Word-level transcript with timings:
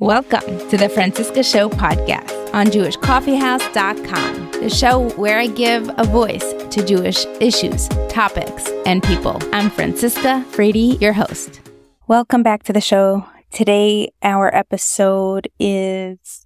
Welcome 0.00 0.58
to 0.70 0.76
the 0.76 0.88
Franciska 0.88 1.44
Show 1.44 1.68
podcast 1.68 2.52
on 2.52 2.66
JewishCoffeehouse.com, 2.66 4.50
the 4.60 4.68
show 4.68 5.08
where 5.10 5.38
I 5.38 5.46
give 5.46 5.88
a 5.96 6.02
voice 6.02 6.52
to 6.70 6.84
Jewish 6.84 7.24
issues, 7.38 7.86
topics, 8.08 8.68
and 8.86 9.04
people. 9.04 9.38
I'm 9.52 9.70
Franciska 9.70 10.44
Frady, 10.46 10.98
your 11.00 11.12
host. 11.12 11.60
Welcome 12.08 12.42
back 12.42 12.64
to 12.64 12.72
the 12.72 12.80
show. 12.80 13.24
Today, 13.52 14.10
our 14.20 14.52
episode 14.52 15.46
is 15.60 16.44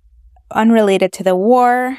unrelated 0.50 1.10
to 1.14 1.24
the 1.24 1.34
war. 1.34 1.96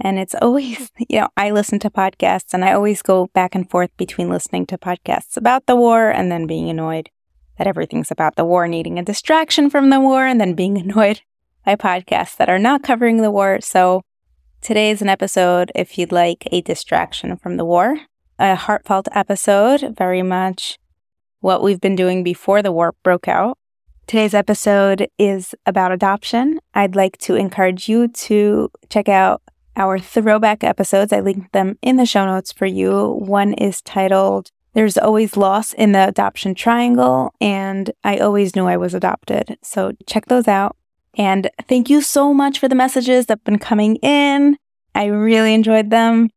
And 0.00 0.18
it's 0.18 0.34
always, 0.42 0.90
you 1.08 1.20
know, 1.20 1.28
I 1.36 1.52
listen 1.52 1.78
to 1.78 1.90
podcasts 1.90 2.52
and 2.52 2.64
I 2.64 2.72
always 2.72 3.00
go 3.00 3.28
back 3.28 3.54
and 3.54 3.70
forth 3.70 3.96
between 3.96 4.28
listening 4.28 4.66
to 4.66 4.76
podcasts 4.76 5.36
about 5.36 5.66
the 5.66 5.76
war 5.76 6.10
and 6.10 6.32
then 6.32 6.48
being 6.48 6.68
annoyed 6.68 7.10
that 7.60 7.66
everything's 7.66 8.10
about 8.10 8.36
the 8.36 8.44
war, 8.46 8.66
needing 8.66 8.98
a 8.98 9.04
distraction 9.04 9.68
from 9.68 9.90
the 9.90 10.00
war, 10.00 10.24
and 10.24 10.40
then 10.40 10.54
being 10.54 10.78
annoyed 10.80 11.20
by 11.66 11.76
podcasts 11.76 12.34
that 12.38 12.48
are 12.48 12.58
not 12.58 12.82
covering 12.82 13.18
the 13.18 13.30
war. 13.30 13.58
So 13.60 14.00
today 14.62 14.90
is 14.90 15.02
an 15.02 15.10
episode 15.10 15.70
if 15.74 15.98
you'd 15.98 16.10
like 16.10 16.48
a 16.50 16.62
distraction 16.62 17.36
from 17.36 17.58
the 17.58 17.66
war, 17.66 18.00
a 18.38 18.54
heartfelt 18.54 19.08
episode, 19.12 19.94
very 19.94 20.22
much 20.22 20.78
what 21.40 21.62
we've 21.62 21.82
been 21.82 21.96
doing 21.96 22.24
before 22.24 22.62
the 22.62 22.72
war 22.72 22.94
broke 23.02 23.28
out. 23.28 23.58
Today's 24.06 24.32
episode 24.32 25.08
is 25.18 25.54
about 25.66 25.92
adoption. 25.92 26.60
I'd 26.72 26.96
like 26.96 27.18
to 27.18 27.34
encourage 27.34 27.90
you 27.90 28.08
to 28.08 28.70
check 28.88 29.06
out 29.06 29.42
our 29.76 29.98
throwback 29.98 30.64
episodes. 30.64 31.12
I 31.12 31.20
linked 31.20 31.52
them 31.52 31.76
in 31.82 31.96
the 31.96 32.06
show 32.06 32.24
notes 32.24 32.52
for 32.52 32.64
you. 32.64 33.10
One 33.18 33.52
is 33.52 33.82
titled 33.82 34.50
there's 34.72 34.96
always 34.96 35.36
loss 35.36 35.72
in 35.72 35.92
the 35.92 36.06
adoption 36.06 36.54
triangle, 36.54 37.34
and 37.40 37.90
I 38.04 38.18
always 38.18 38.54
knew 38.54 38.66
I 38.66 38.76
was 38.76 38.94
adopted. 38.94 39.58
So 39.62 39.92
check 40.06 40.26
those 40.26 40.46
out. 40.46 40.76
And 41.16 41.50
thank 41.68 41.90
you 41.90 42.02
so 42.02 42.32
much 42.32 42.58
for 42.58 42.68
the 42.68 42.74
messages 42.74 43.26
that 43.26 43.38
have 43.38 43.44
been 43.44 43.58
coming 43.58 43.96
in. 43.96 44.56
I 44.94 45.06
really 45.06 45.54
enjoyed 45.54 45.90
them, 45.90 46.30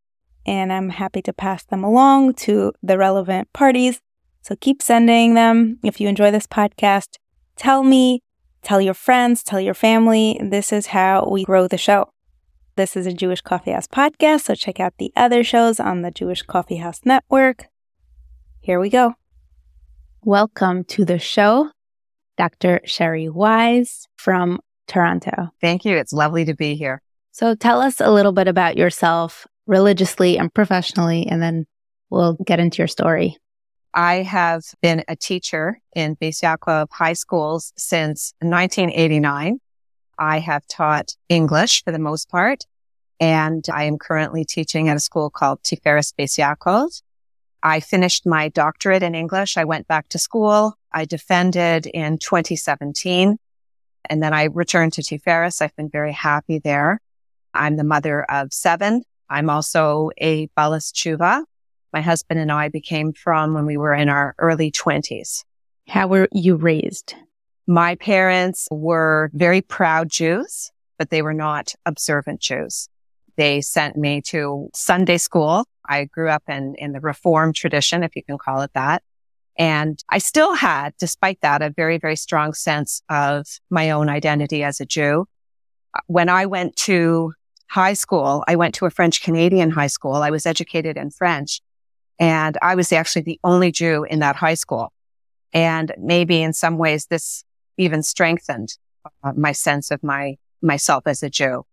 and 0.46 0.74
I'm 0.74 0.90
happy 0.90 1.22
to 1.24 1.34
pass 1.34 1.64
them 1.64 1.84
along 1.84 2.34
to 2.36 2.74
the 2.82 2.98
relevant 2.98 3.54
parties. 3.54 4.02
So 4.42 4.56
keep 4.56 4.82
sending 4.82 5.36
them. 5.36 5.80
If 5.84 6.02
you 6.02 6.08
enjoy 6.08 6.32
this 6.32 6.48
podcast, 6.48 7.18
tell 7.56 7.84
me, 7.84 8.22
tell 8.62 8.82
your 8.82 8.94
friends, 8.96 9.44
tell 9.44 9.62
your 9.62 9.74
family. 9.74 10.40
This 10.44 10.74
is 10.74 10.88
how 10.88 11.28
we 11.30 11.46
grow 11.46 11.68
the 11.68 11.78
show. 11.78 12.10
This 12.76 12.96
is 12.96 13.06
a 13.06 13.14
Jewish 13.14 13.42
Coffee 13.42 13.72
House 13.72 13.88
podcast, 13.88 14.46
so 14.46 14.56
check 14.56 14.80
out 14.80 14.96
the 14.98 15.14
other 15.16 15.44
shows 15.44 15.80
on 15.80 16.02
the 16.02 16.10
Jewish 16.10 16.42
Coffee 16.42 16.78
House 16.78 17.02
Network. 17.06 17.68
Here 18.64 18.80
we 18.80 18.90
go. 18.90 19.14
Welcome 20.24 20.86
to 20.86 21.04
the 21.04 21.20
show, 21.20 21.70
Dr. 22.38 22.80
Sherri 22.86 23.28
Wise 23.28 24.08
from 24.16 24.62
Toronto. 24.88 25.50
Thank 25.60 25.84
you. 25.84 25.98
It's 25.98 26.14
lovely 26.14 26.46
to 26.46 26.56
be 26.56 26.76
here. 26.76 27.02
So 27.34 27.56
tell 27.56 27.82
us 27.82 28.00
a 28.00 28.10
little 28.10 28.32
bit 28.32 28.48
about 28.48 28.78
yourself 28.78 29.46
religiously 29.68 30.38
and 30.38 30.54
professionally, 30.54 31.28
and 31.28 31.42
then 31.42 31.66
we'll 32.10 32.36
get 32.36 32.62
into 32.62 32.78
your 32.78 32.88
story. 32.88 33.36
I 33.94 34.24
have 34.24 34.64
been 34.82 35.04
a 35.10 35.18
teacher 35.18 35.82
in 35.94 36.16
Beis 36.16 36.42
Yaakov 36.42 36.88
high 36.90 37.14
schools 37.14 37.74
since 37.76 38.34
1989. 38.40 39.60
I 40.18 40.40
have 40.40 40.66
taught 40.68 41.18
English 41.28 41.84
for 41.84 41.92
the 41.92 42.00
most 42.00 42.30
part, 42.30 42.64
and 43.20 43.66
I 43.70 43.84
am 43.84 43.98
currently 43.98 44.46
teaching 44.46 44.88
at 44.88 44.96
a 44.96 45.02
school 45.02 45.30
called 45.30 45.62
Tiferes 45.64 46.14
Beis 46.18 46.40
Yaakov 46.40 47.02
I 47.64 47.80
finished 47.80 48.26
my 48.26 48.50
doctorate 48.50 49.04
in 49.04 49.16
English. 49.16 49.58
I 49.58 49.64
went 49.64 49.88
back 49.88 50.10
to 50.10 50.20
school. 50.20 50.78
I 50.92 51.06
defended 51.06 51.86
in 51.88 52.18
2017 52.18 53.38
and 54.10 54.22
then 54.22 54.34
I 54.34 54.46
returned 54.46 54.94
to 54.94 55.02
Tiferes. 55.02 55.62
I've 55.62 55.76
been 55.78 55.90
very 55.90 56.12
happy 56.12 56.60
there. 56.60 57.00
I'm 57.54 57.78
the 57.78 57.86
mother 57.86 58.24
of 58.24 58.52
seven. 58.52 59.04
I'm 59.30 59.50
also 59.50 60.10
a 60.18 60.48
Balas 60.58 60.92
Tshuva. 60.92 61.44
My 61.94 62.02
husband 62.02 62.42
and 62.42 62.52
I 62.52 62.68
became 62.68 63.14
frum 63.14 63.54
when 63.54 63.66
we 63.66 63.78
were 63.78 63.94
in 63.94 64.10
our 64.10 64.36
early 64.40 64.70
twenties. 64.70 65.46
How 65.88 66.08
were 66.08 66.28
you 66.34 66.56
raised? 66.56 67.16
My 67.66 67.96
parents 67.96 68.68
were 68.72 69.30
very 69.34 69.62
proud 69.62 70.10
Jews, 70.10 70.72
but 70.98 71.12
they 71.12 71.22
were 71.22 71.34
not 71.34 71.76
observant 71.86 72.42
Jews. 72.42 72.90
They 73.36 73.62
sent 73.62 73.96
me 73.98 74.22
to 74.28 74.70
Sunday 74.74 75.18
school. 75.18 75.66
I 75.88 76.06
grew 76.06 76.30
up 76.30 76.44
in, 76.48 76.76
in 76.78 76.92
the 76.92 77.00
Reform 77.00 77.54
tradition, 77.54 78.04
if 78.04 78.16
you 78.16 78.24
can 78.24 78.38
call 78.38 78.62
it 78.62 78.72
that. 78.74 79.04
And 79.58 80.04
I 80.10 80.18
still 80.18 80.56
had, 80.56 80.94
despite 80.98 81.42
that, 81.42 81.62
a 81.62 81.70
very, 81.70 81.98
very 81.98 82.16
strong 82.16 82.54
sense 82.54 83.02
of 83.10 83.46
my 83.70 83.92
own 83.92 84.10
identity 84.10 84.64
as 84.64 84.80
a 84.80 84.86
Jew. 84.86 85.26
When 86.08 86.30
I 86.30 86.46
went 86.46 86.76
to 86.78 87.34
high 87.70 87.94
school, 87.94 88.44
I 88.48 88.56
went 88.56 88.76
to 88.76 88.86
a 88.86 88.90
French 88.90 89.22
Canadian 89.22 89.72
high 89.72 89.88
school. 89.88 90.16
I 90.16 90.32
was 90.32 90.46
educated 90.46 90.98
in 90.98 91.12
French 91.12 91.62
and 92.20 92.58
I 92.62 92.76
was 92.76 92.92
actually 92.92 93.24
the 93.24 93.40
only 93.44 93.72
Jew 93.72 94.04
in 94.04 94.20
that 94.20 94.36
high 94.36 94.54
school. 94.54 94.92
And 95.54 95.94
maybe 96.00 96.42
in 96.42 96.54
some 96.54 96.78
ways 96.78 97.08
this 97.08 97.44
even 97.78 98.04
strengthened 98.04 98.70
uh, 99.24 99.34
my 99.36 99.52
sense 99.52 99.92
of 99.92 100.04
my 100.04 100.38
myself 100.62 101.04
as 101.06 101.24
a 101.24 101.30
Jew. 101.30 101.66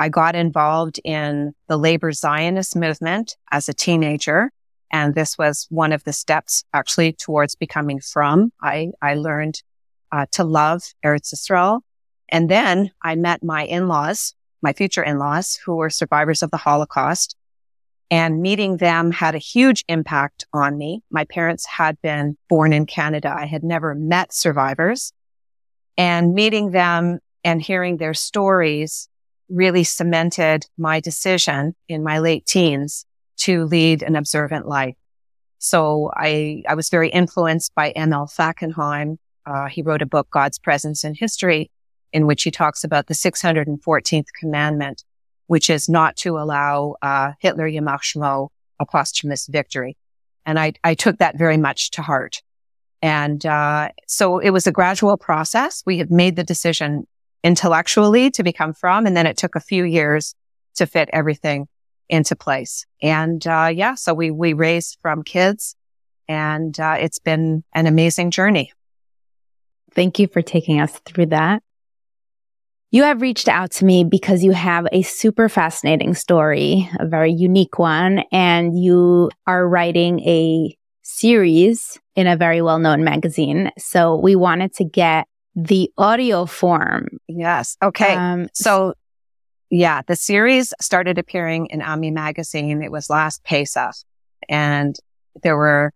I 0.00 0.08
got 0.08 0.34
involved 0.34 0.98
in 1.04 1.52
the 1.68 1.76
labor 1.76 2.10
Zionist 2.12 2.74
movement 2.74 3.36
as 3.52 3.68
a 3.68 3.74
teenager. 3.74 4.50
And 4.90 5.14
this 5.14 5.36
was 5.36 5.66
one 5.68 5.92
of 5.92 6.04
the 6.04 6.14
steps 6.14 6.64
actually 6.72 7.12
towards 7.12 7.54
becoming 7.54 8.00
frum. 8.00 8.50
I, 8.62 8.92
I 9.02 9.12
learned 9.12 9.62
uh, 10.10 10.24
to 10.32 10.42
love 10.42 10.82
Eretz 11.04 11.34
Yisrael. 11.34 11.82
And 12.30 12.48
then 12.48 12.92
I 13.02 13.14
met 13.14 13.44
my 13.44 13.66
in-laws, 13.66 14.34
my 14.62 14.72
future 14.72 15.02
in-laws 15.02 15.58
who 15.66 15.76
were 15.76 15.90
survivors 15.90 16.42
of 16.42 16.50
the 16.50 16.56
Holocaust. 16.56 17.36
And 18.10 18.40
meeting 18.40 18.78
them 18.78 19.10
had 19.10 19.34
a 19.34 19.38
huge 19.38 19.84
impact 19.86 20.46
on 20.54 20.78
me. 20.78 21.02
My 21.10 21.26
parents 21.26 21.66
had 21.66 22.00
been 22.00 22.38
born 22.48 22.72
in 22.72 22.86
Canada. 22.86 23.36
I 23.38 23.44
had 23.44 23.62
never 23.62 23.94
met 23.94 24.32
survivors 24.32 25.12
and 25.98 26.32
meeting 26.32 26.70
them 26.70 27.18
and 27.44 27.60
hearing 27.60 27.98
their 27.98 28.14
stories 28.14 29.09
really 29.50 29.84
cemented 29.84 30.66
my 30.78 31.00
decision 31.00 31.74
in 31.88 32.02
my 32.02 32.18
late 32.18 32.46
teens 32.46 33.04
to 33.38 33.64
lead 33.64 34.02
an 34.02 34.16
observant 34.16 34.66
life. 34.66 34.96
So 35.58 36.10
I, 36.14 36.62
I 36.68 36.74
was 36.74 36.88
very 36.88 37.10
influenced 37.10 37.74
by 37.74 37.92
Emil 37.96 38.26
Fackenheim. 38.26 39.18
Uh, 39.44 39.66
he 39.66 39.82
wrote 39.82 40.02
a 40.02 40.06
book, 40.06 40.28
God's 40.30 40.58
Presence 40.58 41.04
in 41.04 41.14
History, 41.14 41.70
in 42.12 42.26
which 42.26 42.42
he 42.42 42.50
talks 42.50 42.84
about 42.84 43.06
the 43.06 43.14
614th 43.14 44.26
commandment, 44.38 45.04
which 45.46 45.68
is 45.68 45.88
not 45.88 46.16
to 46.16 46.38
allow 46.38 46.96
uh, 47.02 47.32
Hitler 47.40 47.68
Yamach 47.68 48.02
Shmo 48.02 48.48
a 48.78 48.86
posthumous 48.86 49.46
victory. 49.46 49.96
And 50.46 50.58
I, 50.58 50.72
I 50.82 50.94
took 50.94 51.18
that 51.18 51.38
very 51.38 51.58
much 51.58 51.90
to 51.92 52.02
heart. 52.02 52.42
And 53.02 53.44
uh, 53.46 53.90
so 54.06 54.38
it 54.38 54.50
was 54.50 54.66
a 54.66 54.72
gradual 54.72 55.16
process. 55.16 55.82
We 55.86 55.98
had 55.98 56.10
made 56.10 56.36
the 56.36 56.44
decision 56.44 57.06
intellectually 57.42 58.30
to 58.32 58.42
become 58.42 58.72
frum. 58.72 59.06
And 59.06 59.16
then 59.16 59.26
it 59.26 59.36
took 59.36 59.54
a 59.54 59.60
few 59.60 59.84
years 59.84 60.34
to 60.76 60.86
fit 60.86 61.08
everything 61.12 61.68
into 62.08 62.36
place. 62.36 62.86
And, 63.02 63.46
uh, 63.46 63.70
yeah, 63.72 63.94
so 63.94 64.14
we, 64.14 64.30
we 64.30 64.52
raised 64.52 64.98
frum 65.00 65.22
kids 65.22 65.76
and, 66.28 66.78
uh, 66.78 66.96
it's 66.98 67.18
been 67.18 67.64
an 67.74 67.86
amazing 67.86 68.30
journey. 68.30 68.72
Thank 69.94 70.18
you 70.18 70.28
for 70.28 70.42
taking 70.42 70.80
us 70.80 71.00
through 71.04 71.26
that. 71.26 71.62
You 72.92 73.04
have 73.04 73.20
reached 73.22 73.48
out 73.48 73.70
to 73.72 73.84
me 73.84 74.02
because 74.02 74.42
you 74.42 74.50
have 74.50 74.86
a 74.90 75.02
super 75.02 75.48
fascinating 75.48 76.14
story, 76.14 76.90
a 76.98 77.06
very 77.06 77.32
unique 77.32 77.78
one, 77.78 78.24
and 78.32 78.76
you 78.76 79.30
are 79.46 79.66
writing 79.66 80.18
a 80.20 80.76
series 81.02 82.00
in 82.16 82.26
a 82.26 82.36
very 82.36 82.60
well 82.62 82.80
known 82.80 83.04
magazine. 83.04 83.70
So 83.78 84.16
we 84.16 84.34
wanted 84.34 84.74
to 84.74 84.84
get 84.84 85.28
the 85.64 85.92
audio 85.98 86.46
form. 86.46 87.08
Yes. 87.28 87.76
Okay. 87.82 88.14
Um, 88.14 88.48
so 88.54 88.94
yeah, 89.68 90.02
the 90.06 90.16
series 90.16 90.72
started 90.80 91.18
appearing 91.18 91.66
in 91.66 91.82
Ami 91.82 92.10
magazine. 92.10 92.82
It 92.82 92.90
was 92.90 93.10
last 93.10 93.44
Pesach 93.44 93.94
and 94.48 94.96
there 95.42 95.56
were 95.56 95.92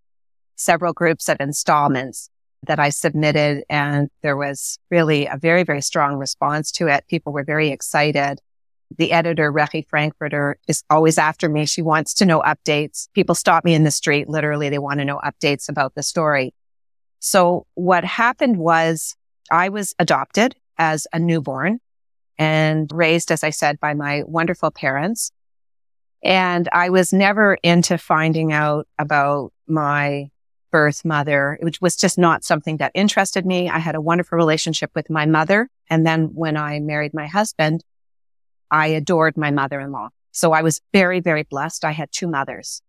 several 0.57 0.93
groups 0.93 1.29
of 1.29 1.39
installments 1.41 2.29
that 2.67 2.79
I 2.79 2.91
submitted 2.91 3.65
and 3.69 4.09
there 4.23 4.37
was 4.37 4.79
really 4.91 5.27
a 5.27 5.37
very, 5.37 5.65
very 5.65 5.83
strong 5.83 6.17
response 6.17 6.71
to 6.73 6.89
it. 6.89 7.05
People 7.09 7.33
were 7.33 7.45
very 7.45 7.71
excited. 7.71 8.41
The 8.97 9.13
editor, 9.13 9.53
Rechi 9.53 9.87
Frankfurter, 9.87 10.57
is 10.69 10.85
always 10.89 11.19
after 11.19 11.49
me. 11.49 11.67
She 11.67 11.83
wants 11.83 12.15
to 12.15 12.27
know 12.27 12.41
updates. 12.41 13.09
People 13.13 13.35
stop 13.35 13.65
me 13.65 13.75
in 13.75 13.83
the 13.83 13.91
street. 13.91 14.29
Literally, 14.29 14.69
they 14.69 14.79
want 14.79 15.01
to 15.01 15.05
know 15.05 15.21
updates 15.25 15.69
about 15.69 15.95
the 15.95 16.03
story. 16.03 16.55
So 17.19 17.67
what 17.75 18.05
happened 18.05 18.59
was 18.59 19.17
I 19.51 19.69
was 19.69 19.95
adopted 19.99 20.57
as 20.79 21.07
a 21.13 21.19
newborn 21.19 21.81
and 22.39 22.91
raised, 22.93 23.31
as 23.31 23.45
I 23.45 23.51
said, 23.51 23.79
by 23.79 23.95
my 23.95 24.23
wonderful 24.27 24.71
parents. 24.71 25.31
And 26.23 26.69
I 26.73 26.89
was 26.89 27.13
never 27.13 27.59
into 27.63 27.99
finding 27.99 28.53
out 28.53 28.89
about 28.99 29.53
my 29.67 30.31
birth 30.73 31.05
mother, 31.05 31.59
which 31.61 31.81
was 31.81 31.95
just 31.95 32.19
not 32.19 32.43
something 32.43 32.79
that 32.79 32.91
interested 32.95 33.47
me. 33.47 33.69
I 33.69 33.79
had 33.79 33.95
a 33.95 34.01
wonderful 34.01 34.37
relationship 34.37 34.91
with 34.95 35.09
my 35.11 35.27
mother. 35.27 35.69
And 35.89 36.05
then 36.05 36.35
when 36.35 36.57
I 36.57 36.81
married 36.81 37.15
my 37.15 37.27
husband, 37.27 37.85
I 38.71 38.89
adored 38.89 39.37
my 39.37 39.53
mother-in-law. 39.53 40.09
So 40.33 40.53
I 40.53 40.63
was 40.63 40.81
very, 40.93 41.21
very 41.21 41.45
blessed. 41.45 41.85
I 41.85 41.93
had 41.93 42.11
two 42.11 42.27
mothers. 42.27 42.83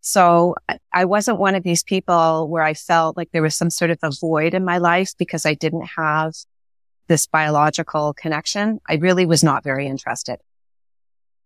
So 0.00 0.54
I 0.92 1.04
wasn't 1.04 1.38
one 1.38 1.54
of 1.54 1.62
these 1.62 1.82
people 1.82 2.48
where 2.48 2.62
I 2.62 2.74
felt 2.74 3.16
like 3.16 3.30
there 3.32 3.42
was 3.42 3.56
some 3.56 3.70
sort 3.70 3.90
of 3.90 3.98
a 4.02 4.10
void 4.10 4.54
in 4.54 4.64
my 4.64 4.78
life 4.78 5.12
because 5.18 5.44
I 5.44 5.54
didn't 5.54 5.88
have 5.96 6.34
this 7.08 7.26
biological 7.26 8.14
connection. 8.14 8.80
I 8.88 8.94
really 8.94 9.26
was 9.26 9.42
not 9.42 9.64
very 9.64 9.86
interested. 9.86 10.38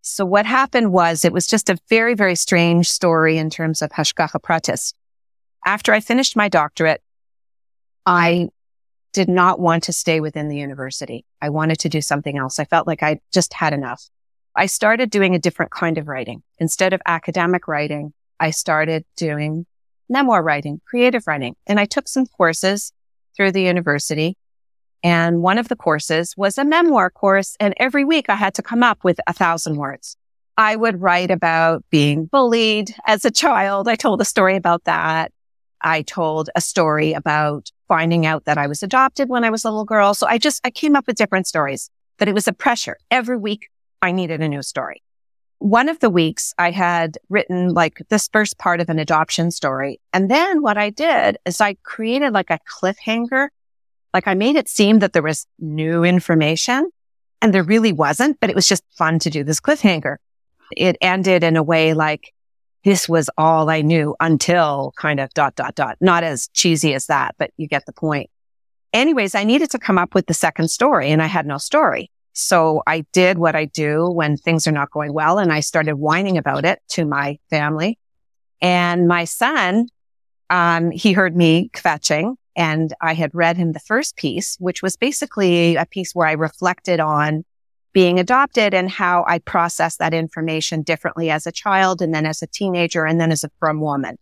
So 0.02 0.24
what 0.24 0.46
happened 0.46 0.92
was 0.92 1.24
it 1.24 1.32
was 1.32 1.46
just 1.46 1.70
a 1.70 1.78
very, 1.88 2.14
very 2.14 2.34
strange 2.34 2.90
story 2.90 3.38
in 3.38 3.50
terms 3.50 3.82
of 3.82 3.90
Hashgacha 3.90 4.40
Pratis. 4.40 4.92
After 5.64 5.92
I 5.92 6.00
finished 6.00 6.36
my 6.36 6.48
doctorate, 6.48 7.00
I 8.04 8.48
did 9.12 9.28
not 9.28 9.60
want 9.60 9.84
to 9.84 9.92
stay 9.92 10.20
within 10.20 10.48
the 10.48 10.56
university. 10.56 11.24
I 11.40 11.50
wanted 11.50 11.78
to 11.80 11.88
do 11.88 12.00
something 12.00 12.36
else. 12.36 12.58
I 12.58 12.64
felt 12.64 12.86
like 12.86 13.02
I 13.02 13.20
just 13.32 13.54
had 13.54 13.72
enough. 13.72 14.08
I 14.56 14.66
started 14.66 15.10
doing 15.10 15.34
a 15.34 15.38
different 15.38 15.70
kind 15.70 15.98
of 15.98 16.08
writing. 16.08 16.42
Instead 16.58 16.92
of 16.92 17.00
academic 17.06 17.68
writing, 17.68 18.12
I 18.42 18.50
started 18.50 19.04
doing 19.16 19.66
memoir 20.08 20.42
writing, 20.42 20.80
creative 20.84 21.28
writing, 21.28 21.54
and 21.68 21.78
I 21.78 21.84
took 21.84 22.08
some 22.08 22.26
courses 22.26 22.92
through 23.36 23.52
the 23.52 23.62
university. 23.62 24.36
And 25.04 25.42
one 25.42 25.58
of 25.58 25.68
the 25.68 25.76
courses 25.76 26.34
was 26.36 26.58
a 26.58 26.64
memoir 26.64 27.08
course. 27.08 27.56
And 27.60 27.72
every 27.76 28.04
week 28.04 28.28
I 28.28 28.34
had 28.34 28.54
to 28.54 28.62
come 28.62 28.82
up 28.82 29.04
with 29.04 29.20
a 29.28 29.32
thousand 29.32 29.76
words. 29.76 30.16
I 30.56 30.74
would 30.74 31.00
write 31.00 31.30
about 31.30 31.84
being 31.88 32.26
bullied 32.26 32.92
as 33.06 33.24
a 33.24 33.30
child. 33.30 33.86
I 33.86 33.94
told 33.94 34.20
a 34.20 34.24
story 34.24 34.56
about 34.56 34.84
that. 34.84 35.30
I 35.80 36.02
told 36.02 36.50
a 36.56 36.60
story 36.60 37.12
about 37.12 37.70
finding 37.86 38.26
out 38.26 38.46
that 38.46 38.58
I 38.58 38.66
was 38.66 38.82
adopted 38.82 39.28
when 39.28 39.44
I 39.44 39.50
was 39.50 39.64
a 39.64 39.70
little 39.70 39.84
girl. 39.84 40.14
So 40.14 40.26
I 40.26 40.38
just, 40.38 40.60
I 40.64 40.70
came 40.70 40.96
up 40.96 41.06
with 41.06 41.14
different 41.14 41.46
stories, 41.46 41.90
but 42.18 42.26
it 42.26 42.34
was 42.34 42.48
a 42.48 42.52
pressure. 42.52 42.96
Every 43.08 43.36
week 43.36 43.68
I 44.02 44.10
needed 44.10 44.40
a 44.40 44.48
new 44.48 44.62
story. 44.62 45.00
One 45.62 45.88
of 45.88 46.00
the 46.00 46.10
weeks 46.10 46.52
I 46.58 46.72
had 46.72 47.18
written 47.28 47.72
like 47.72 48.02
this 48.08 48.28
first 48.32 48.58
part 48.58 48.80
of 48.80 48.88
an 48.88 48.98
adoption 48.98 49.52
story. 49.52 50.00
And 50.12 50.28
then 50.28 50.60
what 50.60 50.76
I 50.76 50.90
did 50.90 51.38
is 51.46 51.60
I 51.60 51.74
created 51.84 52.32
like 52.32 52.50
a 52.50 52.58
cliffhanger. 52.68 53.46
Like 54.12 54.26
I 54.26 54.34
made 54.34 54.56
it 54.56 54.68
seem 54.68 54.98
that 54.98 55.12
there 55.12 55.22
was 55.22 55.46
new 55.60 56.02
information 56.02 56.90
and 57.40 57.54
there 57.54 57.62
really 57.62 57.92
wasn't, 57.92 58.40
but 58.40 58.50
it 58.50 58.56
was 58.56 58.66
just 58.66 58.82
fun 58.98 59.20
to 59.20 59.30
do 59.30 59.44
this 59.44 59.60
cliffhanger. 59.60 60.16
It 60.76 60.96
ended 61.00 61.44
in 61.44 61.56
a 61.56 61.62
way 61.62 61.94
like, 61.94 62.34
this 62.82 63.08
was 63.08 63.30
all 63.38 63.70
I 63.70 63.82
knew 63.82 64.16
until 64.18 64.92
kind 64.96 65.20
of 65.20 65.32
dot, 65.32 65.54
dot, 65.54 65.76
dot. 65.76 65.96
Not 66.00 66.24
as 66.24 66.48
cheesy 66.48 66.92
as 66.92 67.06
that, 67.06 67.36
but 67.38 67.52
you 67.56 67.68
get 67.68 67.86
the 67.86 67.92
point. 67.92 68.30
Anyways, 68.92 69.36
I 69.36 69.44
needed 69.44 69.70
to 69.70 69.78
come 69.78 69.96
up 69.96 70.12
with 70.12 70.26
the 70.26 70.34
second 70.34 70.72
story 70.72 71.12
and 71.12 71.22
I 71.22 71.26
had 71.26 71.46
no 71.46 71.58
story. 71.58 72.10
So 72.32 72.82
I 72.86 73.04
did 73.12 73.38
what 73.38 73.54
I 73.54 73.66
do 73.66 74.10
when 74.10 74.36
things 74.36 74.66
are 74.66 74.72
not 74.72 74.90
going 74.90 75.12
well. 75.12 75.38
And 75.38 75.52
I 75.52 75.60
started 75.60 75.96
whining 75.96 76.38
about 76.38 76.64
it 76.64 76.80
to 76.90 77.04
my 77.04 77.38
family 77.50 77.98
and 78.60 79.06
my 79.06 79.24
son. 79.24 79.88
Um, 80.50 80.90
he 80.90 81.12
heard 81.12 81.36
me 81.36 81.70
kvetching 81.74 82.36
and 82.56 82.92
I 83.00 83.14
had 83.14 83.34
read 83.34 83.56
him 83.56 83.72
the 83.72 83.80
first 83.80 84.16
piece, 84.16 84.56
which 84.60 84.82
was 84.82 84.96
basically 84.96 85.76
a 85.76 85.86
piece 85.86 86.14
where 86.14 86.26
I 86.26 86.32
reflected 86.32 87.00
on 87.00 87.44
being 87.92 88.18
adopted 88.18 88.72
and 88.72 88.90
how 88.90 89.24
I 89.26 89.38
processed 89.38 89.98
that 89.98 90.14
information 90.14 90.82
differently 90.82 91.30
as 91.30 91.46
a 91.46 91.52
child 91.52 92.00
and 92.00 92.14
then 92.14 92.26
as 92.26 92.42
a 92.42 92.46
teenager 92.46 93.04
and 93.04 93.20
then 93.20 93.32
as 93.32 93.44
a 93.44 93.50
frum 93.58 93.80
woman. 93.80 94.16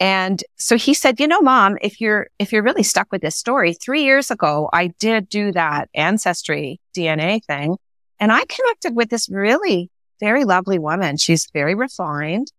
And 0.00 0.42
so 0.56 0.76
he 0.76 0.94
said, 0.94 1.18
you 1.18 1.26
know, 1.26 1.40
mom, 1.40 1.76
if 1.80 2.00
you're, 2.00 2.28
if 2.38 2.52
you're 2.52 2.62
really 2.62 2.84
stuck 2.84 3.10
with 3.10 3.20
this 3.20 3.36
story, 3.36 3.74
three 3.74 4.04
years 4.04 4.30
ago, 4.30 4.68
I 4.72 4.88
did 4.98 5.28
do 5.28 5.50
that 5.52 5.88
ancestry 5.94 6.80
DNA 6.96 7.44
thing 7.44 7.76
and 8.20 8.32
I 8.32 8.44
connected 8.44 8.94
with 8.94 9.10
this 9.10 9.28
really 9.28 9.90
very 10.20 10.44
lovely 10.44 10.78
woman. 10.78 11.16
She's 11.16 11.48
very 11.52 11.74
refined 11.74 12.52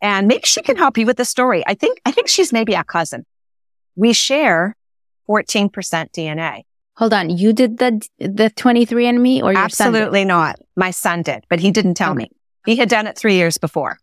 and 0.00 0.26
maybe 0.26 0.42
she 0.44 0.62
can 0.62 0.76
help 0.76 0.98
you 0.98 1.06
with 1.06 1.16
the 1.16 1.24
story. 1.24 1.62
I 1.66 1.74
think, 1.74 2.00
I 2.04 2.10
think 2.10 2.28
she's 2.28 2.52
maybe 2.52 2.74
a 2.74 2.84
cousin. 2.84 3.24
We 3.94 4.12
share 4.12 4.76
14% 5.28 5.70
DNA. 5.70 6.62
Hold 6.96 7.14
on. 7.14 7.30
You 7.30 7.52
did 7.52 7.78
the, 7.78 8.06
the 8.18 8.50
23andMe 8.50 9.42
or 9.42 9.52
your 9.52 9.62
Absolutely 9.62 10.24
not. 10.24 10.56
My 10.76 10.90
son 10.90 11.22
did, 11.22 11.44
but 11.48 11.60
he 11.60 11.70
didn't 11.70 11.94
tell 11.94 12.12
okay. 12.12 12.24
me. 12.24 12.30
He 12.66 12.76
had 12.76 12.88
done 12.88 13.06
it 13.06 13.16
three 13.16 13.34
years 13.34 13.58
before. 13.58 13.98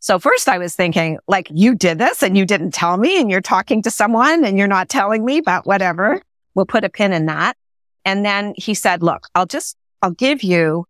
So 0.00 0.18
first 0.18 0.48
I 0.48 0.58
was 0.58 0.74
thinking 0.74 1.18
like, 1.28 1.48
you 1.50 1.74
did 1.74 1.98
this 1.98 2.22
and 2.22 2.36
you 2.36 2.46
didn't 2.46 2.72
tell 2.72 2.96
me 2.96 3.20
and 3.20 3.30
you're 3.30 3.42
talking 3.42 3.82
to 3.82 3.90
someone 3.90 4.44
and 4.44 4.58
you're 4.58 4.66
not 4.66 4.88
telling 4.88 5.24
me, 5.24 5.40
but 5.42 5.66
whatever. 5.66 6.20
We'll 6.54 6.66
put 6.66 6.84
a 6.84 6.88
pin 6.88 7.12
in 7.12 7.26
that. 7.26 7.56
And 8.06 8.24
then 8.24 8.54
he 8.56 8.72
said, 8.72 9.02
look, 9.02 9.28
I'll 9.34 9.46
just, 9.46 9.76
I'll 10.00 10.10
give 10.10 10.42
you, 10.42 10.86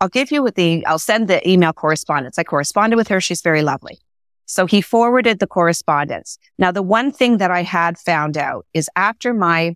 I'll 0.00 0.08
give 0.08 0.30
you 0.30 0.42
with 0.42 0.54
the, 0.54 0.84
I'll 0.86 0.98
send 0.98 1.28
the 1.28 1.46
email 1.48 1.74
correspondence. 1.74 2.38
I 2.38 2.42
corresponded 2.44 2.96
with 2.96 3.08
her. 3.08 3.20
She's 3.20 3.42
very 3.42 3.62
lovely. 3.62 3.98
So 4.46 4.64
he 4.64 4.80
forwarded 4.80 5.40
the 5.40 5.46
correspondence. 5.46 6.38
Now, 6.58 6.72
the 6.72 6.82
one 6.82 7.12
thing 7.12 7.36
that 7.36 7.50
I 7.50 7.62
had 7.62 7.98
found 7.98 8.38
out 8.38 8.64
is 8.72 8.88
after 8.96 9.34
my 9.34 9.74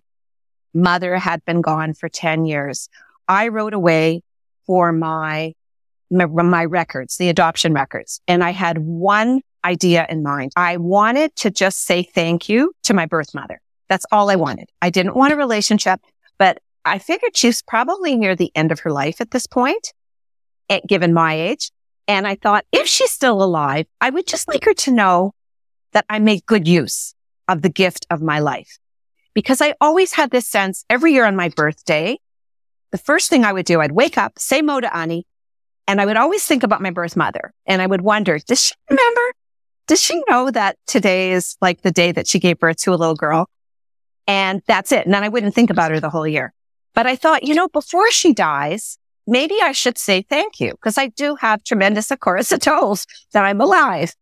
mother 0.73 1.17
had 1.17 1.45
been 1.45 1.61
gone 1.61 1.93
for 1.93 2.09
10 2.09 2.45
years. 2.45 2.89
I 3.27 3.49
wrote 3.49 3.75
away 3.75 4.23
for 4.65 4.91
my, 4.91 5.53
my, 6.11 6.25
my 6.25 6.65
records, 6.65 7.17
the 7.17 7.29
adoption 7.29 7.73
records. 7.73 8.21
And 8.27 8.43
I 8.43 8.51
had 8.51 8.77
one 8.79 9.41
idea 9.65 10.05
in 10.09 10.23
mind. 10.23 10.51
I 10.55 10.77
wanted 10.77 11.35
to 11.37 11.49
just 11.49 11.85
say 11.85 12.03
thank 12.03 12.49
you 12.49 12.73
to 12.83 12.93
my 12.93 13.05
birth 13.05 13.33
mother. 13.33 13.61
That's 13.89 14.05
all 14.11 14.29
I 14.29 14.35
wanted. 14.35 14.69
I 14.81 14.89
didn't 14.89 15.15
want 15.15 15.33
a 15.33 15.37
relationship, 15.37 16.01
but 16.37 16.59
I 16.85 16.99
figured 16.99 17.35
she's 17.35 17.61
probably 17.61 18.15
near 18.15 18.35
the 18.35 18.51
end 18.55 18.71
of 18.71 18.81
her 18.81 18.91
life 18.91 19.21
at 19.21 19.31
this 19.31 19.47
point, 19.47 19.93
eh, 20.69 20.81
given 20.87 21.13
my 21.13 21.33
age. 21.33 21.71
And 22.07 22.27
I 22.27 22.35
thought 22.35 22.65
if 22.71 22.87
she's 22.87 23.11
still 23.11 23.41
alive, 23.41 23.85
I 24.01 24.09
would 24.09 24.27
just 24.27 24.47
like 24.47 24.65
her 24.65 24.73
to 24.73 24.91
know 24.91 25.33
that 25.93 26.05
I 26.09 26.19
made 26.19 26.45
good 26.45 26.67
use 26.67 27.15
of 27.47 27.61
the 27.61 27.69
gift 27.69 28.05
of 28.09 28.21
my 28.21 28.39
life 28.39 28.77
because 29.33 29.61
I 29.61 29.75
always 29.81 30.13
had 30.13 30.31
this 30.31 30.47
sense 30.47 30.85
every 30.89 31.13
year 31.13 31.25
on 31.25 31.35
my 31.35 31.49
birthday, 31.49 32.17
the 32.91 32.97
first 32.97 33.29
thing 33.29 33.43
I 33.43 33.53
would 33.53 33.65
do, 33.65 33.81
I'd 33.81 33.91
wake 33.91 34.17
up, 34.17 34.33
say 34.37 34.61
Moda 34.61 34.93
Ani, 34.93 35.25
and 35.87 35.99
I 35.99 36.05
would 36.05 36.17
always 36.17 36.45
think 36.45 36.63
about 36.63 36.81
my 36.81 36.91
birth 36.91 37.15
mother. 37.15 37.53
And 37.65 37.81
I 37.81 37.87
would 37.87 38.01
wonder, 38.01 38.39
does 38.39 38.63
she 38.63 38.75
remember? 38.89 39.21
Does 39.87 40.01
she 40.01 40.21
know 40.29 40.49
that 40.49 40.77
today 40.87 41.33
is 41.33 41.57
like 41.61 41.81
the 41.81 41.91
day 41.91 42.11
that 42.11 42.27
she 42.27 42.39
gave 42.39 42.59
birth 42.59 42.77
to 42.77 42.93
a 42.93 42.95
little 42.95 43.15
girl? 43.15 43.49
And 44.27 44.61
that's 44.65 44.91
it. 44.91 45.05
And 45.05 45.13
then 45.13 45.23
I 45.23 45.29
wouldn't 45.29 45.53
think 45.53 45.69
about 45.69 45.91
her 45.91 45.99
the 45.99 46.09
whole 46.09 46.27
year. 46.27 46.53
But 46.93 47.07
I 47.07 47.15
thought, 47.15 47.43
you 47.43 47.53
know, 47.53 47.67
before 47.67 48.09
she 48.11 48.33
dies, 48.33 48.97
maybe 49.27 49.55
I 49.61 49.73
should 49.73 49.97
say 49.97 50.21
thank 50.21 50.59
you 50.59 50.71
because 50.71 50.97
I 50.97 51.07
do 51.07 51.35
have 51.35 51.63
tremendous 51.63 52.09
hakaras 52.09 52.55
hatov 52.55 53.05
that 53.33 53.43
I'm 53.43 53.59
alive. 53.59 54.13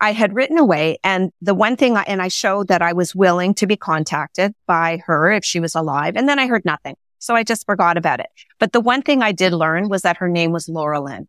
I 0.00 0.12
had 0.12 0.34
written 0.34 0.58
away 0.58 0.98
and 1.04 1.30
the 1.40 1.54
one 1.54 1.76
thing 1.76 1.96
I, 1.96 2.02
and 2.02 2.20
I 2.20 2.28
showed 2.28 2.68
that 2.68 2.82
I 2.82 2.92
was 2.92 3.14
willing 3.14 3.54
to 3.54 3.66
be 3.66 3.76
contacted 3.76 4.54
by 4.66 5.00
her 5.06 5.30
if 5.30 5.44
she 5.44 5.60
was 5.60 5.74
alive. 5.74 6.16
And 6.16 6.28
then 6.28 6.38
I 6.38 6.46
heard 6.46 6.64
nothing. 6.64 6.96
So 7.22 7.36
I 7.36 7.44
just 7.44 7.66
forgot 7.66 7.96
about 7.96 8.18
it. 8.18 8.26
But 8.58 8.72
the 8.72 8.80
one 8.80 9.00
thing 9.00 9.22
I 9.22 9.30
did 9.30 9.52
learn 9.52 9.88
was 9.88 10.02
that 10.02 10.16
her 10.16 10.28
name 10.28 10.50
was 10.50 10.68
Laura 10.68 11.00
Lynn. 11.00 11.28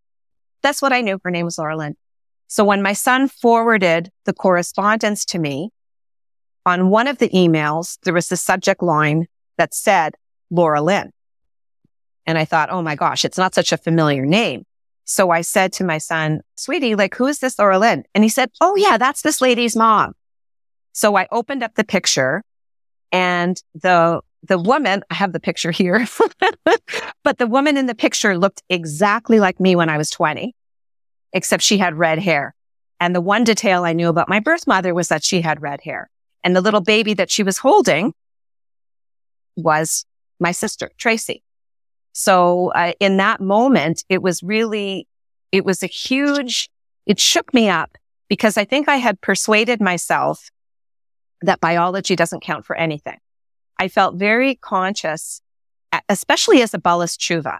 That's 0.64 0.82
what 0.82 0.92
I 0.92 1.02
knew. 1.02 1.20
Her 1.24 1.30
name 1.30 1.46
was 1.46 1.60
Laura 1.60 1.78
Lynn. 1.78 1.96
So 2.48 2.66
when 2.66 2.82
my 2.82 2.94
son 2.94 3.28
forwarded 3.28 4.10
the 4.26 4.34
correspondence 4.34 5.24
to 5.26 5.38
me 5.38 5.70
on 6.66 6.90
one 6.90 7.08
of 7.08 7.20
the 7.20 7.30
emails, 7.30 8.00
there 8.04 8.14
was 8.14 8.28
the 8.28 8.38
subject 8.38 8.82
line 8.82 9.28
that 9.60 9.76
said 9.76 10.16
Laura 10.50 10.82
Lynn. 10.82 11.12
And 12.26 12.40
I 12.40 12.46
thought, 12.46 12.72
oh 12.72 12.82
my 12.82 12.96
gosh, 12.96 13.24
it's 13.24 13.38
not 13.38 13.54
such 13.54 13.72
a 13.72 13.78
familiar 13.78 14.26
name. 14.26 14.66
So 15.06 15.30
I 15.30 15.42
said 15.42 15.74
to 15.74 15.84
my 15.84 16.00
son, 16.00 16.42
sweetie, 16.56 16.96
like, 16.96 17.14
who 17.14 17.28
is 17.28 17.38
this 17.38 17.60
Laura 17.60 17.78
Lynn? 17.78 18.04
And 18.16 18.24
he 18.24 18.32
said, 18.32 18.50
oh 18.62 18.76
yeah, 18.76 18.98
that's 18.98 19.22
this 19.22 19.42
lady's 19.42 19.76
mom. 19.76 20.14
So 20.92 21.16
I 21.16 21.28
opened 21.32 21.62
up 21.62 21.76
the 21.76 21.84
picture 21.84 22.44
and 23.12 23.62
the, 23.76 24.22
the 24.44 24.60
woman, 24.60 25.04
I 25.10 25.16
have 25.16 25.34
the 25.34 25.40
picture 25.40 25.72
here, 25.72 26.06
but 27.24 27.38
the 27.38 27.48
woman 27.48 27.78
in 27.78 27.86
the 27.86 27.96
picture 27.96 28.38
looked 28.38 28.62
exactly 28.70 29.40
like 29.40 29.60
me 29.60 29.76
when 29.76 29.90
I 29.90 29.98
was 29.98 30.10
20, 30.10 30.54
except 31.32 31.64
she 31.64 31.78
had 31.78 31.98
red 31.98 32.20
hair. 32.20 32.54
And 33.00 33.16
the 33.16 33.22
one 33.22 33.44
detail 33.44 33.84
I 33.84 33.94
knew 33.94 34.10
about 34.10 34.30
my 34.30 34.40
birth 34.40 34.68
mother 34.68 34.94
was 34.94 35.08
that 35.08 35.24
she 35.24 35.42
had 35.42 35.62
red 35.62 35.82
hair 35.82 36.10
and 36.44 36.56
the 36.56 36.62
little 36.62 36.82
baby 36.82 37.14
that 37.14 37.32
she 37.32 37.44
was 37.44 37.58
holding 37.58 38.14
was 39.56 40.06
my 40.40 40.52
sister, 40.52 40.92
Tracy. 40.98 41.44
So 42.12 42.72
uh, 42.74 42.94
in 43.00 43.18
that 43.18 43.40
moment, 43.40 44.04
it 44.10 44.22
was 44.22 44.44
really, 44.44 45.08
it 45.52 45.66
was 45.66 45.82
a 45.82 45.88
huge, 45.88 46.70
it 47.06 47.20
shook 47.20 47.54
me 47.54 47.70
up 47.70 47.98
because 48.28 48.58
I 48.58 48.66
think 48.66 48.90
I 48.90 48.98
had 48.98 49.22
persuaded 49.22 49.82
myself 49.82 50.50
that 51.42 51.60
biology 51.60 52.16
doesn't 52.16 52.42
count 52.42 52.66
for 52.66 52.76
anything. 52.76 53.18
I 53.80 53.88
felt 53.88 54.15
very 54.15 54.56
conscious, 54.56 55.42
especially 56.10 56.62
as 56.62 56.74
a 56.74 56.80
Balas 56.80 57.18
Tshuva. 57.18 57.60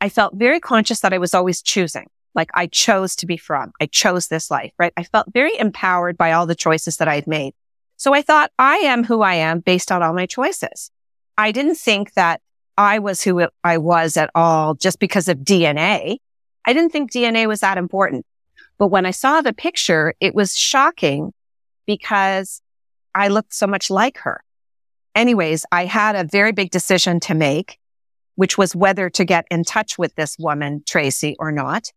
I 0.00 0.08
felt 0.08 0.34
very 0.34 0.60
conscious 0.60 1.00
that 1.00 1.12
I 1.12 1.18
was 1.18 1.34
always 1.34 1.62
choosing. 1.62 2.08
Like 2.34 2.50
I 2.54 2.66
chose 2.66 3.16
to 3.16 3.26
be 3.26 3.36
frum. 3.36 3.72
I 3.80 3.86
chose 3.86 4.28
this 4.28 4.50
life, 4.50 4.72
right? 4.78 4.92
I 4.96 5.04
felt 5.04 5.32
very 5.32 5.56
empowered 5.58 6.16
by 6.18 6.32
all 6.32 6.46
the 6.46 6.54
choices 6.54 6.96
that 6.98 7.08
I 7.08 7.14
had 7.14 7.26
made. 7.26 7.54
So 7.96 8.12
I 8.12 8.22
thought 8.22 8.50
I 8.58 8.76
am 8.78 9.04
who 9.04 9.22
I 9.22 9.34
am 9.34 9.60
based 9.60 9.90
on 9.90 10.02
all 10.02 10.12
my 10.12 10.26
choices. 10.26 10.90
I 11.38 11.52
didn't 11.52 11.76
think 11.76 12.12
that 12.14 12.40
I 12.76 12.98
was 12.98 13.22
who 13.22 13.46
I 13.62 13.78
was 13.78 14.16
at 14.16 14.30
all 14.34 14.74
just 14.74 14.98
because 14.98 15.28
of 15.28 15.38
DNA. 15.38 16.18
I 16.66 16.72
didn't 16.72 16.90
think 16.90 17.10
DNA 17.10 17.46
was 17.46 17.60
that 17.60 17.78
important. 17.78 18.26
But 18.78 18.88
when 18.88 19.06
I 19.06 19.10
saw 19.12 19.40
the 19.40 19.54
picture, 19.54 20.14
it 20.20 20.34
was 20.34 20.56
shocking 20.56 21.32
because 21.86 22.60
I 23.14 23.28
looked 23.28 23.54
so 23.54 23.66
much 23.66 23.88
like 23.88 24.18
her. 24.18 24.43
Anyways, 25.14 25.64
I 25.70 25.84
had 25.84 26.16
a 26.16 26.24
very 26.24 26.52
big 26.52 26.70
decision 26.70 27.20
to 27.20 27.34
make, 27.34 27.78
which 28.34 28.58
was 28.58 28.74
whether 28.74 29.08
to 29.10 29.24
get 29.24 29.46
in 29.50 29.64
touch 29.64 29.96
with 29.96 30.14
this 30.16 30.36
woman, 30.38 30.82
Tracy, 30.86 31.36
or 31.38 31.52
not. 31.52 31.92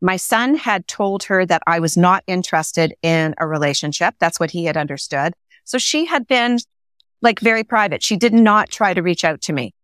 My 0.00 0.16
son 0.16 0.54
had 0.54 0.86
told 0.86 1.24
her 1.24 1.44
that 1.44 1.62
I 1.66 1.80
was 1.80 1.96
not 1.96 2.24
interested 2.26 2.94
in 3.02 3.34
a 3.38 3.46
relationship. 3.46 4.14
That's 4.18 4.40
what 4.40 4.50
he 4.50 4.64
had 4.64 4.76
understood. 4.76 5.34
So 5.64 5.78
she 5.78 6.06
had 6.06 6.26
been 6.26 6.58
like 7.22 7.40
very 7.40 7.64
private. 7.64 8.02
She 8.02 8.16
did 8.16 8.32
not 8.32 8.70
try 8.70 8.94
to 8.94 9.02
reach 9.02 9.24
out 9.24 9.42
to 9.42 9.52
me. 9.52 9.74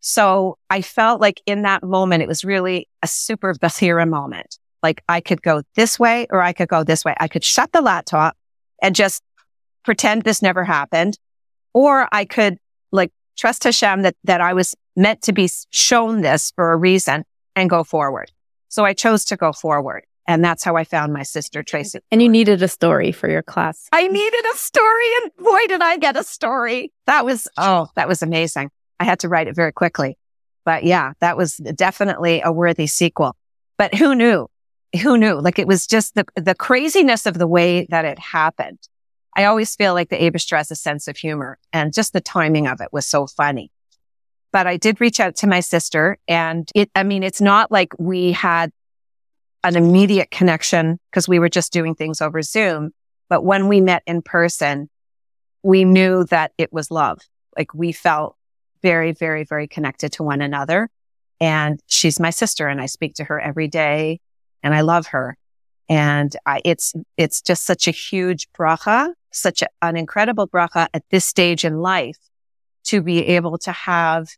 So 0.00 0.56
I 0.70 0.80
felt 0.80 1.20
like 1.20 1.42
in 1.44 1.62
that 1.62 1.82
moment, 1.82 2.22
it 2.22 2.28
was 2.28 2.44
really 2.44 2.88
a 3.02 3.06
super 3.06 3.52
bechira 3.54 4.08
moment. 4.08 4.58
Like 4.82 5.02
I 5.08 5.20
could 5.20 5.42
go 5.42 5.62
this 5.74 5.98
way 5.98 6.26
or 6.30 6.40
I 6.40 6.52
could 6.52 6.68
go 6.68 6.84
this 6.84 7.04
way. 7.04 7.14
I 7.18 7.28
could 7.28 7.44
shut 7.44 7.72
the 7.72 7.82
laptop 7.82 8.36
and 8.80 8.94
just 8.94 9.22
pretend 9.84 10.22
this 10.22 10.40
never 10.40 10.64
happened. 10.64 11.18
Or 11.78 12.08
I 12.10 12.24
could 12.24 12.58
like 12.90 13.12
trust 13.36 13.62
Hashem 13.62 14.02
that, 14.02 14.16
that 14.24 14.40
I 14.40 14.52
was 14.52 14.74
meant 14.96 15.22
to 15.22 15.32
be 15.32 15.48
shown 15.70 16.22
this 16.22 16.50
for 16.56 16.72
a 16.72 16.76
reason 16.76 17.24
and 17.54 17.70
go 17.70 17.84
forward. 17.84 18.32
So 18.68 18.84
I 18.84 18.94
chose 18.94 19.24
to 19.26 19.36
go 19.36 19.52
forward. 19.52 20.04
And 20.26 20.42
that's 20.42 20.64
how 20.64 20.74
I 20.74 20.82
found 20.82 21.12
my 21.12 21.22
sister, 21.22 21.62
Tracy. 21.62 22.00
And 22.10 22.20
you 22.20 22.28
needed 22.28 22.64
a 22.64 22.66
story 22.68 23.12
for 23.12 23.30
your 23.30 23.44
class. 23.44 23.88
I 23.92 24.08
needed 24.08 24.44
a 24.52 24.56
story 24.56 25.04
and 25.22 25.36
boy, 25.36 25.66
did 25.68 25.80
I 25.80 25.98
get 25.98 26.16
a 26.16 26.24
story. 26.24 26.90
That 27.06 27.24
was, 27.24 27.46
oh, 27.56 27.86
that 27.94 28.08
was 28.08 28.22
amazing. 28.22 28.70
I 28.98 29.04
had 29.04 29.20
to 29.20 29.28
write 29.28 29.46
it 29.46 29.54
very 29.54 29.70
quickly. 29.70 30.18
But 30.64 30.82
yeah, 30.82 31.12
that 31.20 31.36
was 31.36 31.58
definitely 31.58 32.42
a 32.44 32.50
worthy 32.50 32.88
sequel. 32.88 33.36
But 33.76 33.94
who 33.94 34.16
knew? 34.16 34.48
Who 35.00 35.16
knew? 35.16 35.34
Like 35.34 35.60
it 35.60 35.68
was 35.68 35.86
just 35.86 36.16
the, 36.16 36.24
the 36.34 36.56
craziness 36.56 37.24
of 37.24 37.38
the 37.38 37.46
way 37.46 37.86
that 37.90 38.04
it 38.04 38.18
happened. 38.18 38.80
I 39.36 39.44
always 39.44 39.74
feel 39.76 39.94
like 39.94 40.08
the 40.08 40.16
Abishter 40.16 40.56
has 40.56 40.70
a 40.70 40.76
sense 40.76 41.08
of 41.08 41.16
humor 41.16 41.58
and 41.72 41.92
just 41.92 42.12
the 42.12 42.20
timing 42.20 42.66
of 42.66 42.80
it 42.80 42.88
was 42.92 43.06
so 43.06 43.26
funny. 43.26 43.70
But 44.52 44.66
I 44.66 44.76
did 44.76 45.00
reach 45.00 45.20
out 45.20 45.36
to 45.36 45.46
my 45.46 45.60
sister 45.60 46.18
and 46.26 46.68
it, 46.74 46.90
I 46.94 47.02
mean, 47.02 47.22
it's 47.22 47.40
not 47.40 47.70
like 47.70 47.92
we 47.98 48.32
had 48.32 48.72
an 49.64 49.76
immediate 49.76 50.30
connection 50.30 50.98
because 51.10 51.28
we 51.28 51.38
were 51.38 51.48
just 51.48 51.72
doing 51.72 51.94
things 51.94 52.20
over 52.20 52.42
Zoom. 52.42 52.92
But 53.28 53.44
when 53.44 53.68
we 53.68 53.80
met 53.80 54.02
in 54.06 54.22
person, 54.22 54.88
we 55.62 55.84
knew 55.84 56.24
that 56.26 56.52
it 56.58 56.72
was 56.72 56.90
love. 56.90 57.20
Like 57.56 57.74
we 57.74 57.92
felt 57.92 58.36
very, 58.82 59.12
very, 59.12 59.44
very 59.44 59.68
connected 59.68 60.12
to 60.12 60.22
one 60.22 60.40
another. 60.40 60.90
And 61.40 61.80
she's 61.86 62.18
my 62.18 62.30
sister 62.30 62.68
and 62.68 62.80
I 62.80 62.86
speak 62.86 63.14
to 63.14 63.24
her 63.24 63.40
every 63.40 63.68
day 63.68 64.20
and 64.62 64.74
I 64.74 64.80
love 64.80 65.08
her. 65.08 65.36
And 65.88 66.34
I, 66.44 66.60
it's, 66.64 66.94
it's 67.16 67.40
just 67.40 67.64
such 67.64 67.88
a 67.88 67.92
huge 67.92 68.50
bracha, 68.52 69.12
such 69.32 69.62
a, 69.62 69.68
an 69.80 69.96
incredible 69.96 70.46
bracha 70.46 70.88
at 70.92 71.04
this 71.10 71.24
stage 71.24 71.64
in 71.64 71.78
life 71.78 72.18
to 72.84 73.02
be 73.02 73.24
able 73.26 73.58
to 73.58 73.72
have 73.72 74.28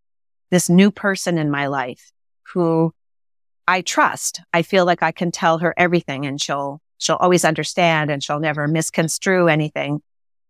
this 0.50 0.68
new 0.68 0.90
person 0.90 1.38
in 1.38 1.50
my 1.50 1.66
life 1.66 2.12
who 2.52 2.92
I 3.66 3.80
trust. 3.82 4.40
I 4.52 4.62
feel 4.62 4.84
like 4.84 5.02
I 5.02 5.12
can 5.12 5.30
tell 5.30 5.58
her 5.58 5.74
everything 5.76 6.26
and 6.26 6.40
she'll, 6.40 6.80
she'll 6.98 7.16
always 7.16 7.44
understand 7.44 8.10
and 8.10 8.22
she'll 8.22 8.40
never 8.40 8.66
misconstrue 8.66 9.48
anything. 9.48 10.02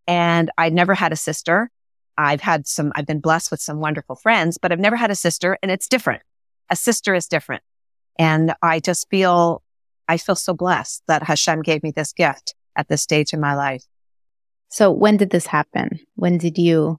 And 0.06 0.50
I 0.56 0.70
never 0.70 0.94
had 0.94 1.12
a 1.12 1.16
sister. 1.16 1.70
I've 2.16 2.40
had 2.40 2.66
some, 2.66 2.92
I've 2.94 3.06
been 3.06 3.20
blessed 3.20 3.50
with 3.50 3.60
some 3.60 3.78
wonderful 3.78 4.16
friends, 4.16 4.58
but 4.58 4.72
I've 4.72 4.78
never 4.78 4.96
had 4.96 5.10
a 5.10 5.14
sister 5.14 5.58
and 5.62 5.70
it's 5.70 5.88
different. 5.88 6.22
A 6.70 6.76
sister 6.76 7.14
is 7.14 7.26
different. 7.26 7.62
And 8.18 8.54
I 8.62 8.80
just 8.80 9.08
feel, 9.08 9.62
I 10.10 10.16
feel 10.16 10.34
so 10.34 10.54
blessed 10.54 11.04
that 11.06 11.22
Hashem 11.22 11.62
gave 11.62 11.84
me 11.84 11.92
this 11.92 12.12
gift 12.12 12.56
at 12.74 12.88
this 12.88 13.00
stage 13.00 13.32
in 13.32 13.40
my 13.40 13.54
life. 13.54 13.84
So 14.68 14.90
when 14.90 15.16
did 15.16 15.30
this 15.30 15.46
happen? 15.46 16.00
When 16.16 16.36
did 16.36 16.58
you 16.58 16.98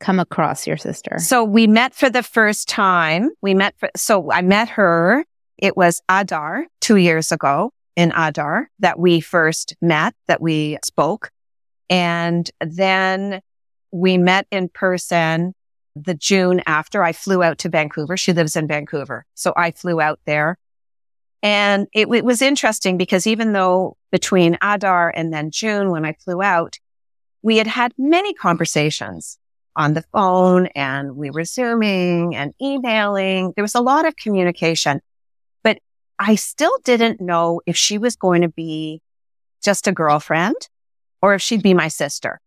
come 0.00 0.18
across 0.18 0.66
your 0.66 0.78
sister? 0.78 1.18
So 1.18 1.44
we 1.44 1.66
met 1.66 1.94
for 1.94 2.08
the 2.08 2.22
first 2.22 2.70
time. 2.70 3.30
We 3.42 3.52
met 3.52 3.74
for, 3.76 3.90
so 3.94 4.32
I 4.32 4.40
met 4.40 4.70
her 4.70 5.26
it 5.58 5.76
was 5.76 6.00
Adar 6.08 6.66
two 6.80 6.96
years 6.96 7.32
ago 7.32 7.70
in 7.96 8.12
Adar 8.16 8.70
that 8.78 8.98
we 8.98 9.20
first 9.20 9.76
met, 9.82 10.14
that 10.26 10.40
we 10.40 10.78
spoke. 10.84 11.30
And 11.90 12.50
then 12.60 13.42
we 13.92 14.16
met 14.16 14.46
in 14.50 14.70
person 14.70 15.54
the 15.94 16.14
June 16.14 16.62
after 16.66 17.02
I 17.02 17.12
flew 17.12 17.42
out 17.42 17.58
to 17.58 17.68
Vancouver. 17.68 18.16
She 18.16 18.32
lives 18.32 18.56
in 18.56 18.66
Vancouver. 18.66 19.26
So 19.34 19.52
I 19.54 19.72
flew 19.72 20.00
out 20.00 20.18
there 20.24 20.56
and 21.42 21.88
it, 21.92 22.08
it 22.08 22.24
was 22.24 22.40
interesting 22.40 22.96
because 22.96 23.26
even 23.26 23.52
though 23.52 23.96
between 24.12 24.56
Adar 24.62 25.12
and 25.14 25.32
then 25.32 25.50
June 25.50 25.90
when 25.90 26.04
I 26.04 26.12
flew 26.12 26.40
out, 26.40 26.78
we 27.42 27.56
had 27.56 27.66
had 27.66 27.92
many 27.98 28.32
conversations 28.34 29.38
on 29.74 29.94
the 29.94 30.04
phone 30.12 30.66
and 30.74 31.16
we 31.16 31.30
were 31.30 31.44
zooming 31.44 32.36
and 32.36 32.54
emailing. 32.60 33.52
There 33.56 33.64
was 33.64 33.74
a 33.74 33.80
lot 33.80 34.06
of 34.06 34.16
communication. 34.16 35.00
But 35.64 35.78
I 36.18 36.36
still 36.36 36.76
didn't 36.84 37.20
know 37.20 37.60
if 37.66 37.76
she 37.76 37.98
was 37.98 38.14
going 38.14 38.42
to 38.42 38.48
be 38.48 39.00
just 39.62 39.86
a 39.86 39.92
girlfriend 39.92 40.68
or 41.20 41.34
if 41.34 41.42
she'd 41.42 41.62
be 41.62 41.74
my 41.74 41.88
sister. 41.88 42.40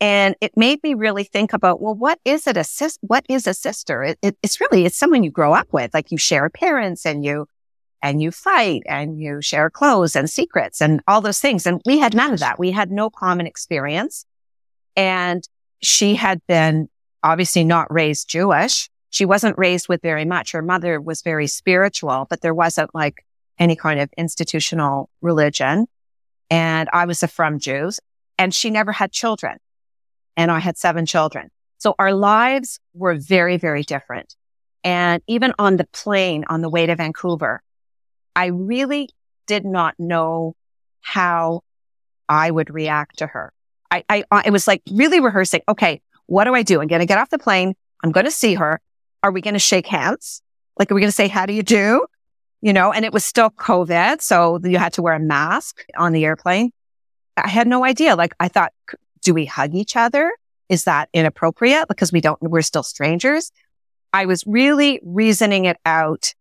And 0.00 0.34
it 0.40 0.56
made 0.56 0.82
me 0.82 0.94
really 0.94 1.22
think 1.22 1.52
about, 1.52 1.80
well, 1.80 1.94
what 1.94 2.18
is 2.24 2.48
it? 2.48 2.56
A 2.56 2.64
sis, 2.64 2.98
what 3.02 3.24
is 3.28 3.46
a 3.46 3.54
sister? 3.54 4.02
It, 4.02 4.18
it, 4.20 4.36
it's 4.42 4.60
really, 4.60 4.84
it's 4.84 4.96
someone 4.96 5.22
you 5.22 5.30
grow 5.30 5.54
up 5.54 5.68
with. 5.72 5.94
Like 5.94 6.10
you 6.10 6.18
share 6.18 6.50
parents 6.50 7.06
and 7.06 7.24
you, 7.24 7.46
and 8.02 8.20
you 8.20 8.30
fight 8.30 8.82
and 8.86 9.20
you 9.20 9.40
share 9.40 9.70
clothes 9.70 10.16
and 10.16 10.28
secrets 10.28 10.80
and 10.80 11.00
all 11.06 11.20
those 11.20 11.40
things. 11.40 11.66
And 11.66 11.80
we 11.86 11.98
had 11.98 12.14
none 12.14 12.32
of 12.32 12.40
that. 12.40 12.58
We 12.58 12.72
had 12.72 12.90
no 12.90 13.10
common 13.10 13.46
experience. 13.46 14.26
And 14.96 15.46
she 15.80 16.16
had 16.16 16.40
been 16.46 16.88
obviously 17.22 17.64
not 17.64 17.92
raised 17.92 18.28
Jewish 18.28 18.90
she 19.12 19.26
wasn't 19.26 19.58
raised 19.58 19.90
with 19.90 20.00
very 20.00 20.24
much. 20.24 20.52
Her 20.52 20.62
mother 20.62 20.98
was 20.98 21.20
very 21.20 21.46
spiritual, 21.46 22.26
but 22.30 22.40
there 22.40 22.54
wasn't 22.54 22.94
like 22.94 23.26
any 23.58 23.76
kind 23.76 24.00
of 24.00 24.08
institutional 24.16 25.10
religion. 25.20 25.86
And 26.48 26.88
I 26.94 27.04
was 27.04 27.22
a 27.22 27.28
frum 27.28 27.58
Jews 27.58 28.00
and 28.38 28.54
she 28.54 28.70
never 28.70 28.90
had 28.90 29.12
children. 29.12 29.58
And 30.34 30.50
I 30.50 30.60
had 30.60 30.78
seven 30.78 31.04
children. 31.04 31.50
So 31.76 31.94
our 31.98 32.14
lives 32.14 32.80
were 32.94 33.14
very, 33.14 33.58
very 33.58 33.82
different. 33.82 34.34
And 34.82 35.22
even 35.26 35.52
on 35.58 35.76
the 35.76 35.86
plane 35.92 36.46
on 36.48 36.62
the 36.62 36.70
way 36.70 36.86
to 36.86 36.96
Vancouver, 36.96 37.62
I 38.34 38.46
really 38.46 39.10
did 39.46 39.64
not 39.64 39.94
know 39.98 40.54
how 41.00 41.62
I 42.28 42.50
would 42.50 42.72
react 42.72 43.18
to 43.18 43.26
her. 43.26 43.52
I, 43.90 44.04
I, 44.08 44.24
uh, 44.30 44.42
it 44.44 44.50
was 44.50 44.66
like 44.66 44.82
really 44.90 45.20
rehearsing. 45.20 45.62
Okay. 45.68 46.00
What 46.26 46.44
do 46.44 46.54
I 46.54 46.62
do? 46.62 46.80
I'm 46.80 46.86
going 46.86 47.00
to 47.00 47.06
get 47.06 47.18
off 47.18 47.30
the 47.30 47.38
plane. 47.38 47.74
I'm 48.02 48.12
going 48.12 48.24
to 48.24 48.30
see 48.30 48.54
her 48.54 48.80
are 49.22 49.30
we 49.30 49.40
going 49.40 49.54
to 49.54 49.60
shake 49.60 49.86
hands? 49.86 50.42
Like, 50.78 50.90
are 50.90 50.94
we 50.94 51.00
going 51.00 51.08
to 51.08 51.14
say, 51.14 51.28
how 51.28 51.46
do 51.46 51.52
you 51.52 51.62
do? 51.62 52.06
You 52.60 52.72
know, 52.72 52.92
and 52.92 53.04
it 53.04 53.12
was 53.12 53.24
still 53.24 53.50
COVID. 53.50 54.20
So 54.20 54.60
you 54.62 54.78
had 54.78 54.92
to 54.94 55.02
wear 55.02 55.14
a 55.14 55.20
mask 55.20 55.84
on 55.96 56.12
the 56.12 56.24
airplane. 56.24 56.72
I 57.36 57.48
had 57.48 57.66
no 57.66 57.84
idea. 57.84 58.16
Like, 58.16 58.34
I 58.40 58.48
thought, 58.48 58.72
do 59.22 59.34
we 59.34 59.46
hug 59.46 59.74
each 59.74 59.96
other? 59.96 60.32
Is 60.68 60.84
that 60.84 61.08
inappropriate? 61.12 61.88
Because 61.88 62.12
we 62.12 62.20
don't, 62.20 62.40
we're 62.42 62.62
still 62.62 62.82
strangers. 62.82 63.52
I 64.12 64.26
was 64.26 64.44
really 64.46 65.00
reasoning 65.02 65.64
it 65.64 65.78
out 65.86 66.34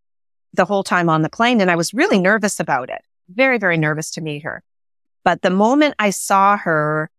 the 0.54 0.66
whole 0.66 0.84
time 0.84 1.10
on 1.10 1.22
the 1.22 1.30
plane. 1.30 1.62
And 1.62 1.72
I 1.72 1.76
was 1.76 1.94
really 1.94 2.20
nervous 2.20 2.60
about 2.60 2.90
it. 2.90 3.02
Very, 3.30 3.58
very 3.58 3.78
nervous 3.78 4.12
to 4.12 4.22
meet 4.22 4.44
her. 4.44 4.64
But 5.24 5.42
the 5.42 5.50
moment 5.50 5.96
I 6.00 6.10
saw 6.10 6.58
her, 6.58 7.10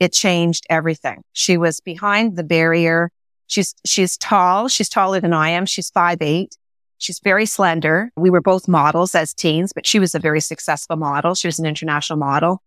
it 0.00 0.12
changed 0.12 0.66
everything. 0.68 1.22
She 1.32 1.56
was 1.56 1.80
behind 1.80 2.36
the 2.36 2.44
barrier. 2.44 3.10
She's, 3.46 3.74
she's 3.84 4.16
tall. 4.16 4.68
She's 4.68 4.88
taller 4.88 5.20
than 5.20 5.32
I 5.32 5.50
am. 5.50 5.66
She's 5.66 5.90
five 5.90 6.18
eight. 6.20 6.56
She's 6.98 7.18
very 7.18 7.46
slender. 7.46 8.10
We 8.16 8.30
were 8.30 8.40
both 8.40 8.68
models 8.68 9.14
as 9.14 9.34
teens, 9.34 9.72
but 9.72 9.86
she 9.86 9.98
was 9.98 10.14
a 10.14 10.20
very 10.20 10.40
successful 10.40 10.96
model. 10.96 11.34
She 11.34 11.48
was 11.48 11.58
an 11.58 11.66
international 11.66 12.18
model 12.18 12.62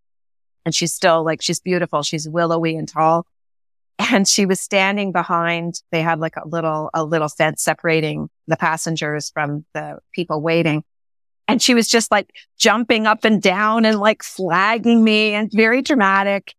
and 0.65 0.75
she's 0.75 0.93
still 0.93 1.23
like, 1.23 1.41
she's 1.41 1.59
beautiful. 1.59 2.03
She's 2.03 2.27
willowy 2.27 2.75
and 2.75 2.87
tall. 2.87 3.25
And 3.97 4.27
she 4.27 4.45
was 4.45 4.59
standing 4.59 5.11
behind, 5.11 5.81
they 5.91 6.01
had 6.01 6.19
like 6.19 6.35
a 6.35 6.47
little, 6.47 6.89
a 6.93 7.03
little 7.03 7.29
fence 7.29 7.63
separating 7.63 8.29
the 8.47 8.57
passengers 8.57 9.31
from 9.31 9.65
the 9.73 9.99
people 10.13 10.41
waiting. 10.41 10.83
And 11.47 11.61
she 11.61 11.73
was 11.73 11.87
just 11.87 12.11
like 12.11 12.31
jumping 12.57 13.07
up 13.07 13.23
and 13.23 13.41
down 13.41 13.85
and 13.85 13.99
like 13.99 14.21
flagging 14.21 15.03
me 15.03 15.33
and 15.33 15.49
very 15.51 15.81
dramatic. 15.81 16.53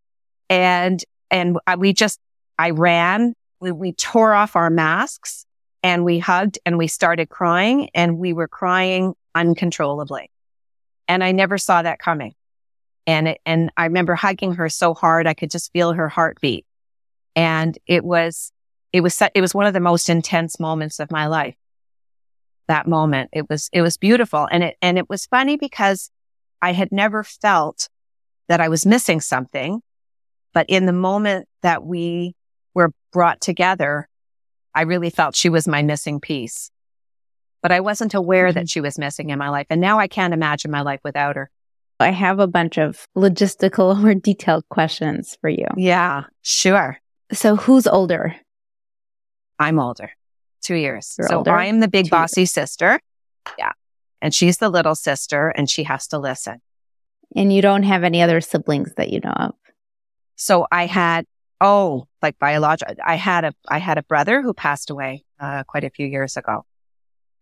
And, 0.48 1.02
and 1.30 1.58
we 1.76 1.92
just, 1.92 2.18
I 2.58 2.70
ran 2.70 3.34
we, 3.60 3.72
we 3.72 3.92
tore 3.92 4.34
off 4.34 4.56
our 4.56 4.70
masks 4.70 5.46
and 5.82 6.04
we 6.04 6.18
hugged 6.18 6.58
and 6.66 6.78
we 6.78 6.86
started 6.86 7.28
crying 7.28 7.90
and 7.94 8.18
we 8.18 8.32
were 8.32 8.48
crying 8.48 9.14
uncontrollably. 9.34 10.30
And 11.08 11.22
I 11.22 11.32
never 11.32 11.58
saw 11.58 11.82
that 11.82 11.98
coming. 11.98 12.34
And 13.06 13.28
it, 13.28 13.40
and 13.46 13.70
I 13.76 13.84
remember 13.84 14.14
hugging 14.14 14.54
her 14.54 14.68
so 14.68 14.94
hard 14.94 15.26
I 15.26 15.34
could 15.34 15.50
just 15.50 15.72
feel 15.72 15.92
her 15.92 16.08
heartbeat. 16.08 16.66
And 17.36 17.78
it 17.86 18.04
was, 18.04 18.50
it 18.92 19.02
was, 19.02 19.22
it 19.34 19.40
was 19.40 19.54
one 19.54 19.66
of 19.66 19.74
the 19.74 19.80
most 19.80 20.08
intense 20.08 20.58
moments 20.58 20.98
of 20.98 21.12
my 21.12 21.26
life. 21.26 21.54
That 22.66 22.88
moment. 22.88 23.30
It 23.32 23.48
was, 23.48 23.70
it 23.72 23.82
was 23.82 23.96
beautiful. 23.96 24.48
And 24.50 24.64
it, 24.64 24.76
and 24.82 24.98
it 24.98 25.08
was 25.08 25.26
funny 25.26 25.56
because 25.56 26.10
I 26.60 26.72
had 26.72 26.90
never 26.90 27.22
felt 27.22 27.88
that 28.48 28.60
I 28.60 28.68
was 28.68 28.86
missing 28.86 29.20
something. 29.20 29.82
But 30.52 30.66
in 30.68 30.86
the 30.86 30.92
moment 30.92 31.46
that 31.62 31.84
we 31.84 32.34
were 32.74 32.92
brought 33.12 33.40
together, 33.40 34.08
I 34.74 34.82
really 34.82 35.10
felt 35.10 35.36
she 35.36 35.48
was 35.48 35.68
my 35.68 35.82
missing 35.82 36.20
piece. 36.20 36.70
But 37.62 37.72
I 37.72 37.80
wasn't 37.80 38.14
aware 38.14 38.48
mm-hmm. 38.48 38.54
that 38.54 38.68
she 38.68 38.80
was 38.80 38.98
missing 38.98 39.30
in 39.30 39.38
my 39.38 39.48
life. 39.48 39.66
And 39.70 39.80
now 39.80 39.98
I 39.98 40.08
can't 40.08 40.34
imagine 40.34 40.70
my 40.70 40.82
life 40.82 41.00
without 41.04 41.36
her. 41.36 41.50
I 41.98 42.10
have 42.10 42.38
a 42.38 42.46
bunch 42.46 42.78
of 42.78 43.06
logistical 43.16 44.04
or 44.04 44.14
detailed 44.14 44.68
questions 44.68 45.36
for 45.40 45.48
you. 45.48 45.66
Yeah, 45.76 46.24
sure. 46.42 46.98
So 47.32 47.56
who's 47.56 47.86
older? 47.86 48.36
I'm 49.58 49.78
older, 49.78 50.10
two 50.62 50.74
years. 50.74 51.14
You're 51.18 51.28
so 51.28 51.38
older? 51.38 51.52
I'm 51.52 51.80
the 51.80 51.88
big 51.88 52.06
Two 52.06 52.10
bossy 52.10 52.46
sister. 52.46 53.00
Yeah. 53.58 53.72
And 54.20 54.34
she's 54.34 54.58
the 54.58 54.68
little 54.68 54.94
sister 54.94 55.48
and 55.48 55.68
she 55.68 55.84
has 55.84 56.06
to 56.08 56.18
listen. 56.18 56.60
And 57.34 57.52
you 57.52 57.62
don't 57.62 57.82
have 57.82 58.04
any 58.04 58.22
other 58.22 58.40
siblings 58.40 58.94
that 58.96 59.10
you 59.10 59.20
know 59.20 59.32
of? 59.32 59.54
So 60.36 60.66
I 60.70 60.86
had, 60.86 61.26
oh, 61.60 62.06
like 62.22 62.38
biological, 62.38 62.94
I 63.04 63.16
had 63.16 63.44
a, 63.44 63.52
I 63.68 63.78
had 63.78 63.98
a 63.98 64.02
brother 64.02 64.42
who 64.42 64.54
passed 64.54 64.90
away, 64.90 65.24
uh, 65.40 65.64
quite 65.64 65.84
a 65.84 65.90
few 65.90 66.06
years 66.06 66.36
ago. 66.36 66.64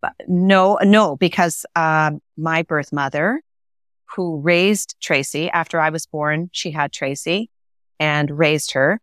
But 0.01 0.13
no, 0.27 0.79
no, 0.83 1.17
because, 1.17 1.67
um, 1.77 2.21
my 2.37 2.63
birth 2.63 2.93
mother 2.93 3.43
who 4.15 4.39
raised 4.41 4.97
Tracy 5.01 5.51
after 5.51 5.81
I 5.81 5.91
was 5.91 6.07
born. 6.07 6.51
She 6.53 6.71
had 6.71 6.93
Tracy 6.93 7.51
and 7.99 8.31
raised 8.31 8.73
her. 8.73 9.01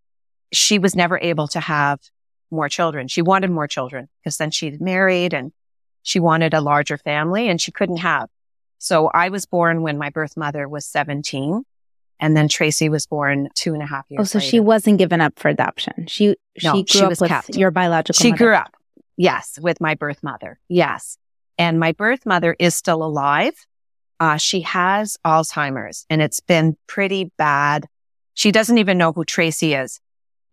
She 0.51 0.79
was 0.79 0.96
never 0.96 1.17
able 1.22 1.48
to 1.50 1.60
have 1.60 2.00
more 2.50 2.67
children. 2.70 3.08
She 3.08 3.22
wanted 3.22 3.50
more 3.51 3.67
children 3.67 4.10
because 4.22 4.38
then 4.38 4.51
she'd 4.51 4.81
married 4.81 5.34
and 5.34 5.51
she 6.03 6.20
wanted 6.20 6.53
a 6.53 6.62
larger 6.62 6.98
family 6.98 7.48
and 7.48 7.62
she 7.62 7.72
couldn't 7.72 7.98
have. 7.98 8.29
So 8.77 9.08
I 9.13 9.29
was 9.29 9.46
born 9.46 9.81
when 9.84 9.98
my 9.98 10.10
birth 10.10 10.36
mother 10.36 10.67
was 10.67 10.86
17 10.86 11.63
and 12.20 12.36
then 12.38 12.48
Tracy 12.48 12.89
was 12.89 13.05
born 13.05 13.50
two 13.55 13.74
and 13.74 13.81
a 13.81 13.86
half 13.86 14.05
years. 14.10 14.22
Oh, 14.22 14.24
so 14.24 14.38
later. 14.39 14.50
she 14.50 14.60
wasn't 14.60 14.98
given 14.98 15.22
up 15.22 15.39
for 15.39 15.50
adoption. 15.50 16.05
She, 16.08 16.36
No, 16.63 16.74
she 16.74 16.84
grew 16.84 16.86
she 16.86 17.01
up 17.03 17.10
with 17.22 17.29
kept. 17.29 17.55
your 17.55 17.72
biological 17.72 18.22
She 18.22 18.31
mother. 18.31 18.43
grew 18.46 18.55
up. 18.55 18.75
Yes, 19.17 19.58
with 19.62 19.79
my 19.79 19.96
birth 19.96 20.22
mother. 20.24 20.60
Yes. 20.67 21.17
And 21.58 21.79
my 21.79 21.91
birth 21.91 22.25
mother 22.25 22.55
is 22.60 22.75
still 22.75 23.03
alive. 23.03 23.53
Uh, 24.20 24.38
she 24.38 24.62
has 24.62 25.17
Alzheimer's 25.25 26.05
and 26.10 26.22
it's 26.22 26.39
been 26.39 26.75
pretty 26.88 27.31
bad. 27.38 27.88
She 28.34 28.51
doesn't 28.51 28.77
even 28.77 28.98
know 28.98 29.12
who 29.13 29.24
Tracy 29.25 29.74
is. 29.74 30.00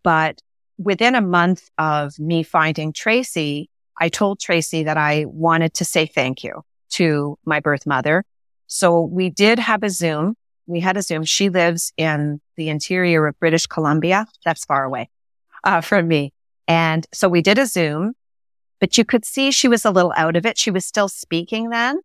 But 0.09 0.41
within 0.79 1.15
a 1.15 1.21
month 1.21 1.69
of 1.77 2.19
me 2.19 2.43
finding 2.43 2.95
Tracy, 2.95 3.69
I 4.01 4.09
told 4.09 4.41
Tracy 4.41 4.85
that 4.85 4.97
I 4.97 5.27
wanted 5.27 5.75
to 5.75 5.85
say 5.85 6.07
thank 6.07 6.43
you 6.43 6.63
to 6.93 7.39
my 7.45 7.61
birth 7.61 7.87
mother. 7.87 8.25
So 8.69 9.03
we 9.03 9.29
did 9.29 9.59
have 9.59 9.83
a 9.83 9.91
Zoom. 9.91 10.35
We 10.67 10.81
had 10.81 10.97
a 10.97 11.03
Zoom. 11.03 11.25
She 11.25 11.51
lives 11.51 11.93
in 11.99 12.41
the 12.57 12.71
interior 12.71 13.27
of 13.27 13.39
British 13.39 13.67
Columbia. 13.67 14.27
That's 14.47 14.65
far 14.65 14.85
away 14.85 15.11
uh, 15.63 15.83
from 15.83 16.09
me. 16.09 16.33
And 16.67 17.07
so 17.13 17.29
we 17.29 17.43
did 17.43 17.59
a 17.59 17.67
Zoom, 17.67 18.15
but 18.81 18.97
you 18.97 19.05
could 19.05 19.27
see 19.27 19.51
she 19.51 19.69
was 19.69 19.85
a 19.85 19.91
little 19.91 20.15
out 20.17 20.37
of 20.37 20.47
it. 20.47 20.57
She 20.57 20.71
was 20.71 20.87
still 20.87 21.09
speaking 21.09 21.69
then, 21.69 22.01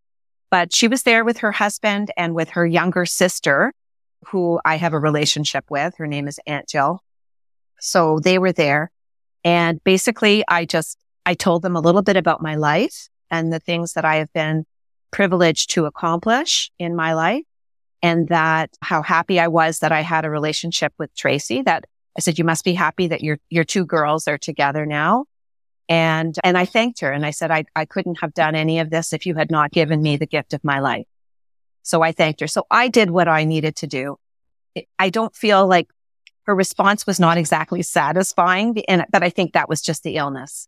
but 0.51 0.75
she 0.75 0.89
was 0.89 1.03
there 1.03 1.23
with 1.23 1.37
her 1.37 1.53
husband 1.53 2.11
and 2.17 2.35
with 2.35 2.49
her 2.49 2.65
younger 2.65 3.05
sister, 3.05 3.71
who 4.25 4.59
I 4.65 4.75
have 4.75 4.91
a 4.91 4.99
relationship 4.99 5.63
with. 5.69 5.95
Her 5.95 6.07
name 6.07 6.27
is 6.27 6.37
Aunt 6.45 6.67
Jill. 6.67 7.01
So 7.83 8.19
they 8.19 8.39
were 8.39 8.53
there. 8.53 8.91
And 9.43 9.83
basically 9.83 10.43
I 10.47 10.63
just, 10.63 10.97
I 11.25 11.33
told 11.33 11.63
them 11.63 11.75
a 11.75 11.81
little 11.81 12.01
bit 12.01 12.15
about 12.15 12.41
my 12.41 12.55
life 12.55 13.09
and 13.29 13.51
the 13.51 13.59
things 13.59 13.93
that 13.93 14.05
I 14.05 14.15
have 14.15 14.31
been 14.31 14.65
privileged 15.11 15.71
to 15.71 15.85
accomplish 15.85 16.71
in 16.79 16.95
my 16.95 17.13
life 17.13 17.43
and 18.01 18.29
that 18.29 18.69
how 18.81 19.01
happy 19.01 19.37
I 19.37 19.49
was 19.49 19.79
that 19.79 19.91
I 19.91 19.99
had 19.99 20.23
a 20.23 20.29
relationship 20.29 20.93
with 20.97 21.13
Tracy 21.13 21.61
that 21.63 21.83
I 22.17 22.21
said, 22.21 22.39
you 22.39 22.45
must 22.45 22.63
be 22.63 22.73
happy 22.73 23.07
that 23.07 23.21
your, 23.21 23.37
your 23.49 23.65
two 23.65 23.85
girls 23.85 24.29
are 24.29 24.37
together 24.37 24.85
now. 24.85 25.25
And, 25.89 26.35
and 26.41 26.57
I 26.57 26.63
thanked 26.63 27.01
her 27.01 27.11
and 27.11 27.25
I 27.25 27.31
said, 27.31 27.51
I, 27.51 27.65
I 27.75 27.83
couldn't 27.83 28.21
have 28.21 28.33
done 28.33 28.55
any 28.55 28.79
of 28.79 28.91
this 28.91 29.11
if 29.11 29.25
you 29.25 29.35
had 29.35 29.51
not 29.51 29.71
given 29.71 30.01
me 30.01 30.15
the 30.15 30.25
gift 30.25 30.53
of 30.53 30.63
my 30.63 30.79
life. 30.79 31.07
So 31.81 32.01
I 32.01 32.13
thanked 32.13 32.39
her. 32.39 32.47
So 32.47 32.65
I 32.71 32.87
did 32.87 33.11
what 33.11 33.27
I 33.27 33.43
needed 33.43 33.75
to 33.77 33.87
do. 33.87 34.17
I 34.97 35.09
don't 35.09 35.35
feel 35.35 35.67
like 35.67 35.89
her 36.45 36.55
response 36.55 37.07
was 37.07 37.19
not 37.19 37.37
exactly 37.37 37.81
satisfying, 37.81 38.77
and, 38.87 39.05
but 39.11 39.23
I 39.23 39.29
think 39.29 39.53
that 39.53 39.69
was 39.69 39.81
just 39.81 40.03
the 40.03 40.17
illness. 40.17 40.67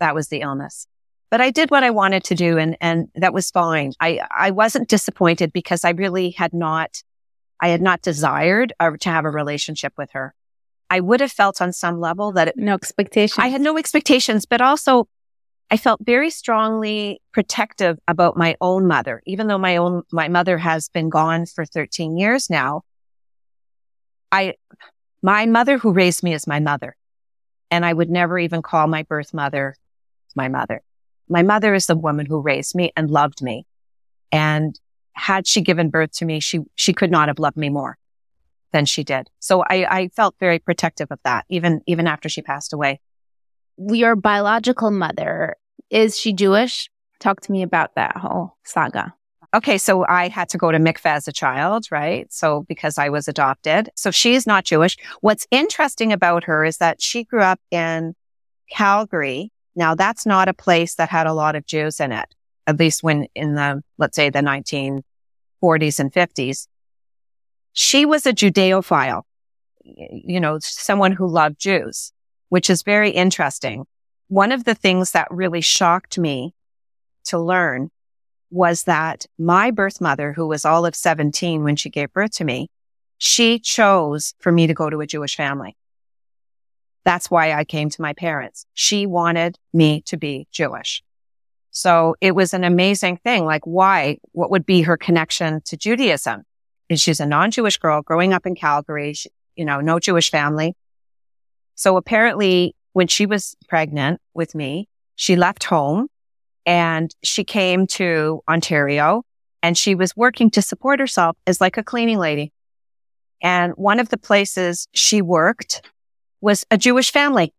That 0.00 0.14
was 0.14 0.28
the 0.28 0.40
illness. 0.40 0.86
But 1.30 1.40
I 1.40 1.50
did 1.50 1.70
what 1.70 1.84
I 1.84 1.90
wanted 1.90 2.24
to 2.24 2.34
do 2.34 2.56
and, 2.56 2.76
and 2.80 3.08
that 3.14 3.34
was 3.34 3.50
fine. 3.50 3.92
I, 4.00 4.20
I 4.34 4.50
wasn't 4.50 4.88
disappointed 4.88 5.52
because 5.52 5.84
I 5.84 5.90
really 5.90 6.30
had 6.30 6.54
not, 6.54 7.02
I 7.60 7.68
had 7.68 7.82
not 7.82 8.00
desired 8.00 8.72
uh, 8.80 8.92
to 9.00 9.10
have 9.10 9.26
a 9.26 9.30
relationship 9.30 9.92
with 9.98 10.12
her. 10.12 10.34
I 10.88 11.00
would 11.00 11.20
have 11.20 11.32
felt 11.32 11.60
on 11.60 11.72
some 11.72 12.00
level 12.00 12.32
that 12.32 12.48
it, 12.48 12.56
No 12.56 12.74
expectations. 12.74 13.38
I 13.38 13.48
had 13.48 13.60
no 13.60 13.76
expectations, 13.76 14.46
but 14.46 14.62
also 14.62 15.06
I 15.70 15.76
felt 15.76 16.00
very 16.02 16.30
strongly 16.30 17.20
protective 17.32 17.98
about 18.08 18.38
my 18.38 18.56
own 18.62 18.86
mother, 18.86 19.22
even 19.26 19.48
though 19.48 19.58
my 19.58 19.76
own, 19.76 20.04
my 20.10 20.28
mother 20.28 20.56
has 20.56 20.88
been 20.88 21.10
gone 21.10 21.44
for 21.44 21.66
13 21.66 22.16
years 22.16 22.48
now. 22.48 22.82
I, 24.32 24.54
my 25.22 25.46
mother 25.46 25.78
who 25.78 25.92
raised 25.92 26.22
me 26.22 26.34
is 26.34 26.46
my 26.46 26.60
mother. 26.60 26.96
And 27.70 27.84
I 27.84 27.92
would 27.92 28.10
never 28.10 28.38
even 28.38 28.62
call 28.62 28.86
my 28.86 29.02
birth 29.02 29.34
mother 29.34 29.76
my 30.34 30.48
mother. 30.48 30.82
My 31.28 31.42
mother 31.42 31.74
is 31.74 31.86
the 31.86 31.96
woman 31.96 32.26
who 32.26 32.40
raised 32.40 32.74
me 32.74 32.92
and 32.96 33.10
loved 33.10 33.42
me. 33.42 33.66
And 34.32 34.78
had 35.12 35.46
she 35.46 35.60
given 35.60 35.90
birth 35.90 36.12
to 36.12 36.24
me, 36.24 36.40
she, 36.40 36.60
she 36.74 36.92
could 36.92 37.10
not 37.10 37.28
have 37.28 37.38
loved 37.38 37.56
me 37.56 37.68
more 37.68 37.98
than 38.72 38.86
she 38.86 39.04
did. 39.04 39.28
So 39.40 39.62
I, 39.62 39.86
I 39.90 40.08
felt 40.08 40.36
very 40.38 40.58
protective 40.58 41.08
of 41.10 41.18
that, 41.24 41.44
even, 41.48 41.82
even 41.86 42.06
after 42.06 42.28
she 42.28 42.40
passed 42.40 42.72
away. 42.72 43.00
your 43.76 44.16
biological 44.16 44.90
mother, 44.90 45.56
is 45.90 46.18
she 46.18 46.32
Jewish? 46.32 46.88
Talk 47.18 47.40
to 47.42 47.52
me 47.52 47.62
about 47.62 47.94
that 47.96 48.16
whole 48.16 48.56
saga. 48.64 49.14
Okay, 49.54 49.78
so 49.78 50.04
I 50.06 50.28
had 50.28 50.50
to 50.50 50.58
go 50.58 50.70
to 50.70 50.78
mikveh 50.78 51.06
as 51.06 51.26
a 51.26 51.32
child, 51.32 51.86
right? 51.90 52.30
So 52.30 52.66
because 52.68 52.98
I 52.98 53.08
was 53.08 53.28
adopted. 53.28 53.88
So 53.94 54.10
she's 54.10 54.46
not 54.46 54.64
Jewish. 54.64 54.98
What's 55.22 55.46
interesting 55.50 56.12
about 56.12 56.44
her 56.44 56.64
is 56.64 56.76
that 56.78 57.00
she 57.00 57.24
grew 57.24 57.40
up 57.40 57.60
in 57.70 58.14
Calgary. 58.70 59.50
Now 59.74 59.94
that's 59.94 60.26
not 60.26 60.48
a 60.48 60.54
place 60.54 60.96
that 60.96 61.08
had 61.08 61.26
a 61.26 61.32
lot 61.32 61.56
of 61.56 61.64
Jews 61.64 61.98
in 61.98 62.12
it, 62.12 62.34
at 62.66 62.78
least 62.78 63.02
when 63.02 63.26
in 63.34 63.54
the, 63.54 63.82
let's 63.96 64.16
say 64.16 64.28
the 64.28 64.40
1940s 64.40 65.98
and 65.98 66.12
50s. 66.12 66.68
She 67.72 68.04
was 68.04 68.26
a 68.26 68.34
Judeophile, 68.34 69.22
you 69.82 70.40
know, 70.40 70.58
someone 70.60 71.12
who 71.12 71.26
loved 71.26 71.58
Jews, 71.58 72.12
which 72.50 72.68
is 72.68 72.82
very 72.82 73.10
interesting. 73.10 73.86
One 74.26 74.52
of 74.52 74.64
the 74.64 74.74
things 74.74 75.12
that 75.12 75.28
really 75.30 75.62
shocked 75.62 76.18
me 76.18 76.54
to 77.24 77.38
learn 77.38 77.90
was 78.50 78.84
that 78.84 79.26
my 79.38 79.70
birth 79.70 80.00
mother, 80.00 80.32
who 80.32 80.46
was 80.46 80.64
all 80.64 80.86
of 80.86 80.94
17 80.94 81.62
when 81.62 81.76
she 81.76 81.90
gave 81.90 82.12
birth 82.12 82.32
to 82.32 82.44
me, 82.44 82.70
she 83.18 83.58
chose 83.58 84.34
for 84.38 84.52
me 84.52 84.66
to 84.66 84.74
go 84.74 84.88
to 84.88 85.00
a 85.00 85.06
Jewish 85.06 85.36
family. 85.36 85.76
That's 87.04 87.30
why 87.30 87.52
I 87.52 87.64
came 87.64 87.90
to 87.90 88.02
my 88.02 88.12
parents. 88.12 88.66
She 88.74 89.06
wanted 89.06 89.58
me 89.72 90.02
to 90.02 90.16
be 90.16 90.46
Jewish. 90.50 91.02
So 91.70 92.16
it 92.20 92.34
was 92.34 92.54
an 92.54 92.64
amazing 92.64 93.18
thing. 93.18 93.44
Like 93.44 93.64
why? 93.64 94.18
What 94.32 94.50
would 94.50 94.66
be 94.66 94.82
her 94.82 94.96
connection 94.96 95.60
to 95.66 95.76
Judaism? 95.76 96.42
And 96.90 96.98
she's 96.98 97.20
a 97.20 97.26
non-Jewish 97.26 97.78
girl 97.78 98.02
growing 98.02 98.32
up 98.32 98.46
in 98.46 98.54
Calgary, 98.54 99.12
she, 99.12 99.30
you 99.56 99.64
know, 99.64 99.80
no 99.80 99.98
Jewish 99.98 100.30
family. 100.30 100.74
So 101.74 101.96
apparently 101.96 102.74
when 102.92 103.06
she 103.06 103.26
was 103.26 103.56
pregnant 103.68 104.20
with 104.34 104.54
me, 104.54 104.88
she 105.14 105.36
left 105.36 105.64
home 105.64 106.08
and 106.68 107.14
she 107.24 107.44
came 107.44 107.86
to 107.86 108.42
Ontario 108.46 109.22
and 109.62 109.76
she 109.76 109.94
was 109.94 110.14
working 110.14 110.50
to 110.50 110.60
support 110.60 111.00
herself 111.00 111.34
as 111.46 111.62
like 111.62 111.78
a 111.78 111.82
cleaning 111.82 112.18
lady. 112.18 112.52
And 113.42 113.72
one 113.76 113.98
of 113.98 114.10
the 114.10 114.18
places 114.18 114.86
she 114.92 115.22
worked 115.22 115.80
was 116.42 116.66
a 116.70 116.76
Jewish 116.76 117.10
family. 117.10 117.54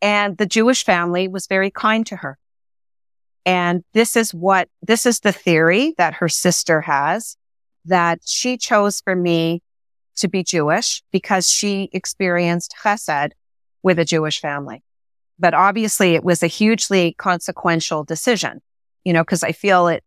And 0.00 0.38
the 0.38 0.46
Jewish 0.46 0.86
family 0.86 1.28
was 1.28 1.46
very 1.46 1.70
kind 1.70 2.06
to 2.06 2.16
her. 2.16 2.38
And 3.44 3.84
this 3.92 4.16
is 4.16 4.32
what, 4.32 4.70
this 4.80 5.04
is 5.04 5.20
the 5.20 5.30
theory 5.32 5.92
that 5.98 6.14
her 6.14 6.30
sister 6.30 6.80
has 6.80 7.36
that 7.84 8.20
she 8.24 8.56
chose 8.56 9.02
for 9.02 9.14
me 9.14 9.62
to 10.16 10.28
be 10.28 10.42
Jewish 10.42 11.02
because 11.12 11.46
she 11.46 11.90
experienced 11.92 12.74
chesed 12.82 13.32
with 13.82 13.98
a 13.98 14.04
Jewish 14.06 14.40
family. 14.40 14.82
But 15.38 15.54
obviously 15.54 16.14
it 16.14 16.24
was 16.24 16.42
a 16.42 16.48
hugely 16.48 17.14
consequential 17.18 18.04
decision, 18.04 18.60
you 19.04 19.12
know, 19.12 19.22
because 19.22 19.42
I 19.42 19.52
feel 19.52 19.88
it, 19.88 20.04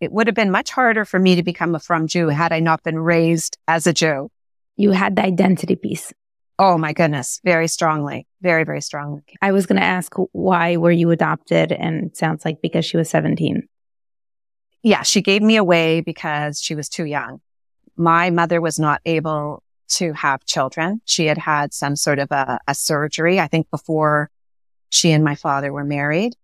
it 0.00 0.12
would 0.12 0.26
have 0.26 0.36
been 0.36 0.50
much 0.50 0.70
harder 0.70 1.04
for 1.04 1.18
me 1.18 1.34
to 1.36 1.42
become 1.42 1.74
a 1.74 1.80
frum 1.80 2.06
Jew 2.06 2.28
had 2.28 2.52
I 2.52 2.60
not 2.60 2.82
been 2.82 2.98
raised 2.98 3.58
as 3.66 3.86
a 3.86 3.92
Jew. 3.92 4.30
You 4.76 4.92
had 4.92 5.16
the 5.16 5.24
identity 5.24 5.76
piece. 5.76 6.12
Oh 6.60 6.76
my 6.76 6.92
goodness, 6.92 7.40
very 7.44 7.68
strongly, 7.68 8.26
very, 8.40 8.64
very 8.64 8.80
strongly. 8.80 9.22
I 9.40 9.52
was 9.52 9.66
going 9.66 9.80
to 9.80 9.86
ask 9.86 10.12
why 10.32 10.76
were 10.76 10.90
you 10.90 11.10
adopted? 11.10 11.72
And 11.72 12.06
it 12.06 12.16
sounds 12.16 12.44
like 12.44 12.60
because 12.60 12.84
she 12.84 12.96
was 12.96 13.08
17. 13.10 13.68
Yeah, 14.82 15.02
she 15.02 15.22
gave 15.22 15.42
me 15.42 15.56
away 15.56 16.00
because 16.00 16.60
she 16.60 16.74
was 16.74 16.88
too 16.88 17.04
young. 17.04 17.40
My 17.96 18.30
mother 18.30 18.60
was 18.60 18.78
not 18.78 19.00
able 19.04 19.62
to 19.88 20.12
have 20.12 20.44
children. 20.44 21.00
She 21.04 21.26
had 21.26 21.38
had 21.38 21.72
some 21.72 21.96
sort 21.96 22.18
of 22.18 22.30
a, 22.30 22.58
a 22.66 22.74
surgery, 22.74 23.40
I 23.40 23.48
think 23.48 23.70
before 23.70 24.30
she 24.90 25.12
and 25.12 25.24
my 25.24 25.34
father 25.34 25.72
were 25.72 25.84
married 25.84 26.34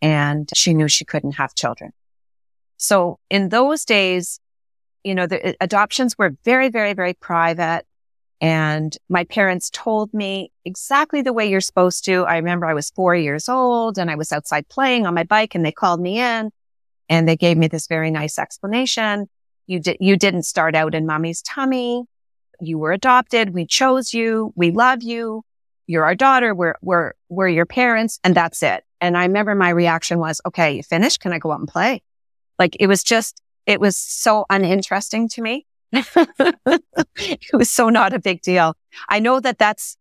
and 0.00 0.50
she 0.54 0.74
knew 0.74 0.88
she 0.88 1.04
couldn't 1.04 1.32
have 1.32 1.54
children. 1.54 1.92
So 2.76 3.18
in 3.30 3.50
those 3.50 3.84
days, 3.84 4.40
you 5.04 5.14
know, 5.14 5.26
the 5.26 5.50
uh, 5.50 5.52
adoptions 5.60 6.16
were 6.18 6.36
very, 6.44 6.68
very, 6.68 6.94
very 6.94 7.14
private. 7.14 7.84
And 8.40 8.96
my 9.08 9.22
parents 9.24 9.70
told 9.70 10.12
me 10.12 10.50
exactly 10.64 11.22
the 11.22 11.32
way 11.32 11.48
you're 11.48 11.60
supposed 11.60 12.04
to. 12.06 12.24
I 12.24 12.36
remember 12.38 12.66
I 12.66 12.74
was 12.74 12.90
four 12.90 13.14
years 13.14 13.48
old 13.48 13.98
and 13.98 14.10
I 14.10 14.16
was 14.16 14.32
outside 14.32 14.68
playing 14.68 15.06
on 15.06 15.14
my 15.14 15.22
bike 15.22 15.54
and 15.54 15.64
they 15.64 15.70
called 15.70 16.00
me 16.00 16.18
in 16.18 16.50
and 17.08 17.28
they 17.28 17.36
gave 17.36 17.56
me 17.56 17.68
this 17.68 17.86
very 17.86 18.10
nice 18.10 18.38
explanation. 18.38 19.28
You 19.66 19.78
did, 19.78 19.98
you 20.00 20.16
didn't 20.16 20.42
start 20.42 20.74
out 20.74 20.94
in 20.94 21.06
mommy's 21.06 21.40
tummy. 21.42 22.02
You 22.60 22.78
were 22.78 22.92
adopted. 22.92 23.54
We 23.54 23.64
chose 23.64 24.12
you. 24.12 24.52
We 24.56 24.72
love 24.72 25.04
you. 25.04 25.44
You're 25.86 26.04
our 26.04 26.14
daughter. 26.14 26.54
We're, 26.54 26.76
we're, 26.82 27.12
we're 27.28 27.48
your 27.48 27.66
parents. 27.66 28.18
And 28.24 28.34
that's 28.34 28.62
it. 28.62 28.84
And 29.00 29.16
I 29.16 29.24
remember 29.24 29.54
my 29.54 29.70
reaction 29.70 30.18
was, 30.18 30.40
okay, 30.46 30.76
you 30.76 30.82
finished? 30.82 31.20
Can 31.20 31.32
I 31.32 31.38
go 31.38 31.52
out 31.52 31.58
and 31.60 31.68
play? 31.68 32.02
Like 32.58 32.76
it 32.78 32.86
was 32.86 33.02
just, 33.02 33.42
it 33.66 33.80
was 33.80 33.96
so 33.96 34.46
uninteresting 34.48 35.28
to 35.30 35.42
me. 35.42 35.66
it 35.92 37.52
was 37.52 37.70
so 37.70 37.88
not 37.88 38.12
a 38.12 38.18
big 38.18 38.40
deal. 38.42 38.74
I 39.08 39.18
know 39.18 39.40
that 39.40 39.58
that's 39.58 39.96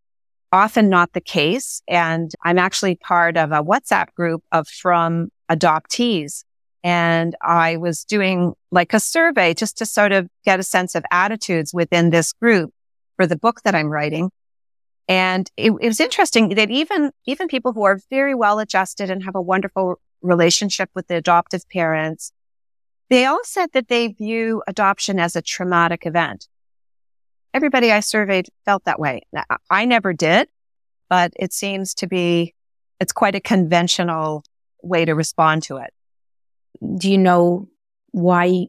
often 0.51 0.89
not 0.89 1.13
the 1.13 1.21
case. 1.21 1.81
And 1.87 2.31
I'm 2.43 2.57
actually 2.57 2.95
part 2.95 3.37
of 3.37 3.51
a 3.51 3.63
WhatsApp 3.63 4.13
group 4.15 4.43
of 4.51 4.67
frum 4.67 5.29
adoptees. 5.49 6.43
And 6.83 7.35
I 7.41 7.77
was 7.77 8.03
doing 8.03 8.53
like 8.71 8.93
a 8.93 8.99
survey 8.99 9.53
just 9.53 9.77
to 9.77 9.85
sort 9.85 10.11
of 10.11 10.27
get 10.43 10.59
a 10.59 10.63
sense 10.63 10.95
of 10.95 11.03
attitudes 11.11 11.73
within 11.73 12.09
this 12.09 12.33
group 12.33 12.71
for 13.17 13.27
the 13.27 13.35
book 13.35 13.61
that 13.63 13.75
I'm 13.75 13.87
writing. 13.87 14.31
And 15.07 15.49
it, 15.57 15.71
it 15.81 15.87
was 15.87 15.99
interesting 15.99 16.49
that 16.49 16.69
even, 16.69 17.11
even 17.25 17.47
people 17.47 17.73
who 17.73 17.83
are 17.83 17.99
very 18.09 18.35
well 18.35 18.59
adjusted 18.59 19.09
and 19.09 19.23
have 19.23 19.35
a 19.35 19.41
wonderful 19.41 19.99
relationship 20.21 20.89
with 20.93 21.07
the 21.07 21.15
adoptive 21.15 21.67
parents 21.69 22.31
they 23.11 23.25
all 23.25 23.41
said 23.43 23.73
that 23.73 23.89
they 23.89 24.07
view 24.07 24.63
adoption 24.67 25.19
as 25.19 25.35
a 25.35 25.41
traumatic 25.41 26.05
event. 26.05 26.47
Everybody 27.53 27.91
I 27.91 27.99
surveyed 27.99 28.47
felt 28.63 28.85
that 28.85 29.01
way. 29.01 29.23
I 29.69 29.83
never 29.83 30.13
did, 30.13 30.47
but 31.09 31.33
it 31.35 31.51
seems 31.51 31.93
to 31.95 32.07
be, 32.07 32.55
it's 33.01 33.11
quite 33.11 33.35
a 33.35 33.41
conventional 33.41 34.45
way 34.81 35.03
to 35.03 35.13
respond 35.13 35.63
to 35.63 35.75
it. 35.75 35.93
Do 36.99 37.11
you 37.11 37.17
know 37.17 37.67
why 38.11 38.67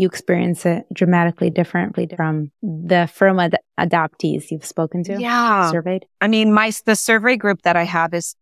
you 0.00 0.06
experience 0.06 0.64
it 0.64 0.84
dramatically 0.92 1.50
differently 1.50 2.08
from 2.16 2.50
the 2.62 3.08
frum 3.12 3.38
ad- 3.38 3.58
adoptees 3.78 4.50
you've 4.50 4.64
spoken 4.64 5.04
to? 5.04 5.20
Yeah. 5.20 5.70
Surveyed? 5.70 6.06
I 6.20 6.28
mean, 6.28 6.52
my, 6.52 6.72
the 6.86 6.96
survey 6.96 7.36
group 7.36 7.62
that 7.62 7.76
I 7.76 7.84
have 7.84 8.14
is, 8.14 8.34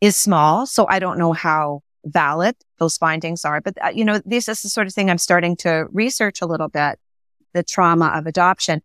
is 0.00 0.16
small. 0.16 0.66
So 0.66 0.86
I 0.88 0.98
don't 0.98 1.18
know 1.18 1.32
how 1.32 1.82
valid 2.04 2.56
those 2.78 2.96
findings 2.96 3.44
are. 3.44 3.60
But, 3.60 3.74
uh, 3.84 3.90
you 3.94 4.04
know, 4.04 4.20
this 4.24 4.48
is 4.48 4.62
the 4.62 4.68
sort 4.68 4.86
of 4.86 4.94
thing 4.94 5.10
I'm 5.10 5.18
starting 5.18 5.56
to 5.58 5.86
research 5.92 6.40
a 6.40 6.46
little 6.46 6.68
bit, 6.68 6.98
the 7.52 7.62
trauma 7.62 8.12
of 8.14 8.26
adoption. 8.26 8.82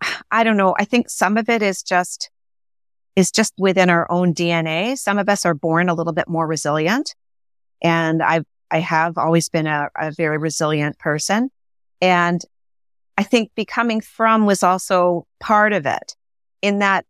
I 0.30 0.44
don't 0.44 0.56
know. 0.56 0.74
I 0.78 0.84
think 0.84 1.08
some 1.08 1.36
of 1.38 1.48
it 1.48 1.62
is 1.62 1.82
just, 1.82 2.30
is 3.16 3.30
just 3.30 3.54
within 3.58 3.90
our 3.90 4.10
own 4.10 4.34
DNA. 4.34 4.98
Some 4.98 5.18
of 5.18 5.28
us 5.28 5.46
are 5.46 5.54
born 5.54 5.88
a 5.88 5.94
little 5.94 6.12
bit 6.12 6.28
more 6.28 6.46
resilient. 6.46 7.14
And 7.82 8.22
I've, 8.22 8.44
I 8.72 8.80
have 8.80 9.18
always 9.18 9.48
been 9.48 9.66
a, 9.66 9.88
a 9.96 10.10
very 10.10 10.38
resilient 10.38 10.98
person. 10.98 11.50
And 12.00 12.42
I 13.18 13.22
think 13.22 13.50
becoming 13.54 14.00
frum 14.00 14.46
was 14.46 14.62
also 14.62 15.26
part 15.38 15.72
of 15.72 15.84
it 15.86 16.16
in 16.62 16.78
that 16.78 17.04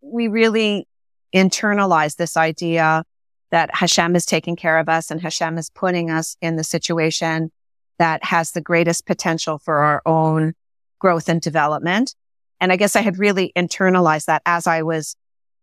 we 0.00 0.28
really 0.28 0.86
internalized 1.34 2.16
this 2.16 2.36
idea 2.36 3.04
that 3.50 3.74
Hashem 3.74 4.14
is 4.14 4.24
taking 4.24 4.56
care 4.56 4.78
of 4.78 4.88
us 4.88 5.10
and 5.10 5.20
Hashem 5.20 5.58
is 5.58 5.68
putting 5.70 6.10
us 6.10 6.36
in 6.40 6.56
the 6.56 6.64
situation 6.64 7.50
that 7.98 8.24
has 8.24 8.52
the 8.52 8.60
greatest 8.60 9.06
potential 9.06 9.58
for 9.58 9.78
our 9.78 10.02
own 10.06 10.54
growth 11.00 11.28
and 11.28 11.40
development. 11.40 12.14
And 12.60 12.72
I 12.72 12.76
guess 12.76 12.96
I 12.96 13.00
had 13.00 13.18
really 13.18 13.52
internalized 13.56 14.26
that 14.26 14.42
as 14.46 14.66
I 14.66 14.82
was 14.82 15.16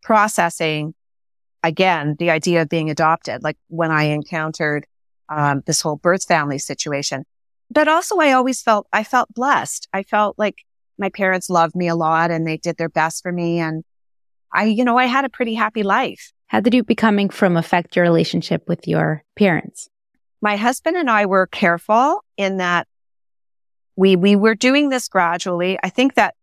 processing 0.04 0.94
again, 1.64 2.16
the 2.20 2.32
idea 2.32 2.62
of 2.62 2.70
being 2.70 2.90
adopted, 2.90 3.44
like 3.44 3.58
when 3.68 3.92
I 3.92 4.04
encountered 4.04 4.86
um, 5.32 5.64
this 5.66 5.82
whole 5.82 5.96
birth 5.96 6.26
family 6.26 6.60
situation. 6.60 7.26
But 7.70 7.88
also 7.88 8.18
I 8.18 8.34
always 8.34 8.62
felt, 8.62 8.88
I 8.92 9.04
felt 9.04 9.34
blessed. 9.34 9.88
I 9.94 10.04
felt 10.04 10.38
like 10.38 10.58
my 10.98 11.10
parents 11.10 11.50
loved 11.50 11.76
me 11.76 11.88
a 11.88 11.96
lot 11.96 12.30
and 12.30 12.46
they 12.46 12.58
did 12.58 12.78
their 12.78 12.90
best 12.90 13.24
for 13.24 13.32
me. 13.32 13.60
And 13.60 13.84
I, 14.54 14.66
you 14.66 14.84
know, 14.84 14.98
I 14.98 15.06
had 15.06 15.26
a 15.26 15.30
pretty 15.30 15.54
happy 15.54 15.84
life. 15.84 16.34
How 16.48 16.60
did 16.60 16.74
you 16.74 16.84
becoming 16.84 17.30
frum 17.30 17.56
affect 17.56 17.96
your 17.96 18.04
relationship 18.04 18.68
with 18.68 18.88
your 18.88 19.24
parents? 19.38 19.90
My 20.42 20.58
husband 20.58 20.98
and 20.98 21.10
I 21.10 21.26
were 21.26 21.48
careful 21.48 22.26
in 22.36 22.58
that 22.58 22.88
we, 23.96 24.18
we 24.18 24.36
were 24.36 24.56
doing 24.56 24.90
this 24.90 25.08
gradually. 25.08 25.80
I 25.82 25.90
think 25.90 26.16
that 26.16 26.36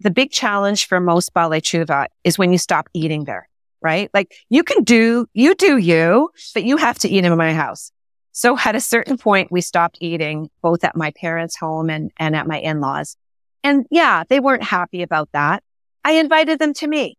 the 0.00 0.10
big 0.10 0.30
challenge 0.30 0.86
for 0.86 1.00
most 1.00 1.32
Baalei 1.32 1.60
Teshuva 1.60 2.06
is 2.24 2.38
when 2.38 2.52
you 2.52 2.58
stop 2.58 2.88
eating 2.92 3.24
there, 3.24 3.48
right? 3.80 4.10
Like 4.12 4.34
you 4.50 4.62
can 4.62 4.82
do, 4.84 5.26
you 5.32 5.54
do 5.54 5.78
you, 5.78 6.30
but 6.52 6.64
you 6.64 6.76
have 6.76 6.98
to 7.00 7.08
eat 7.08 7.24
in 7.24 7.36
my 7.36 7.54
house. 7.54 7.92
So 8.32 8.56
at 8.64 8.76
a 8.76 8.80
certain 8.80 9.18
point, 9.18 9.50
we 9.50 9.60
stopped 9.60 9.98
eating 10.00 10.50
both 10.62 10.84
at 10.84 10.96
my 10.96 11.10
parents' 11.12 11.56
home 11.56 11.90
and, 11.90 12.10
and 12.16 12.36
at 12.36 12.46
my 12.46 12.58
in-laws. 12.58 13.16
And 13.62 13.86
yeah, 13.90 14.24
they 14.28 14.40
weren't 14.40 14.62
happy 14.62 15.02
about 15.02 15.28
that. 15.32 15.62
I 16.04 16.12
invited 16.12 16.58
them 16.58 16.72
to 16.74 16.86
me. 16.86 17.16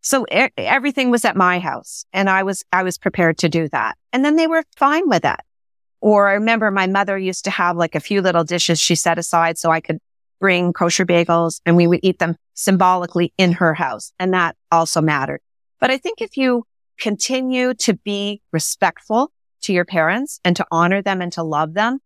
So 0.00 0.26
e- 0.30 0.48
everything 0.56 1.10
was 1.10 1.24
at 1.24 1.36
my 1.36 1.58
house 1.58 2.04
and 2.12 2.28
I 2.28 2.42
was, 2.42 2.64
I 2.72 2.82
was 2.82 2.98
prepared 2.98 3.38
to 3.38 3.48
do 3.48 3.68
that. 3.68 3.96
And 4.12 4.24
then 4.24 4.36
they 4.36 4.46
were 4.46 4.64
fine 4.76 5.08
with 5.08 5.22
that. 5.22 5.44
Or 6.00 6.28
I 6.28 6.34
remember 6.34 6.70
my 6.70 6.86
mother 6.86 7.16
used 7.16 7.44
to 7.44 7.50
have 7.50 7.76
like 7.76 7.94
a 7.94 8.00
few 8.00 8.20
little 8.20 8.44
dishes 8.44 8.78
she 8.80 8.94
set 8.94 9.18
aside 9.18 9.56
so 9.56 9.70
I 9.70 9.80
could 9.80 9.98
bring 10.40 10.72
kosher 10.72 11.06
bagels 11.06 11.60
and 11.64 11.76
we 11.76 11.86
would 11.86 12.00
eat 12.02 12.18
them 12.18 12.36
symbolically 12.54 13.32
in 13.38 13.52
her 13.52 13.72
house. 13.72 14.12
And 14.18 14.34
that 14.34 14.56
also 14.70 15.00
mattered. 15.00 15.40
But 15.80 15.90
I 15.90 15.96
think 15.96 16.20
if 16.20 16.36
you 16.36 16.64
continue 16.98 17.72
to 17.74 17.94
be 17.94 18.42
respectful 18.52 19.32
to 19.64 19.72
your 19.72 19.84
parents 19.84 20.40
and 20.44 20.56
to 20.56 20.66
honor 20.70 21.02
them 21.02 21.20
and 21.20 21.32
to 21.34 21.42
love 21.42 21.74
them, 21.74 21.98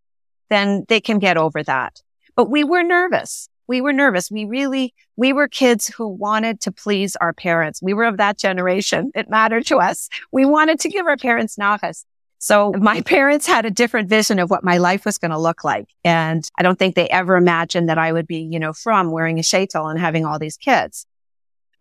then 0.51 0.85
they 0.89 1.01
can 1.01 1.19
get 1.19 1.37
over 1.37 1.63
that. 1.63 2.03
But 2.35 2.51
we 2.51 2.65
were 2.65 2.83
nervous 2.83 3.49
we 3.69 3.83
were 3.83 3.93
nervous. 3.93 4.31
We 4.31 4.47
really, 4.47 4.95
we 5.17 5.33
were 5.33 5.47
kids 5.47 5.87
who 5.87 6.09
wanted 6.09 6.61
to 6.63 6.73
please 6.73 7.15
our 7.17 7.35
parents. 7.35 7.81
We 7.83 7.93
were 7.93 8.05
of 8.05 8.17
that 8.17 8.39
generation. 8.39 9.13
It 9.15 9.29
mattered 9.29 9.67
to 9.67 9.77
us. 9.77 10.09
We 10.33 10.47
wanted 10.47 10.81
to 10.81 10.89
give 10.89 11.07
our 11.07 11.19
parents 11.19 11.57
nachas. 11.57 12.05
So 12.39 12.73
my 12.73 13.01
parents 13.07 13.47
had 13.47 13.67
a 13.67 13.71
different 13.71 14.09
vision 14.09 14.39
of 14.39 14.51
what 14.51 14.65
my 14.65 14.79
life 14.79 15.05
was 15.05 15.19
going 15.19 15.31
to 15.31 15.39
look 15.39 15.63
like. 15.63 15.89
And 16.03 16.49
I 16.59 16.63
don't 16.63 16.79
think 16.79 16.95
they 16.95 17.09
ever 17.11 17.37
imagined 17.37 17.91
that 17.91 17.99
I 17.99 18.11
would 18.11 18.27
be, 18.27 18.39
you 18.39 18.59
know, 18.59 18.73
frum 18.73 19.13
wearing 19.13 19.39
a 19.39 19.43
shaitel 19.43 19.89
and 19.89 20.01
having 20.01 20.25
all 20.25 20.39
these 20.39 20.57
kids. 20.57 21.07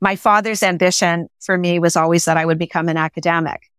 My 0.02 0.16
father's 0.16 0.62
ambition 0.62 1.28
for 1.40 1.58
me 1.58 1.80
was 1.80 1.96
always 1.96 2.26
that 2.26 2.38
I 2.38 2.46
would 2.46 2.60
become 2.60 2.90
an 2.90 2.98
academic. 2.98 3.72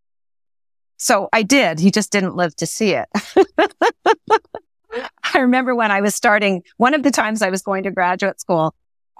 So 0.99 1.29
I 1.31 1.43
did. 1.43 1.79
He 1.79 1.91
just 1.91 2.11
didn't 2.11 2.35
live 2.35 2.53
to 2.57 2.65
see 2.65 2.93
it. 2.93 3.07
I 5.33 5.39
remember 5.39 5.73
when 5.73 5.91
I 5.91 6.01
was 6.01 6.13
starting, 6.13 6.63
one 6.75 6.93
of 6.93 7.03
the 7.03 7.11
times 7.11 7.41
I 7.41 7.49
was 7.49 7.61
going 7.61 7.83
to 7.83 7.91
graduate 7.91 8.41
school, 8.41 8.75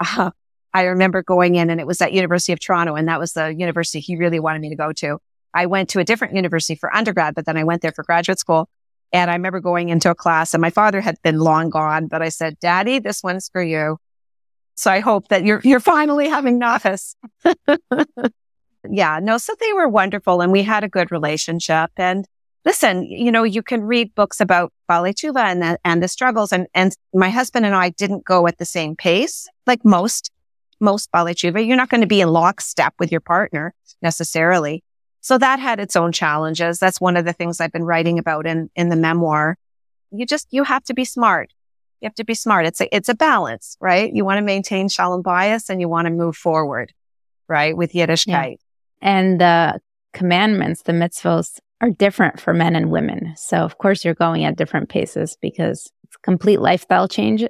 uh, 0.06 0.32
I 0.74 0.84
remember 0.84 1.24
going 1.24 1.56
in 1.56 1.70
and 1.70 1.80
it 1.80 1.88
was 1.88 2.02
at 2.02 2.12
University 2.12 2.52
of 2.52 2.60
Toronto 2.60 2.96
and 2.96 3.08
that 3.08 3.20
was 3.20 3.32
the 3.32 3.56
university 3.56 4.02
he 4.02 4.18
really 4.18 4.42
wanted 4.42 4.62
me 4.62 4.70
to 4.70 4.76
go 4.76 4.92
to. 4.94 5.20
I 5.54 5.68
went 5.68 5.90
to 5.90 6.00
a 6.00 6.04
different 6.04 6.36
university 6.36 6.76
for 6.76 6.94
undergrad, 6.94 7.34
but 7.34 7.46
then 7.46 7.56
I 7.56 7.64
went 7.64 7.82
there 7.82 7.94
for 7.94 8.04
graduate 8.04 8.40
school. 8.40 8.68
And 9.14 9.32
I 9.32 9.36
remember 9.36 9.62
going 9.62 9.90
into 9.90 10.12
a 10.12 10.16
class 10.16 10.54
and 10.54 10.62
my 10.62 10.70
father 10.70 11.00
had 11.00 11.16
been 11.24 11.40
long 11.40 11.70
gone, 11.70 12.08
but 12.08 12.22
I 12.22 12.30
said, 12.30 12.60
daddy, 12.60 13.00
this 13.00 13.24
one's 13.24 13.48
for 13.48 13.64
you. 13.64 14.00
So 14.76 14.92
I 14.92 15.00
hope 15.00 15.30
that 15.30 15.46
you're, 15.46 15.62
you're 15.64 15.80
finally 15.80 16.28
having 16.28 16.60
nachas. 16.60 17.16
yeah, 18.88 19.20
no, 19.22 19.38
so 19.38 19.54
they 19.60 19.74
were 19.74 19.88
wonderful 19.88 20.42
and 20.42 20.52
we 20.52 20.64
had 20.64 20.84
a 20.84 20.90
good 20.90 21.12
relationship 21.12 21.92
and 21.98 22.26
listen, 22.66 23.04
you 23.04 23.32
know, 23.32 23.44
you 23.44 23.64
can 23.64 23.82
read 23.82 24.14
books 24.16 24.40
about 24.40 24.72
Teshuva 24.90 25.44
and 25.44 25.62
the, 25.62 25.80
and 25.86 26.04
the 26.04 26.08
struggles. 26.08 26.52
And, 26.52 26.68
and 26.74 26.96
my 27.14 27.30
husband 27.30 27.66
and 27.66 27.76
I 27.76 27.90
didn't 27.90 28.26
go 28.26 28.48
at 28.48 28.58
the 28.58 28.66
same 28.66 28.96
pace, 28.96 29.48
like 29.66 29.84
most, 29.86 30.32
most 30.80 31.12
Teshuva. 31.12 31.66
You're 31.66 31.78
not 31.78 31.90
going 31.90 32.02
to 32.02 32.08
be 32.08 32.22
in 32.22 32.30
lockstep 32.30 32.94
with 33.00 33.12
your 33.12 33.22
partner 33.22 33.74
necessarily. 34.02 34.84
So 35.22 35.38
that 35.38 35.60
had 35.60 35.80
its 35.80 35.96
own 35.96 36.12
challenges. 36.12 36.80
That's 36.80 37.02
one 37.02 37.18
of 37.18 37.26
the 37.26 37.34
things 37.34 37.60
I've 37.60 37.72
been 37.72 37.84
writing 37.84 38.20
about 38.20 38.46
in, 38.46 38.70
in 38.76 38.90
the 38.90 38.96
memoir. 38.96 39.58
You 40.12 40.26
just, 40.26 40.48
you 40.52 40.64
have 40.64 40.84
to 40.86 40.94
be 40.94 41.06
smart. 41.06 41.52
You 42.02 42.08
have 42.08 42.16
to 42.16 42.24
be 42.24 42.34
smart. 42.34 42.66
It's 42.66 42.80
a, 42.80 42.96
it's 42.96 43.10
a 43.10 43.16
balance, 43.16 43.76
right? 43.82 44.14
You 44.14 44.24
want 44.24 44.38
to 44.38 44.42
maintain 44.42 44.88
shalom 44.88 45.22
bayis 45.22 45.70
and 45.70 45.82
you 45.82 45.90
want 45.90 46.06
to 46.06 46.12
move 46.12 46.38
forward, 46.38 46.94
right? 47.50 47.76
With 47.76 47.92
Yiddishkeit. 47.92 48.52
Yeah. 48.52 48.69
And 49.02 49.40
the 49.40 49.80
commandments, 50.14 50.84
the 50.84 50.92
mitzvos 50.92 51.60
are 51.82 51.90
different 51.90 52.40
for 52.40 52.54
men 52.54 52.76
and 52.76 52.92
women. 52.92 53.34
So 53.38 53.58
of 53.58 53.78
course 53.78 54.04
you're 54.04 54.14
going 54.14 54.44
at 54.44 54.58
different 54.58 54.90
paces 54.90 55.38
because 55.42 55.92
it's 56.04 56.18
complete 56.18 56.60
lifestyle 56.60 57.08
change 57.08 57.46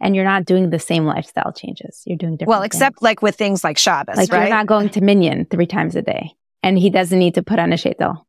and 0.00 0.14
you're 0.14 0.24
not 0.24 0.44
doing 0.44 0.70
the 0.70 0.78
same 0.78 1.04
lifestyle 1.04 1.52
changes. 1.52 2.02
You're 2.06 2.18
doing 2.18 2.36
different. 2.36 2.50
Well, 2.50 2.62
except 2.62 2.96
things. 2.96 3.02
like 3.02 3.22
with 3.22 3.36
things 3.36 3.64
like 3.64 3.78
Shabbos, 3.78 4.16
like 4.16 4.30
right? 4.30 4.42
you're 4.42 4.50
not 4.50 4.66
going 4.66 4.90
to 4.90 5.00
minyan 5.00 5.46
three 5.46 5.66
times 5.66 5.96
a 5.96 6.02
day, 6.02 6.32
and 6.62 6.78
he 6.78 6.90
doesn't 6.90 7.18
need 7.18 7.34
to 7.34 7.42
put 7.42 7.58
on 7.58 7.72
a 7.72 7.76
sheitel. 7.76 8.24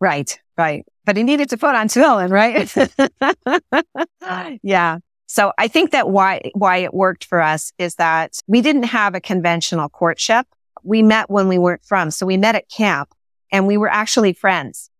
Right, 0.00 0.38
right. 0.56 0.84
But 1.04 1.16
he 1.16 1.22
needed 1.22 1.50
to 1.50 1.56
put 1.56 1.74
on 1.74 1.88
tefillin, 1.88 2.30
right? 2.30 4.58
yeah. 4.62 4.98
So 5.26 5.52
I 5.58 5.68
think 5.68 5.90
that 5.92 6.08
why 6.08 6.50
why 6.54 6.78
it 6.78 6.94
worked 6.94 7.24
for 7.24 7.40
us 7.40 7.72
is 7.78 7.96
that 7.96 8.40
we 8.46 8.60
didn't 8.60 8.84
have 8.84 9.14
a 9.14 9.20
conventional 9.20 9.88
courtship. 9.88 10.46
We 10.88 11.02
met 11.02 11.30
when 11.30 11.48
we 11.48 11.58
weren't 11.58 11.84
frum, 11.84 12.10
so 12.10 12.26
we 12.26 12.36
met 12.36 12.54
at 12.54 12.68
camp, 12.68 13.12
and 13.52 13.66
we 13.66 13.76
were 13.76 13.90
actually 13.90 14.32
friends 14.32 14.90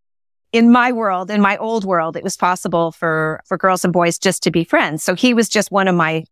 in 0.53 0.73
my 0.73 0.93
world, 0.93 1.31
in 1.31 1.41
my 1.41 1.57
old 1.59 1.85
world, 1.85 2.17
it 2.17 2.25
was 2.25 2.37
possible 2.37 2.93
for, 2.93 3.41
for 3.47 3.59
girls 3.59 3.85
and 3.85 3.93
boys 3.93 4.19
just 4.19 4.43
to 4.45 4.51
be 4.51 4.65
friends. 4.65 5.03
So 5.03 5.15
he 5.15 5.35
was 5.35 5.49
just 5.49 5.71
one 5.71 5.89
of 5.89 5.95
my 5.95 6.25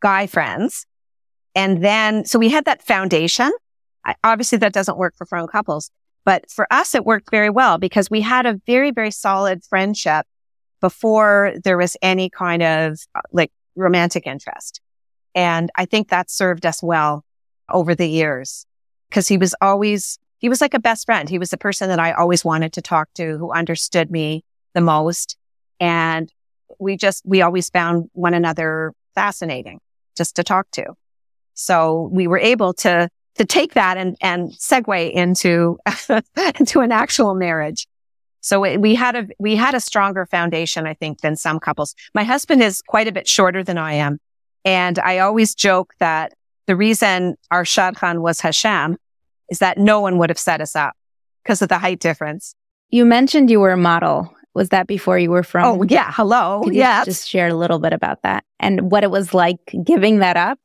guy 0.00 0.26
friends. 0.26 0.86
And 1.54 1.82
then, 1.82 2.24
so 2.24 2.38
we 2.38 2.48
had 2.50 2.64
that 2.66 2.82
foundation. 2.82 3.50
I, 4.04 4.14
obviously 4.22 4.58
that 4.58 4.72
doesn't 4.72 4.96
work 4.96 5.14
for 5.16 5.26
frum 5.26 5.46
couples, 5.48 5.90
but 6.24 6.48
for 6.50 6.72
us, 6.72 6.94
it 6.94 7.04
worked 7.04 7.30
very 7.30 7.50
well 7.50 7.78
because 7.78 8.10
we 8.10 8.20
had 8.20 8.46
a 8.46 8.60
very, 8.66 8.90
very 8.90 9.10
solid 9.10 9.64
friendship 9.64 10.24
before 10.80 11.54
there 11.62 11.76
was 11.76 11.96
any 12.00 12.30
kind 12.30 12.62
of 12.62 12.98
uh, 13.14 13.20
like 13.32 13.50
romantic 13.74 14.26
interest. 14.26 14.80
And 15.34 15.70
I 15.76 15.84
think 15.84 16.08
that 16.08 16.30
served 16.30 16.64
us 16.64 16.82
well 16.82 17.24
over 17.68 17.94
the 17.94 18.08
years 18.08 18.66
because 19.12 19.28
he 19.28 19.36
was 19.36 19.54
always 19.60 20.18
he 20.38 20.48
was 20.48 20.62
like 20.62 20.72
a 20.72 20.80
best 20.80 21.04
friend. 21.04 21.28
He 21.28 21.38
was 21.38 21.50
the 21.50 21.58
person 21.58 21.90
that 21.90 22.00
I 22.00 22.12
always 22.12 22.44
wanted 22.44 22.72
to 22.72 22.82
talk 22.82 23.12
to 23.14 23.36
who 23.36 23.52
understood 23.52 24.10
me 24.10 24.42
the 24.72 24.80
most. 24.80 25.36
And 25.78 26.32
we 26.80 26.96
just, 26.96 27.22
we 27.24 27.42
always 27.42 27.68
found 27.68 28.10
one 28.14 28.34
another 28.34 28.92
fascinating 29.14 29.78
just 30.16 30.34
to 30.36 30.42
talk 30.42 30.68
to. 30.72 30.94
So 31.54 32.08
we 32.10 32.26
were 32.26 32.40
able 32.40 32.72
to, 32.74 33.08
to 33.36 33.44
take 33.44 33.74
that 33.74 33.98
and, 33.98 34.16
and 34.20 34.50
segue 34.50 35.12
into, 35.12 35.78
into 36.58 36.80
an 36.80 36.90
actual 36.90 37.34
marriage. 37.36 37.86
So 38.40 38.58
we 38.76 38.96
had 38.96 39.14
a, 39.14 39.28
we 39.38 39.54
had 39.54 39.76
a 39.76 39.80
stronger 39.80 40.26
foundation, 40.26 40.88
I 40.88 40.94
think, 40.94 41.20
than 41.20 41.36
some 41.36 41.60
couples. 41.60 41.94
My 42.16 42.24
husband 42.24 42.64
is 42.64 42.82
quite 42.82 43.06
a 43.06 43.12
bit 43.12 43.28
shorter 43.28 43.62
than 43.62 43.78
I 43.78 43.92
am. 43.92 44.18
And 44.64 44.98
I 44.98 45.20
always 45.20 45.54
joke 45.54 45.94
that 46.00 46.32
the 46.66 46.74
reason 46.74 47.36
our 47.52 47.62
shadchan 47.62 48.22
was 48.22 48.40
Hashem 48.40 48.96
is 49.52 49.58
that 49.58 49.76
no 49.76 50.00
one 50.00 50.16
would 50.16 50.30
have 50.30 50.38
set 50.38 50.62
us 50.62 50.74
up 50.74 50.94
because 51.44 51.60
of 51.60 51.68
the 51.68 51.76
height 51.76 52.00
difference. 52.00 52.54
You 52.88 53.04
mentioned 53.04 53.50
you 53.50 53.60
were 53.60 53.72
a 53.72 53.76
model. 53.76 54.34
Was 54.54 54.70
that 54.70 54.86
before 54.86 55.18
you 55.18 55.30
were 55.30 55.42
frum? 55.42 55.66
Oh, 55.66 55.82
yeah. 55.82 56.10
Hello. 56.10 56.62
Yeah. 56.64 57.04
Just 57.04 57.28
share 57.28 57.48
a 57.48 57.54
little 57.54 57.78
bit 57.78 57.92
about 57.92 58.22
that 58.22 58.44
and 58.58 58.90
what 58.90 59.04
it 59.04 59.10
was 59.10 59.34
like 59.34 59.58
giving 59.84 60.20
that 60.20 60.38
up. 60.38 60.58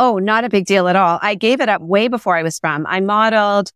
Oh, 0.00 0.18
not 0.18 0.42
a 0.42 0.48
big 0.48 0.66
deal 0.66 0.88
at 0.88 0.96
all. 0.96 1.20
I 1.22 1.36
gave 1.36 1.60
it 1.60 1.68
up 1.68 1.80
way 1.80 2.08
before 2.08 2.36
I 2.36 2.42
was 2.42 2.58
frum. 2.58 2.86
I 2.88 2.98
modeled 2.98 3.70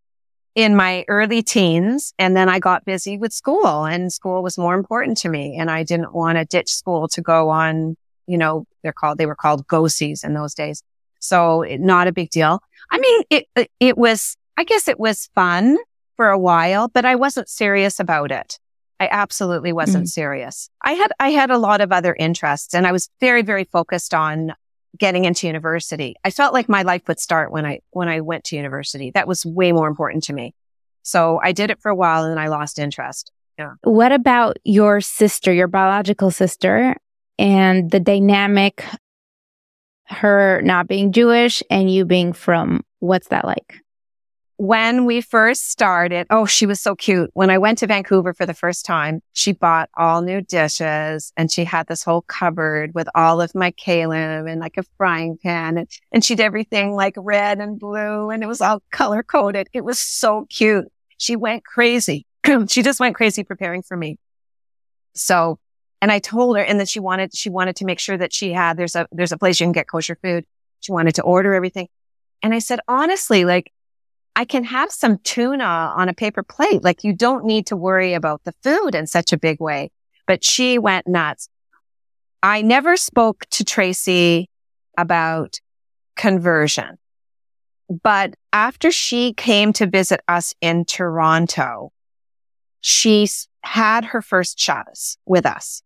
in 0.57 0.75
my 0.75 1.05
early 1.07 1.41
teens 1.41 2.13
and 2.19 2.37
then 2.37 2.49
I 2.49 2.59
got 2.59 2.85
busy 2.85 3.17
with 3.17 3.33
school 3.33 3.85
and 3.85 4.13
school 4.13 4.43
was 4.43 4.59
more 4.59 4.75
important 4.75 5.19
to 5.19 5.29
me. 5.29 5.57
And 5.57 5.71
I 5.71 5.85
didn't 5.85 6.13
want 6.13 6.37
to 6.37 6.45
ditch 6.45 6.71
school 6.73 7.07
to 7.11 7.23
go 7.23 7.49
on, 7.51 7.97
you 8.27 8.39
know, 8.39 8.67
they're 8.83 8.93
called, 8.93 9.19
they 9.19 9.27
were 9.27 9.37
called 9.37 9.69
go-sees 9.69 10.25
in 10.25 10.35
those 10.35 10.55
days. 10.55 10.83
So 11.21 11.63
it, 11.63 11.81
not 11.81 12.09
a 12.09 12.13
big 12.13 12.31
deal. 12.31 12.61
I 12.91 12.99
mean, 12.99 13.23
it, 13.31 13.71
it 13.81 13.99
was 13.99 14.37
I 14.59 14.65
guess 14.65 14.89
it 14.89 14.99
was 14.99 15.31
fun 15.37 15.79
for 16.17 16.31
a 16.31 16.39
while, 16.39 16.89
but 16.89 17.05
I 17.05 17.15
wasn't 17.15 17.49
serious 17.49 18.01
about 18.01 18.33
it. 18.33 18.59
I 18.99 19.09
absolutely 19.09 19.73
wasn't 19.73 20.07
mm. 20.07 20.11
serious. 20.11 20.69
I 20.83 20.95
had, 20.95 21.13
I 21.21 21.31
had 21.31 21.53
a 21.53 21.59
lot 21.59 21.81
of 21.81 21.93
other 21.93 22.13
interests 22.19 22.75
and 22.75 22.85
I 22.85 22.91
was 22.91 23.09
very, 23.21 23.43
very 23.43 23.63
focused 23.63 24.15
on 24.15 24.53
getting 24.99 25.27
into 25.27 25.47
university. 25.47 26.17
I 26.25 26.31
felt 26.31 26.53
like 26.53 26.69
my 26.69 26.83
life 26.83 27.03
would 27.07 27.21
start 27.21 27.53
when 27.53 27.65
I, 27.65 27.79
when 27.91 28.09
I 28.09 28.21
went 28.21 28.43
to 28.47 28.57
university. 28.57 29.13
That 29.13 29.29
was 29.29 29.47
way 29.47 29.71
more 29.71 29.87
important 29.87 30.25
to 30.25 30.33
me. 30.33 30.57
So 31.05 31.39
I 31.41 31.53
did 31.53 31.71
it 31.71 31.81
for 31.81 31.91
a 31.91 31.95
while 31.95 32.25
and 32.25 32.33
then 32.33 32.39
I 32.45 32.49
lost 32.49 32.81
interest. 32.81 33.31
Yeah. 33.61 33.75
What 33.83 34.11
about 34.11 34.57
your 34.65 35.01
sister, 35.01 35.53
your 35.53 35.69
biological 35.69 36.33
sister 36.33 36.97
and 37.39 37.93
the 37.93 38.01
dynamic, 38.01 38.85
her 40.07 40.61
not 40.63 40.89
being 40.89 41.13
Jewish 41.13 41.63
and 41.71 41.89
you 41.89 42.05
being 42.05 42.33
frum 42.33 42.83
What's 43.01 43.29
that 43.29 43.45
like? 43.45 43.77
When 44.59 45.07
we 45.07 45.21
first 45.21 45.71
started, 45.71 46.27
oh, 46.31 46.45
she 46.45 46.67
was 46.67 46.81
so 46.81 46.97
cute. 46.97 47.31
When 47.33 47.49
I 47.49 47.59
went 47.59 47.79
to 47.79 47.87
Vancouver 47.87 48.35
for 48.35 48.45
the 48.45 48.53
first 48.53 48.85
time, 48.85 49.23
she 49.33 49.53
bought 49.53 49.89
all 49.97 50.21
new 50.21 50.41
dishes 50.41 51.33
and 51.37 51.51
she 51.51 51.65
had 51.65 51.87
this 51.87 52.03
whole 52.03 52.23
cupboard 52.23 52.93
with 52.93 53.09
all 53.15 53.41
of 53.41 53.55
my 53.55 53.71
kalim 53.71 54.51
and 54.51 54.61
like 54.61 54.77
a 54.77 54.83
frying 54.97 55.39
pan 55.41 55.79
and, 55.79 55.89
and 56.11 56.25
she 56.25 56.35
did 56.35 56.43
everything 56.43 56.97
like 56.97 57.15
red 57.17 57.61
and 57.61 57.79
blue 57.79 58.31
and 58.31 58.43
it 58.43 58.47
was 58.47 58.61
all 58.61 58.83
color 58.91 59.23
coded. 59.23 59.69
It 59.73 59.85
was 59.85 60.01
so 60.01 60.47
cute. 60.51 60.91
She 61.19 61.37
went 61.37 61.65
crazy. 61.65 62.27
she 62.67 62.83
just 62.83 62.99
went 62.99 63.15
crazy 63.15 63.45
preparing 63.45 63.83
for 63.83 63.97
me. 63.97 64.19
So, 65.15 65.61
and 66.03 66.11
I 66.11 66.19
told 66.19 66.57
her 66.57 66.65
and 66.65 66.81
that 66.81 66.89
she 66.89 66.99
wanted, 66.99 67.33
she 67.33 67.49
wanted 67.49 67.77
to 67.77 67.85
make 67.85 68.01
sure 68.01 68.17
that 68.17 68.33
she 68.33 68.53
had, 68.53 68.77
there's 68.77 68.97
a, 68.97 69.07
there's 69.13 69.33
a 69.33 69.39
place 69.39 69.61
you 69.61 69.67
can 69.67 69.73
get 69.73 69.89
kosher 69.89 70.19
food. 70.21 70.45
She 70.81 70.91
wanted 70.91 71.15
to 71.15 71.23
order 71.23 71.55
everything. 71.55 71.87
And 72.43 72.53
I 72.53 72.59
said, 72.59 72.81
honestly, 72.89 73.45
like 73.45 73.73
I 74.39 74.45
can 74.45 74.63
have 74.63 74.93
some 74.93 75.19
tuna 75.25 75.65
on 75.65 76.09
a 76.09 76.15
paper 76.15 76.45
plate. 76.45 76.85
Like 76.85 77.03
you 77.03 77.13
don't 77.13 77.45
need 77.45 77.67
to 77.67 77.77
worry 77.77 78.15
about 78.15 78.45
the 78.45 78.55
food 78.63 78.95
in 78.95 79.09
such 79.09 79.33
a 79.33 79.37
big 79.37 79.59
way. 79.59 79.91
But 80.29 80.45
she 80.45 80.79
went 80.79 81.09
nuts. 81.09 81.49
I 82.41 82.63
never 82.63 82.97
spoke 82.97 83.47
to 83.51 83.65
Tracy 83.65 84.49
about 84.97 85.59
conversion. 86.15 86.99
But 88.05 88.37
after 88.53 88.93
she 88.93 89.33
came 89.33 89.73
to 89.73 89.89
visit 89.89 90.21
us 90.29 90.55
in 90.61 90.85
Toronto, 90.85 91.91
she 92.81 93.29
had 93.65 94.05
her 94.05 94.23
first 94.23 94.57
Shabbos 94.57 95.19
with 95.27 95.47
us 95.47 95.83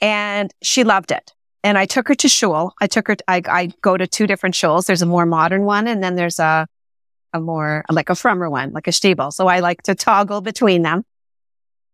and 0.00 0.52
she 0.60 0.82
loved 0.82 1.12
it. 1.12 1.32
And 1.62 1.78
I 1.78 1.86
took 1.86 2.08
her 2.08 2.16
to 2.16 2.28
shul. 2.28 2.74
I 2.80 2.88
took 2.88 3.06
her, 3.06 3.14
to, 3.14 3.24
I, 3.30 3.42
I 3.48 3.70
go 3.80 3.96
to 3.96 4.08
two 4.08 4.26
different 4.26 4.56
shuls. 4.56 4.86
There's 4.86 5.02
a 5.02 5.06
more 5.06 5.24
modern 5.24 5.62
one 5.62 5.86
and 5.86 6.02
then 6.02 6.16
there's 6.16 6.40
a, 6.40 6.66
a 7.34 7.40
more 7.40 7.84
like 7.90 8.08
a 8.08 8.14
frummer 8.14 8.48
one, 8.48 8.72
like 8.72 8.86
a 8.86 8.92
shtibel. 8.92 9.32
So 9.32 9.48
I 9.48 9.60
like 9.60 9.82
to 9.82 9.94
toggle 9.94 10.40
between 10.40 10.82
them. 10.82 11.04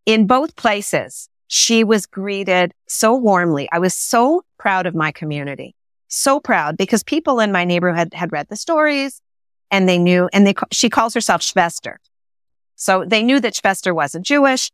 In 0.06 0.26
both 0.26 0.54
places, 0.54 1.28
she 1.48 1.82
was 1.82 2.06
greeted 2.06 2.72
so 2.86 3.14
warmly. 3.16 3.68
I 3.72 3.80
was 3.80 3.94
so 3.94 4.44
proud 4.58 4.86
of 4.86 4.94
my 4.94 5.10
community. 5.10 5.74
So 6.08 6.38
proud 6.38 6.76
because 6.76 7.02
people 7.02 7.40
in 7.40 7.50
my 7.50 7.64
neighborhood 7.64 7.98
had, 7.98 8.14
had 8.14 8.32
read 8.32 8.48
the 8.48 8.56
stories 8.56 9.20
and 9.70 9.88
they 9.88 9.98
knew, 9.98 10.28
and 10.32 10.46
they, 10.46 10.54
she 10.70 10.90
calls 10.90 11.14
herself 11.14 11.42
Schwester. 11.42 11.96
So 12.76 13.04
they 13.04 13.22
knew 13.22 13.40
that 13.40 13.54
Schwester 13.54 13.94
wasn't 13.94 14.26
Jewish. 14.26 14.70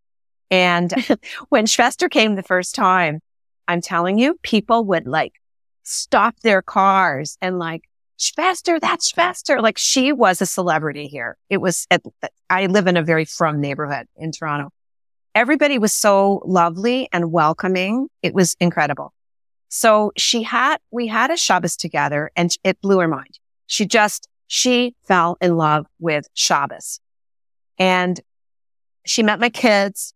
And 0.51 0.93
when 1.49 1.67
Schwester 1.67 2.11
came 2.11 2.35
the 2.35 2.43
first 2.43 2.75
time, 2.75 3.21
I'm 3.69 3.81
telling 3.81 4.19
you, 4.19 4.39
people 4.43 4.85
would 4.85 5.07
like 5.07 5.35
stop 5.83 6.41
their 6.41 6.63
cars 6.63 7.37
and 7.41 7.59
like 7.59 7.85
Schwester, 8.19 8.81
that's 8.81 9.13
Schwester. 9.13 9.61
Like 9.61 9.79
she 9.79 10.13
was 10.13 10.41
a 10.41 10.47
celebrity 10.47 11.07
here. 11.07 11.37
It 11.51 11.59
was, 11.59 11.87
at, 11.91 12.03
I 12.49 12.67
live 12.67 12.87
in 12.87 12.97
a 12.97 13.03
very 13.03 13.25
frum 13.25 13.61
neighborhood 13.61 14.07
in 14.17 14.33
Toronto. 14.33 14.71
Everybody 15.35 15.79
was 15.79 15.93
so 15.93 16.43
lovely 16.47 17.09
and 17.13 17.31
welcoming. 17.31 18.09
It 18.23 18.35
was 18.35 18.57
incredible. 18.59 19.13
So 19.69 20.13
she 20.17 20.43
had, 20.43 20.79
we 20.91 21.09
had 21.09 21.31
a 21.31 21.37
Shabbos 21.37 21.77
together 21.77 22.31
and 22.35 22.51
it 22.65 22.81
blew 22.81 23.01
her 23.01 23.09
mind. 23.09 23.39
She 23.67 23.85
just, 23.85 24.29
she 24.47 24.95
fell 25.05 25.37
in 25.41 25.57
love 25.57 25.87
with 25.99 26.27
Shabbos 26.33 27.01
and 27.79 28.19
she 29.05 29.23
met 29.23 29.41
my 29.41 29.51
kids. 29.51 30.15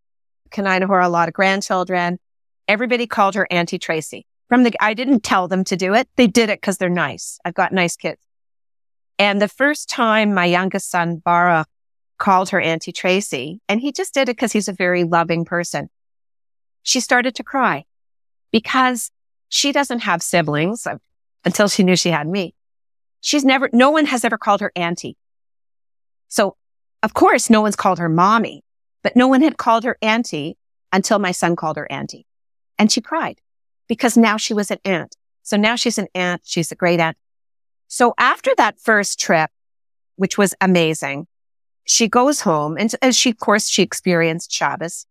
Kanina 0.51 0.89
a 1.01 1.09
lot 1.09 1.29
of 1.29 1.35
grandchildren. 1.35 2.19
Everybody 2.67 3.07
called 3.07 3.35
her 3.35 3.47
Auntie 3.51 3.79
Tracy 3.79 4.27
from 4.51 4.65
the, 4.65 4.75
I 4.81 4.93
didn't 4.93 5.25
tell 5.25 5.49
them 5.49 5.65
to 5.65 5.77
do 5.77 5.95
it. 5.95 6.09
They 6.17 6.27
did 6.27 6.51
it 6.51 6.61
because 6.61 6.77
they're 6.77 6.91
nice. 6.91 7.39
I've 7.45 7.55
got 7.55 7.73
nice 7.73 7.97
kids. 7.97 8.21
And 9.19 9.41
the 9.41 9.49
first 9.49 9.89
time 9.89 10.35
my 10.35 10.45
youngest 10.45 10.91
son, 10.91 11.17
Bara, 11.25 11.65
called 12.19 12.51
her 12.51 12.61
Auntie 12.61 12.93
Tracy, 12.93 13.61
and 13.69 13.81
he 13.81 13.93
just 13.93 14.13
did 14.13 14.29
it 14.29 14.37
because 14.37 14.53
he's 14.53 14.69
a 14.69 14.75
very 14.75 15.05
loving 15.05 15.47
person. 15.47 15.89
She 16.83 17.01
started 17.01 17.35
to 17.37 17.43
cry 17.43 17.85
because 18.51 19.11
she 19.49 19.73
doesn't 19.73 20.01
have 20.01 20.23
siblings 20.23 20.87
uh, 20.87 20.97
until 21.47 21.69
she 21.69 21.83
knew 21.83 21.97
she 21.97 22.11
had 22.11 22.27
me. 22.27 22.55
She's 23.23 23.45
never, 23.45 23.71
no 23.73 23.91
one 23.91 24.07
has 24.07 24.25
ever 24.25 24.37
called 24.37 24.61
her 24.61 24.73
Auntie. 24.77 25.17
So 26.29 26.57
of 27.03 27.15
course, 27.15 27.49
no 27.49 27.63
one's 27.63 27.77
called 27.77 27.99
her 27.99 28.09
mommy, 28.09 28.63
but 29.03 29.17
no 29.17 29.27
one 29.27 29.41
had 29.41 29.57
called 29.57 29.85
her 29.85 29.97
auntie 30.03 30.59
until 30.93 31.19
my 31.19 31.33
son 31.33 31.57
called 31.57 31.77
her 31.77 31.91
auntie. 31.91 32.27
And 32.79 32.93
she 32.93 33.01
cried 33.01 33.41
because 33.91 34.17
now 34.17 34.37
she 34.37 34.55
was 34.55 34.71
an 34.71 34.79
aunt. 34.85 35.17
So 35.43 35.57
now 35.57 35.75
she's 35.75 35.99
an 35.99 36.07
aunt. 36.15 36.43
She's 36.45 36.71
a 36.71 36.77
great 36.77 37.01
aunt. 37.01 37.17
So 37.89 38.15
after 38.19 38.53
that 38.57 38.79
first 38.79 39.19
trip, 39.19 39.51
which 40.15 40.39
was 40.39 40.55
amazing, 40.61 41.27
she 41.83 42.07
goes 42.07 42.43
home 42.43 42.77
and, 42.79 42.95
and 43.03 43.17
she, 43.17 43.31
of 43.31 43.39
course, 43.39 43.69
she 43.69 43.83
experienced 43.83 44.53
Shabbos. 44.53 45.07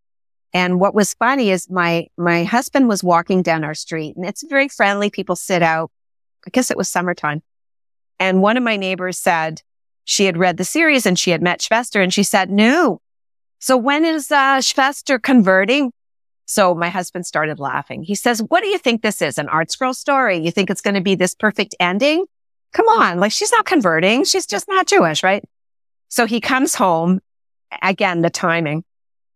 And 0.54 0.80
what 0.80 0.96
was 0.96 1.14
funny 1.14 1.50
is 1.50 1.70
my, 1.70 2.08
my 2.18 2.46
husband 2.46 2.88
was 2.88 3.04
walking 3.04 3.42
down 3.42 3.66
our 3.66 3.74
street 3.74 4.16
and 4.16 4.26
it's 4.26 4.44
very 4.48 4.70
friendly. 4.70 5.10
People 5.10 5.36
sit 5.36 5.62
out. 5.62 5.92
I 6.48 6.50
guess 6.50 6.72
it 6.72 6.78
was 6.78 6.88
summertime. 6.88 7.44
And 8.18 8.42
one 8.42 8.56
of 8.56 8.64
my 8.64 8.78
neighbors 8.78 9.18
said 9.18 9.62
she 10.06 10.24
had 10.24 10.38
read 10.38 10.56
the 10.56 10.64
series 10.64 11.06
and 11.06 11.20
she 11.20 11.32
had 11.32 11.42
met 11.42 11.60
Schwester 11.60 12.02
and 12.02 12.14
she 12.14 12.24
said, 12.24 12.50
no. 12.50 13.02
So 13.60 13.76
when 13.76 14.06
is, 14.06 14.32
uh, 14.32 14.60
Schwester 14.60 15.22
converting? 15.22 15.92
So 16.50 16.74
my 16.74 16.90
husband 16.90 17.28
started 17.28 17.60
laughing. 17.60 18.02
He 18.02 18.16
says, 18.16 18.42
what 18.42 18.62
do 18.62 18.70
you 18.70 18.80
think 18.80 19.04
this 19.04 19.22
is? 19.22 19.38
An 19.38 19.46
ArtScroll 19.46 19.94
story? 19.94 20.40
You 20.40 20.50
think 20.50 20.72
it's 20.72 20.82
going 20.82 20.96
to 20.96 21.02
be 21.02 21.14
this 21.14 21.36
perfect 21.36 21.76
ending? 21.80 22.26
Come 22.74 22.88
on. 22.88 23.20
Like 23.20 23.32
she's 23.32 23.52
not 23.52 23.68
converting. 23.68 24.24
She's 24.24 24.48
just 24.48 24.68
not 24.68 24.88
Jewish, 24.88 25.22
right? 25.22 25.44
So 26.08 26.26
he 26.26 26.42
comes 26.42 26.74
home. 26.74 27.20
Again, 27.84 28.22
the 28.22 28.32
timing. 28.32 28.84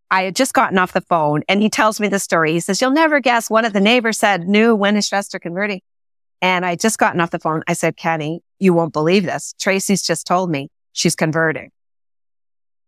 I 0.10 0.24
had 0.24 0.36
just 0.36 0.56
gotten 0.56 0.80
off 0.80 0.94
the 0.94 1.02
phone 1.02 1.44
and 1.48 1.62
he 1.62 1.70
tells 1.70 2.00
me 2.00 2.08
the 2.08 2.18
story. 2.18 2.54
He 2.54 2.60
says, 2.60 2.82
you'll 2.82 2.90
never 2.90 3.20
guess. 3.20 3.48
One 3.48 3.64
of 3.64 3.74
the 3.74 3.80
neighbors 3.80 4.18
said, 4.18 4.48
new, 4.48 4.76
when 4.76 4.98
is 4.98 5.08
Schwester 5.08 5.40
converting? 5.40 5.82
And 6.42 6.66
I 6.66 6.76
just 6.76 6.98
gotten 6.98 7.22
off 7.22 7.30
the 7.30 7.38
phone. 7.38 7.62
I 7.68 7.74
said, 7.74 7.96
Kenny, 7.96 8.42
you 8.58 8.74
won't 8.74 8.92
believe 8.92 9.24
this. 9.24 9.54
Tracy's 9.60 10.02
just 10.02 10.26
told 10.26 10.50
me 10.50 10.70
she's 10.94 11.16
converting. 11.16 11.70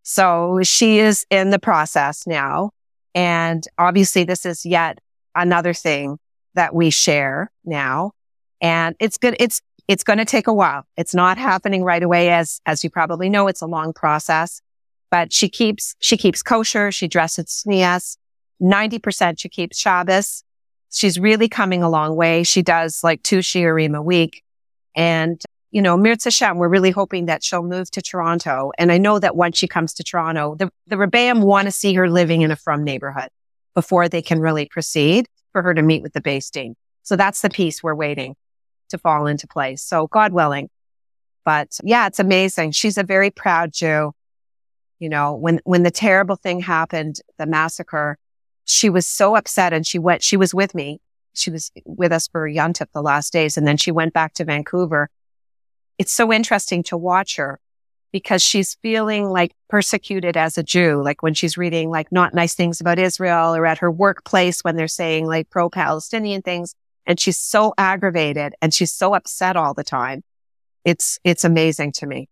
So 0.02 0.58
she 0.64 0.98
is 0.98 1.24
in 1.30 1.50
the 1.50 1.60
process 1.60 2.26
now. 2.26 2.72
And 3.16 3.66
obviously 3.78 4.24
this 4.24 4.44
is 4.44 4.66
yet 4.66 5.00
another 5.34 5.72
thing 5.72 6.18
that 6.54 6.74
we 6.74 6.90
share 6.90 7.50
now. 7.64 8.12
And 8.60 8.94
it's 9.00 9.16
good. 9.16 9.36
It's, 9.40 9.62
it's 9.88 10.04
going 10.04 10.18
to 10.18 10.24
take 10.26 10.46
a 10.46 10.52
while. 10.52 10.84
It's 10.96 11.14
not 11.14 11.38
happening 11.38 11.82
right 11.82 12.02
away. 12.02 12.30
As, 12.30 12.60
as 12.66 12.84
you 12.84 12.90
probably 12.90 13.30
know, 13.30 13.48
it's 13.48 13.62
a 13.62 13.66
long 13.66 13.94
process, 13.94 14.60
but 15.10 15.32
she 15.32 15.48
keeps, 15.48 15.96
she 15.98 16.18
keeps 16.18 16.42
kosher. 16.42 16.92
She 16.92 17.08
dresses 17.08 17.46
tznius. 17.46 18.18
90% 18.60 19.40
she 19.40 19.48
keeps 19.48 19.78
Shabbos. 19.78 20.44
She's 20.90 21.18
really 21.18 21.48
coming 21.48 21.82
a 21.82 21.90
long 21.90 22.16
way. 22.16 22.42
She 22.42 22.62
does 22.62 23.02
like 23.02 23.22
two 23.22 23.38
shiurim 23.38 23.96
a 23.96 24.02
week. 24.02 24.42
And, 24.94 25.42
you 25.76 25.82
know, 25.82 25.94
Mirza 25.94 26.30
Shem, 26.30 26.56
we're 26.56 26.70
really 26.70 26.90
hoping 26.90 27.26
that 27.26 27.44
she'll 27.44 27.62
move 27.62 27.90
to 27.90 28.00
Toronto. 28.00 28.72
And 28.78 28.90
I 28.90 28.96
know 28.96 29.18
that 29.18 29.36
once 29.36 29.58
she 29.58 29.68
comes 29.68 29.92
to 29.92 30.02
Toronto, 30.02 30.54
the, 30.54 30.70
the 30.86 30.96
Rebbeim 30.96 31.42
want 31.42 31.66
to 31.66 31.70
see 31.70 31.92
her 31.92 32.08
living 32.08 32.40
in 32.40 32.50
a 32.50 32.56
frum 32.56 32.82
neighborhood 32.82 33.28
before 33.74 34.08
they 34.08 34.22
can 34.22 34.40
really 34.40 34.64
proceed 34.64 35.28
for 35.52 35.60
her 35.60 35.74
to 35.74 35.82
meet 35.82 36.00
with 36.00 36.14
the 36.14 36.22
Beis 36.22 36.50
Din. 36.50 36.76
So 37.02 37.14
that's 37.14 37.42
the 37.42 37.50
piece 37.50 37.82
we're 37.82 37.94
waiting 37.94 38.36
to 38.88 38.96
fall 38.96 39.26
into 39.26 39.46
place. 39.46 39.82
So 39.82 40.06
God 40.06 40.32
willing. 40.32 40.70
But 41.44 41.78
yeah, 41.84 42.06
it's 42.06 42.20
amazing. 42.20 42.70
She's 42.70 42.96
a 42.96 43.04
very 43.04 43.30
proud 43.30 43.74
Jew. 43.74 44.12
You 44.98 45.10
know, 45.10 45.34
when, 45.34 45.60
when 45.64 45.82
the 45.82 45.90
terrible 45.90 46.36
thing 46.36 46.60
happened, 46.60 47.20
the 47.36 47.44
massacre, 47.44 48.16
she 48.64 48.88
was 48.88 49.06
so 49.06 49.36
upset 49.36 49.74
and 49.74 49.86
she 49.86 49.98
went, 49.98 50.22
she 50.22 50.38
was 50.38 50.54
with 50.54 50.74
me. 50.74 51.02
She 51.34 51.50
was 51.50 51.70
with 51.84 52.12
us 52.12 52.28
for 52.28 52.48
Yontif 52.48 52.86
the 52.94 53.02
last 53.02 53.30
days 53.30 53.58
and 53.58 53.66
then 53.66 53.76
she 53.76 53.92
went 53.92 54.14
back 54.14 54.32
to 54.36 54.44
Vancouver. 54.46 55.10
It's 55.98 56.12
so 56.12 56.32
interesting 56.32 56.82
to 56.84 56.96
watch 56.96 57.36
her 57.36 57.58
because 58.12 58.42
she's 58.42 58.76
feeling 58.82 59.28
like 59.28 59.52
persecuted 59.68 60.36
as 60.36 60.56
a 60.56 60.62
Jew. 60.62 61.02
Like 61.02 61.22
when 61.22 61.34
she's 61.34 61.56
reading 61.56 61.90
like 61.90 62.12
not 62.12 62.34
nice 62.34 62.54
things 62.54 62.80
about 62.80 62.98
Israel 62.98 63.54
or 63.54 63.66
at 63.66 63.78
her 63.78 63.90
workplace 63.90 64.62
when 64.62 64.76
they're 64.76 64.88
saying 64.88 65.26
like 65.26 65.50
pro-Palestinian 65.50 66.42
things. 66.42 66.74
And 67.06 67.20
she's 67.20 67.38
so 67.38 67.72
aggravated 67.78 68.54
and 68.60 68.74
she's 68.74 68.92
so 68.92 69.14
upset 69.14 69.56
all 69.56 69.74
the 69.74 69.84
time. 69.84 70.22
It's, 70.84 71.18
it's 71.24 71.44
amazing 71.44 71.92
to 71.92 72.06
me. 72.06 72.28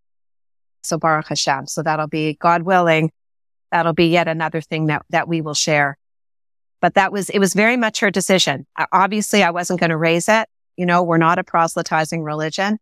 So 0.82 0.98
Baruch 0.98 1.28
Hashem. 1.28 1.66
So 1.66 1.82
that'll 1.82 2.08
be 2.08 2.34
God 2.34 2.62
willing. 2.62 3.10
That'll 3.70 3.92
be 3.92 4.06
yet 4.06 4.28
another 4.28 4.60
thing 4.60 4.86
that, 4.86 5.04
that 5.10 5.28
we 5.28 5.40
will 5.40 5.54
share 5.54 5.96
but 6.84 6.96
that 6.96 7.12
was, 7.12 7.30
it 7.30 7.38
was 7.38 7.54
very 7.54 7.78
much 7.78 8.00
her 8.00 8.10
decision. 8.10 8.66
Obviously, 8.92 9.42
I 9.42 9.52
wasn't 9.52 9.80
going 9.80 9.88
to 9.88 9.96
raise 9.96 10.28
it. 10.28 10.46
You 10.76 10.84
know, 10.84 11.02
we're 11.02 11.16
not 11.16 11.38
a 11.38 11.42
proselytizing 11.42 12.22
religion. 12.22 12.78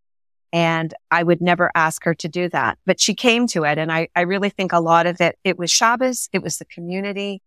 And 0.53 0.93
I 1.09 1.23
would 1.23 1.41
never 1.41 1.71
ask 1.73 2.03
her 2.03 2.13
to 2.13 2.29
do 2.29 2.47
that, 2.49 2.77
but 2.85 3.01
she 3.01 3.15
came 3.15 3.47
to 3.47 3.63
it. 3.63 3.79
And 3.79 3.91
I, 3.91 4.07
I 4.15 4.21
really 4.21 4.49
think 4.49 4.71
a 4.71 4.79
lot 4.79 5.07
of 5.07 5.19
it, 5.19 5.37
it 5.43 5.57
was 5.57 5.71
Shabbos. 5.71 6.29
It 6.31 6.43
was 6.43 6.59
the 6.59 6.65
community. 6.65 7.41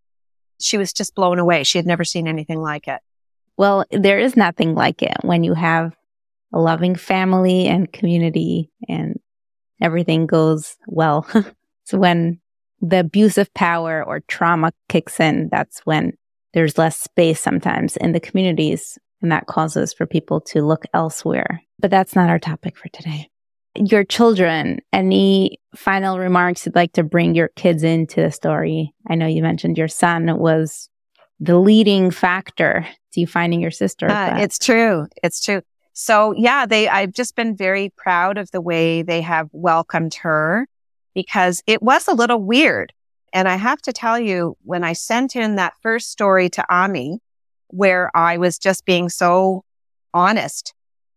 She 0.60 0.76
was 0.76 0.92
just 0.92 1.14
blown 1.14 1.38
away. 1.38 1.62
She 1.62 1.78
had 1.78 1.86
never 1.86 2.04
seen 2.04 2.26
anything 2.26 2.60
like 2.60 2.88
it. 2.88 3.00
Well, 3.56 3.84
there 3.92 4.18
is 4.18 4.36
nothing 4.36 4.74
like 4.74 5.02
it 5.02 5.16
when 5.22 5.44
you 5.44 5.54
have 5.54 5.96
a 6.52 6.58
loving 6.58 6.96
family 6.96 7.68
and 7.68 7.92
community 7.92 8.72
and 8.88 9.20
everything 9.80 10.26
goes 10.26 10.76
well. 10.88 11.26
so 11.84 11.98
when 11.98 12.40
the 12.80 13.00
abuse 13.00 13.38
of 13.38 13.54
power 13.54 14.02
or 14.04 14.20
trauma 14.20 14.72
kicks 14.88 15.20
in, 15.20 15.48
that's 15.50 15.80
when 15.80 16.12
there's 16.54 16.76
less 16.76 16.98
space 16.98 17.40
sometimes 17.40 17.96
in 17.96 18.12
the 18.12 18.20
communities, 18.20 18.98
and 19.22 19.32
that 19.32 19.46
causes 19.46 19.92
for 19.92 20.06
people 20.06 20.40
to 20.40 20.62
look 20.62 20.84
elsewhere. 20.94 21.62
But 21.78 21.90
that's 21.90 22.14
not 22.14 22.30
our 22.30 22.38
topic 22.38 22.76
for 22.76 22.88
today. 22.88 23.28
Your 23.74 24.04
children, 24.04 24.78
any 24.92 25.58
final 25.74 26.18
remarks 26.18 26.64
you'd 26.64 26.74
like 26.74 26.92
to 26.92 27.02
bring 27.02 27.34
your 27.34 27.48
kids 27.48 27.82
into 27.82 28.22
the 28.22 28.30
story? 28.30 28.94
I 29.08 29.14
know 29.14 29.26
you 29.26 29.42
mentioned 29.42 29.76
your 29.76 29.88
son 29.88 30.38
was 30.38 30.88
the 31.40 31.58
leading 31.58 32.10
factor 32.10 32.86
to 33.12 33.20
you 33.20 33.26
finding 33.26 33.60
your 33.60 33.70
sister. 33.70 34.08
Uh, 34.08 34.38
it's 34.40 34.58
true. 34.58 35.06
It's 35.22 35.42
true. 35.42 35.60
So 35.92 36.32
yeah, 36.36 36.66
they, 36.66 36.88
I've 36.88 37.12
just 37.12 37.36
been 37.36 37.56
very 37.56 37.92
proud 37.96 38.38
of 38.38 38.50
the 38.50 38.60
way 38.60 39.02
they 39.02 39.20
have 39.22 39.48
welcomed 39.52 40.14
her 40.14 40.66
because 41.14 41.62
it 41.66 41.82
was 41.82 42.08
a 42.08 42.14
little 42.14 42.42
weird. 42.42 42.92
And 43.32 43.48
I 43.48 43.56
have 43.56 43.82
to 43.82 43.92
tell 43.92 44.18
you, 44.18 44.56
when 44.62 44.84
I 44.84 44.92
sent 44.92 45.36
in 45.36 45.56
that 45.56 45.74
first 45.82 46.10
story 46.10 46.48
to 46.50 46.64
Ami, 46.70 47.20
where 47.68 48.10
I 48.14 48.38
was 48.38 48.58
just 48.58 48.84
being 48.84 49.08
so 49.08 49.64
honest 50.14 50.74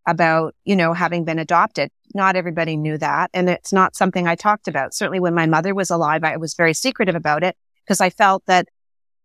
about, 0.08 0.56
you 0.66 0.76
know, 0.76 0.94
having 0.94 1.24
been 1.24 1.40
adopted, 1.40 1.92
not 2.14 2.36
everybody 2.36 2.76
knew 2.76 2.98
that. 2.98 3.30
And 3.34 3.50
it's 3.50 3.72
not 3.72 3.96
something 3.96 4.28
I 4.28 4.36
talked 4.36 4.68
about. 4.68 4.94
Certainly 4.94 5.20
when 5.20 5.36
my 5.36 5.46
mother 5.46 5.76
was 5.76 5.90
alive, 5.90 6.24
I 6.24 6.38
was 6.38 6.54
very 6.54 6.74
secretive 6.74 7.16
about 7.16 7.44
it 7.44 7.56
because 7.84 8.02
I 8.02 8.10
felt 8.10 8.46
that 8.48 8.68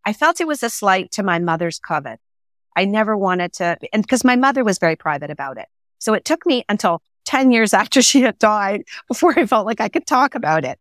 I 0.05 0.13
felt 0.13 0.41
it 0.41 0.47
was 0.47 0.63
a 0.63 0.71
slight 0.71 1.11
to 1.13 1.23
my 1.23 1.39
mother's 1.39 1.81
kavod. 1.81 2.19
I 2.77 2.85
never 2.85 3.17
wanted 3.17 3.53
to, 3.55 3.79
and 3.93 4.03
because 4.03 4.25
my 4.25 4.37
mother 4.37 4.65
was 4.65 4.79
very 4.79 4.97
private 4.97 5.31
about 5.31 5.59
it. 5.59 5.67
So 5.99 6.13
it 6.13 6.25
took 6.25 6.45
me 6.45 6.65
until 6.69 7.01
10 7.25 7.51
years 7.51 7.73
after 7.73 8.03
she 8.03 8.21
had 8.21 8.39
died 8.39 8.83
before 9.09 9.39
I 9.39 9.47
felt 9.47 9.67
like 9.67 9.81
I 9.81 9.89
could 9.89 10.07
talk 10.07 10.35
about 10.35 10.65
it. 10.65 10.79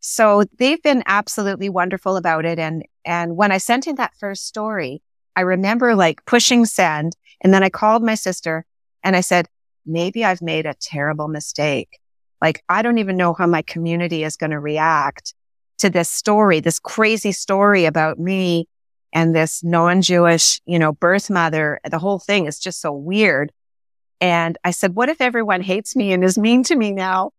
So 0.00 0.44
they've 0.58 0.82
been 0.82 1.02
absolutely 1.04 1.68
wonderful 1.68 2.16
about 2.16 2.46
it. 2.46 2.58
And, 2.58 2.84
and 3.04 3.36
when 3.36 3.52
I 3.52 3.58
sent 3.58 3.86
in 3.86 3.96
that 3.96 4.14
first 4.18 4.46
story, 4.46 5.02
I 5.40 5.44
remember 5.44 5.94
like 5.94 6.26
pushing 6.26 6.66
send 6.66 7.16
and 7.40 7.54
then 7.54 7.62
I 7.62 7.70
called 7.70 8.02
my 8.02 8.14
sister 8.14 8.66
and 9.02 9.16
I 9.16 9.22
said, 9.22 9.48
maybe 9.86 10.22
I've 10.22 10.42
made 10.42 10.66
a 10.66 10.74
terrible 10.74 11.28
mistake. 11.28 11.98
Like, 12.42 12.62
I 12.68 12.82
don't 12.82 12.98
even 12.98 13.16
know 13.16 13.32
how 13.32 13.46
my 13.46 13.62
community 13.62 14.22
is 14.22 14.36
going 14.36 14.50
to 14.50 14.60
react 14.60 15.32
to 15.78 15.88
this 15.88 16.10
story, 16.10 16.60
this 16.60 16.78
crazy 16.78 17.32
story 17.32 17.86
about 17.86 18.18
me 18.18 18.68
and 19.14 19.34
this 19.34 19.64
non-Jewish, 19.64 20.60
you 20.66 20.78
know, 20.78 20.92
birth 20.92 21.30
mother. 21.30 21.80
The 21.90 21.98
whole 21.98 22.18
thing 22.18 22.44
is 22.44 22.58
just 22.58 22.82
so 22.82 22.92
weird. 22.92 23.50
And 24.20 24.58
I 24.62 24.72
said, 24.72 24.94
what 24.94 25.08
if 25.08 25.22
everyone 25.22 25.62
hates 25.62 25.96
me 25.96 26.12
and 26.12 26.22
is 26.22 26.36
mean 26.36 26.64
to 26.64 26.76
me 26.76 26.92
now? 26.92 27.30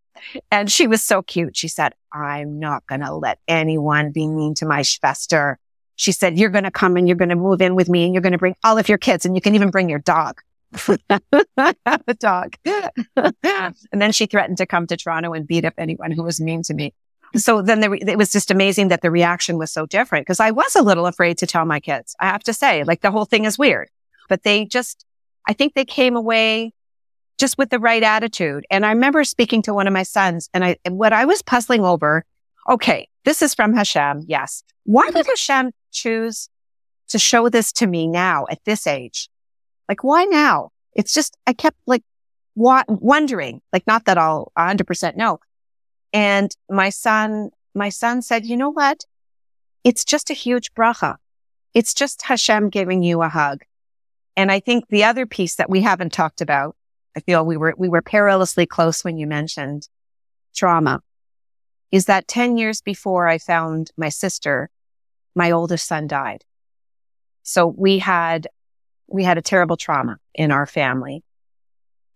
And 0.49 0.71
she 0.71 0.87
was 0.87 1.03
so 1.03 1.21
cute. 1.21 1.55
She 1.55 1.67
said, 1.67 1.93
I'm 2.11 2.57
not 2.57 2.87
going 2.87 3.01
to 3.01 3.13
let 3.13 3.37
anyone 3.47 4.11
be 4.11 4.25
mean 4.25 4.55
to 4.55 4.65
my 4.65 4.81
Schwester. 4.81 5.59
She 6.01 6.11
said, 6.11 6.39
you're 6.39 6.49
going 6.49 6.63
to 6.63 6.71
come 6.71 6.97
and 6.97 7.07
you're 7.07 7.15
going 7.15 7.29
to 7.29 7.35
move 7.35 7.61
in 7.61 7.75
with 7.75 7.87
me 7.87 8.05
and 8.05 8.13
you're 8.13 8.23
going 8.23 8.31
to 8.31 8.39
bring 8.39 8.55
all 8.63 8.79
of 8.79 8.89
your 8.89 8.97
kids 8.97 9.23
and 9.23 9.35
you 9.35 9.41
can 9.41 9.53
even 9.53 9.69
bring 9.69 9.87
your 9.87 9.99
dog. 9.99 10.41
a 10.89 12.13
dog. 12.17 12.55
and 12.65 13.75
then 13.91 14.11
she 14.11 14.25
threatened 14.25 14.57
to 14.57 14.65
come 14.65 14.87
to 14.87 14.97
Toronto 14.97 15.33
and 15.33 15.45
beat 15.45 15.63
up 15.63 15.75
anyone 15.77 16.09
who 16.09 16.23
was 16.23 16.41
mean 16.41 16.63
to 16.63 16.73
me. 16.73 16.95
So 17.35 17.61
then 17.61 17.81
there, 17.81 17.93
it 17.93 18.17
was 18.17 18.31
just 18.31 18.49
amazing 18.49 18.87
that 18.87 19.03
the 19.03 19.11
reaction 19.11 19.59
was 19.59 19.71
so 19.71 19.85
different 19.85 20.25
because 20.25 20.39
I 20.39 20.49
was 20.49 20.75
a 20.75 20.81
little 20.81 21.05
afraid 21.05 21.37
to 21.37 21.45
tell 21.45 21.65
my 21.65 21.79
kids. 21.79 22.15
I 22.19 22.25
have 22.25 22.41
to 22.45 22.53
say, 22.53 22.83
like 22.83 23.01
the 23.01 23.11
whole 23.11 23.25
thing 23.25 23.45
is 23.45 23.59
weird, 23.59 23.87
but 24.27 24.41
they 24.41 24.65
just, 24.65 25.05
I 25.47 25.53
think 25.53 25.75
they 25.75 25.85
came 25.85 26.15
away 26.15 26.73
just 27.37 27.59
with 27.59 27.69
the 27.69 27.79
right 27.79 28.01
attitude. 28.01 28.65
And 28.71 28.87
I 28.87 28.89
remember 28.89 29.23
speaking 29.23 29.61
to 29.63 29.73
one 29.73 29.85
of 29.85 29.93
my 29.93 30.03
sons 30.03 30.49
and 30.51 30.65
I, 30.65 30.77
what 30.89 31.13
I 31.13 31.25
was 31.25 31.43
puzzling 31.43 31.85
over, 31.85 32.25
okay, 32.67 33.07
this 33.23 33.43
is 33.43 33.53
from 33.53 33.75
Hashem. 33.75 34.23
Yes. 34.25 34.63
Why 34.85 35.11
did 35.11 35.27
Hashem 35.27 35.71
choose 35.91 36.49
to 37.09 37.19
show 37.19 37.49
this 37.49 37.71
to 37.73 37.87
me 37.87 38.07
now 38.07 38.45
at 38.49 38.63
this 38.65 38.87
age? 38.87 39.29
Like, 39.89 40.03
why 40.03 40.25
now? 40.25 40.69
It's 40.93 41.13
just, 41.13 41.37
I 41.45 41.53
kept 41.53 41.77
like 41.85 42.03
wa- 42.55 42.83
wondering, 42.87 43.61
like, 43.73 43.85
not 43.87 44.05
that 44.05 44.17
I'll 44.17 44.51
100% 44.57 45.15
know, 45.15 45.39
And 46.13 46.53
my 46.69 46.89
son, 46.89 47.51
my 47.73 47.89
son 47.89 48.21
said, 48.21 48.45
you 48.45 48.57
know 48.57 48.71
what? 48.71 49.05
It's 49.83 50.03
just 50.05 50.29
a 50.29 50.33
huge 50.33 50.73
bracha. 50.73 51.15
It's 51.73 51.93
just 51.93 52.23
Hashem 52.23 52.69
giving 52.69 53.03
you 53.03 53.21
a 53.21 53.29
hug. 53.29 53.61
And 54.35 54.51
I 54.51 54.59
think 54.59 54.87
the 54.87 55.03
other 55.05 55.25
piece 55.25 55.55
that 55.55 55.69
we 55.69 55.81
haven't 55.81 56.13
talked 56.13 56.41
about, 56.41 56.75
I 57.15 57.21
feel 57.21 57.45
we 57.45 57.57
were, 57.57 57.73
we 57.77 57.89
were 57.89 58.01
perilously 58.01 58.65
close 58.65 59.03
when 59.03 59.17
you 59.17 59.27
mentioned 59.27 59.87
trauma 60.53 61.01
is 61.91 62.05
that 62.05 62.27
10 62.27 62.57
years 62.57 62.81
before 62.81 63.27
I 63.27 63.37
found 63.37 63.91
my 63.97 64.09
sister, 64.09 64.69
my 65.35 65.51
oldest 65.51 65.87
son 65.87 66.07
died. 66.07 66.43
So 67.43 67.67
we 67.67 67.99
had, 67.99 68.47
we 69.07 69.23
had 69.23 69.37
a 69.37 69.41
terrible 69.41 69.77
trauma 69.77 70.17
in 70.33 70.51
our 70.51 70.65
family. 70.65 71.23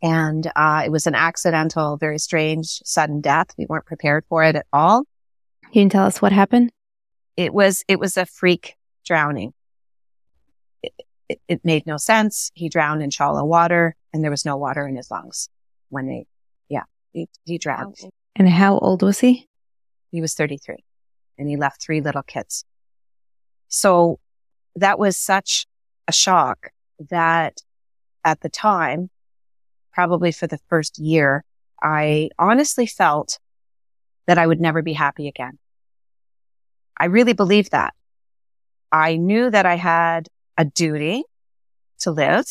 And, 0.02 0.52
uh, 0.56 0.84
it 0.86 0.92
was 0.92 1.08
an 1.08 1.16
accidental, 1.16 1.98
very 1.98 2.20
strange, 2.20 2.82
sudden 2.86 3.22
death. 3.22 3.48
We 3.58 3.66
weren't 3.68 3.86
prepared 3.86 4.26
for 4.30 4.44
it 4.44 4.56
at 4.56 4.68
all. 4.72 5.06
Can 5.74 5.84
you 5.84 5.90
tell 5.90 6.06
us 6.06 6.22
what 6.22 6.32
happened? 6.32 6.72
It 7.38 7.54
was, 7.54 7.84
it 7.88 8.00
was 8.00 8.18
a 8.18 8.26
freak 8.26 8.76
drowning. 9.06 9.54
It, 10.84 10.94
it, 11.28 11.40
it 11.48 11.66
made 11.66 11.88
no 11.88 11.98
sense. 11.98 12.52
He 12.54 12.70
drowned 12.70 13.02
in 13.02 13.10
shallow 13.10 13.44
water 13.44 13.96
and 14.14 14.24
there 14.24 14.32
was 14.32 14.46
no 14.46 14.58
water 14.58 14.88
in 14.88 14.96
his 14.96 15.10
lungs 15.10 15.50
when 15.90 16.08
they, 16.08 16.28
yeah, 16.70 16.84
he, 17.12 17.28
he 17.46 17.58
drowned. 17.58 17.98
And 18.36 18.48
how 18.48 18.78
old 18.78 19.02
was 19.02 19.20
he? 19.20 19.48
He 20.12 20.22
was 20.22 20.34
33 20.34 20.84
and 21.38 21.50
he 21.50 21.58
left 21.58 21.82
three 21.82 22.02
little 22.02 22.24
kids. 22.24 22.64
So 23.68 24.20
that 24.76 25.00
was 25.00 25.18
such 25.18 25.66
a 26.08 26.12
shock 26.12 26.72
that 27.10 27.62
at 28.24 28.42
the 28.42 28.50
time, 28.50 29.10
probably 29.94 30.32
for 30.32 30.48
the 30.48 30.60
first 30.70 30.98
year, 31.00 31.44
I 31.82 32.30
honestly 32.38 32.86
felt 32.86 33.40
that 34.28 34.38
I 34.38 34.48
would 34.48 34.60
never 34.60 34.82
be 34.82 34.94
happy 34.94 35.28
again. 35.28 35.58
I 36.98 37.06
really 37.06 37.34
believed 37.34 37.72
that. 37.72 37.94
I 38.92 39.18
knew 39.18 39.50
that 39.50 39.66
I 39.66 39.76
had 39.76 40.30
a 40.58 40.66
duty 40.66 41.24
to 42.00 42.12
live 42.12 42.46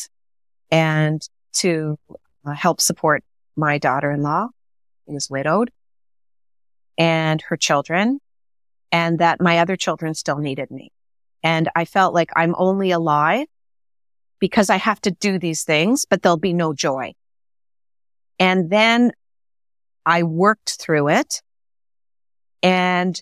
and 0.71 1.21
to 1.53 1.97
uh, 2.45 2.51
help 2.53 2.81
support 2.81 3.23
my 3.55 3.77
daughter-in-law 3.77 4.49
who 5.07 5.13
was 5.13 5.29
widowed 5.29 5.71
and 6.97 7.41
her 7.41 7.57
children 7.57 8.19
and 8.91 9.19
that 9.19 9.41
my 9.41 9.59
other 9.59 9.75
children 9.75 10.13
still 10.13 10.37
needed 10.37 10.71
me. 10.71 10.91
And 11.45 11.69
I 11.75 11.85
felt 11.85 12.15
like 12.15 12.31
I'm 12.35 12.55
only 12.57 12.89
alive 12.89 13.45
because 14.39 14.71
I 14.71 14.77
have 14.77 14.99
to 15.01 15.11
do 15.11 15.37
these 15.37 15.63
things, 15.63 16.03
but 16.09 16.23
there'll 16.23 16.37
be 16.37 16.53
no 16.53 16.73
joy. 16.73 17.13
And 18.39 18.71
then 18.71 19.11
I 20.07 20.23
worked 20.23 20.77
through 20.81 21.09
it 21.09 21.43
and 22.63 23.21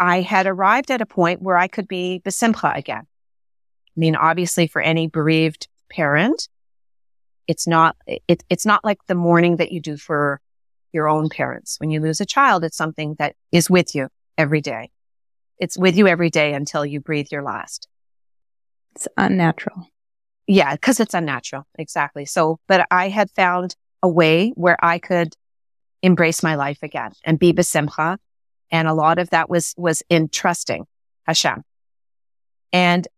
I 0.00 0.20
had 0.20 0.48
arrived 0.48 0.90
at 0.90 1.00
a 1.00 1.06
point 1.06 1.42
where 1.42 1.56
I 1.56 1.68
could 1.68 1.86
be 1.86 2.20
besimcha 2.24 2.76
again. 2.76 3.04
I 3.06 3.96
mean, 4.00 4.16
obviously 4.16 4.66
for 4.66 4.82
any 4.82 5.06
bereaved 5.06 5.68
parent, 5.88 6.48
it's 7.46 7.68
not, 7.68 7.94
it, 8.26 8.42
it's 8.50 8.66
not 8.66 8.84
like 8.84 8.98
the 9.06 9.14
mourning 9.14 9.58
that 9.58 9.70
you 9.70 9.80
do 9.80 9.96
for 9.96 10.40
your 10.92 11.08
own 11.08 11.28
parents. 11.28 11.76
When 11.78 11.90
you 11.90 12.00
lose 12.00 12.20
a 12.20 12.26
child, 12.26 12.64
it's 12.64 12.76
something 12.76 13.14
that 13.20 13.36
is 13.52 13.70
with 13.70 13.94
you 13.94 14.08
every 14.36 14.60
day. 14.60 14.90
It's 15.58 15.78
with 15.78 15.96
you 15.96 16.06
every 16.06 16.30
day 16.30 16.54
until 16.54 16.84
you 16.84 17.00
breathe 17.00 17.28
your 17.30 17.42
last. 17.42 17.88
It's 18.96 19.08
unnatural. 19.16 19.88
Yeah, 20.46 20.74
because 20.74 21.00
it's 21.00 21.14
unnatural. 21.14 21.66
Exactly. 21.78 22.24
So, 22.24 22.58
but 22.68 22.86
I 22.90 23.08
had 23.08 23.30
found 23.30 23.76
a 24.02 24.08
way 24.08 24.50
where 24.50 24.76
I 24.84 24.98
could 24.98 25.34
embrace 26.02 26.42
my 26.42 26.54
life 26.54 26.82
again 26.82 27.12
and 27.24 27.38
be 27.38 27.52
besimcha. 27.52 28.18
And 28.70 28.88
a 28.88 28.94
lot 28.94 29.18
of 29.18 29.30
that 29.30 29.48
was, 29.48 29.74
was 29.76 30.02
in 30.08 30.28
trusting 30.28 30.86
Hashem. 31.26 31.62
And 32.72 33.08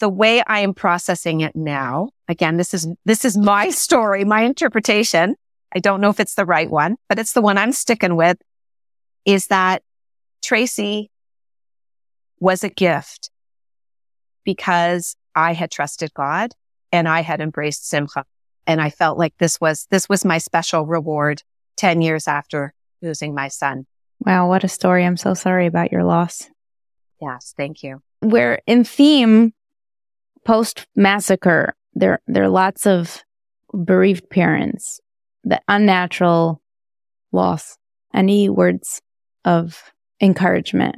the 0.00 0.08
way 0.08 0.42
I 0.46 0.60
am 0.60 0.74
processing 0.74 1.40
it 1.40 1.54
now, 1.54 2.10
again, 2.28 2.56
this 2.56 2.74
is, 2.74 2.88
this 3.04 3.24
is 3.24 3.36
my 3.36 3.70
story, 3.70 4.24
my 4.24 4.42
interpretation. 4.42 5.36
I 5.74 5.78
don't 5.78 6.00
know 6.00 6.10
if 6.10 6.20
it's 6.20 6.34
the 6.34 6.44
right 6.44 6.70
one, 6.70 6.96
but 7.08 7.18
it's 7.18 7.32
the 7.32 7.42
one 7.42 7.58
I'm 7.58 7.72
sticking 7.72 8.16
with 8.16 8.38
is 9.24 9.48
that 9.48 9.82
Tracy 10.42 11.10
was 12.40 12.64
a 12.64 12.68
gift 12.68 13.30
because 14.44 15.16
I 15.34 15.52
had 15.52 15.70
trusted 15.70 16.14
God 16.14 16.52
and 16.92 17.08
I 17.08 17.20
had 17.20 17.40
embraced 17.40 17.88
Simcha. 17.88 18.24
And 18.66 18.80
I 18.80 18.90
felt 18.90 19.18
like 19.18 19.34
this 19.38 19.60
was, 19.60 19.86
this 19.90 20.08
was 20.08 20.24
my 20.24 20.38
special 20.38 20.86
reward 20.86 21.42
10 21.76 22.00
years 22.00 22.26
after 22.26 22.72
losing 23.02 23.34
my 23.34 23.48
son. 23.48 23.86
Wow. 24.20 24.48
What 24.48 24.64
a 24.64 24.68
story. 24.68 25.04
I'm 25.04 25.16
so 25.16 25.34
sorry 25.34 25.66
about 25.66 25.92
your 25.92 26.04
loss. 26.04 26.48
Yes. 27.20 27.54
Thank 27.56 27.82
you. 27.82 28.02
We're 28.22 28.60
in 28.66 28.84
theme 28.84 29.52
post 30.44 30.86
massacre. 30.96 31.74
There, 31.94 32.20
there 32.26 32.44
are 32.44 32.48
lots 32.48 32.86
of 32.86 33.22
bereaved 33.84 34.28
parents 34.30 35.00
the 35.44 35.60
unnatural 35.68 36.60
loss. 37.32 37.78
Any 38.12 38.48
words 38.48 39.00
of 39.44 39.92
encouragement? 40.20 40.96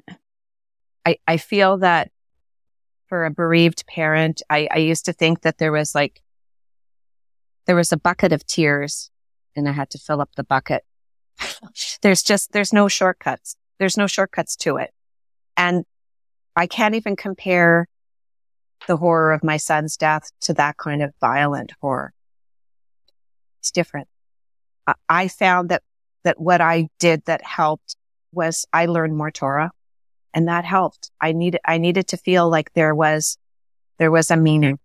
I, 1.09 1.17
I 1.27 1.37
feel 1.39 1.79
that 1.79 2.11
for 3.07 3.25
a 3.25 3.31
bereaved 3.31 3.87
parent, 3.87 4.43
I, 4.51 4.69
I 4.71 4.77
used 4.79 5.07
to 5.07 5.15
think 5.15 5.41
that 5.41 5.57
there 5.57 5.73
was 5.73 5.95
like, 5.95 6.21
there 7.67 7.77
was 7.77 7.93
a 7.93 7.97
bucket 7.97 8.31
of 8.31 8.47
tears 8.47 9.11
and 9.57 9.67
I 9.67 9.73
had 9.73 9.89
to 9.91 9.99
fill 9.99 10.21
up 10.21 10.35
the 10.37 10.45
bucket. 10.45 10.85
there's 12.03 12.23
just, 12.23 12.53
there's 12.53 12.75
no 12.75 12.89
shortcuts. 12.89 13.57
There's 13.79 13.97
no 13.97 14.07
shortcuts 14.07 14.55
to 14.57 14.77
it. 14.77 14.91
And 15.57 15.87
I 16.55 16.67
can't 16.67 16.95
even 16.95 17.17
compare 17.17 17.89
the 18.87 18.99
horror 18.99 19.33
of 19.33 19.43
my 19.43 19.57
son's 19.57 19.97
death 19.97 20.31
to 20.43 20.53
that 20.55 20.77
kind 20.77 21.03
of 21.03 21.15
violent 21.23 21.73
horror. 21.81 22.13
It's 23.61 23.71
different. 23.71 24.09
I 25.09 25.29
found 25.29 25.71
that, 25.71 25.83
that 26.25 26.39
what 26.39 26.61
I 26.61 26.89
did 26.99 27.25
that 27.25 27.43
helped 27.43 27.97
was 28.31 28.67
I 28.75 28.85
learned 28.85 29.17
more 29.17 29.31
Torah 29.31 29.71
and 30.39 30.49
that 30.49 30.65
helped. 30.65 31.11
I 31.21 31.33
needed, 31.33 31.61
I 31.65 31.79
needed 31.79 32.09
to 32.09 32.17
feel 32.17 32.49
like 32.49 32.73
there 32.73 32.95
was, 32.95 33.37
there 33.99 34.11
was 34.11 34.31
a 34.31 34.37
meaning 34.37 34.79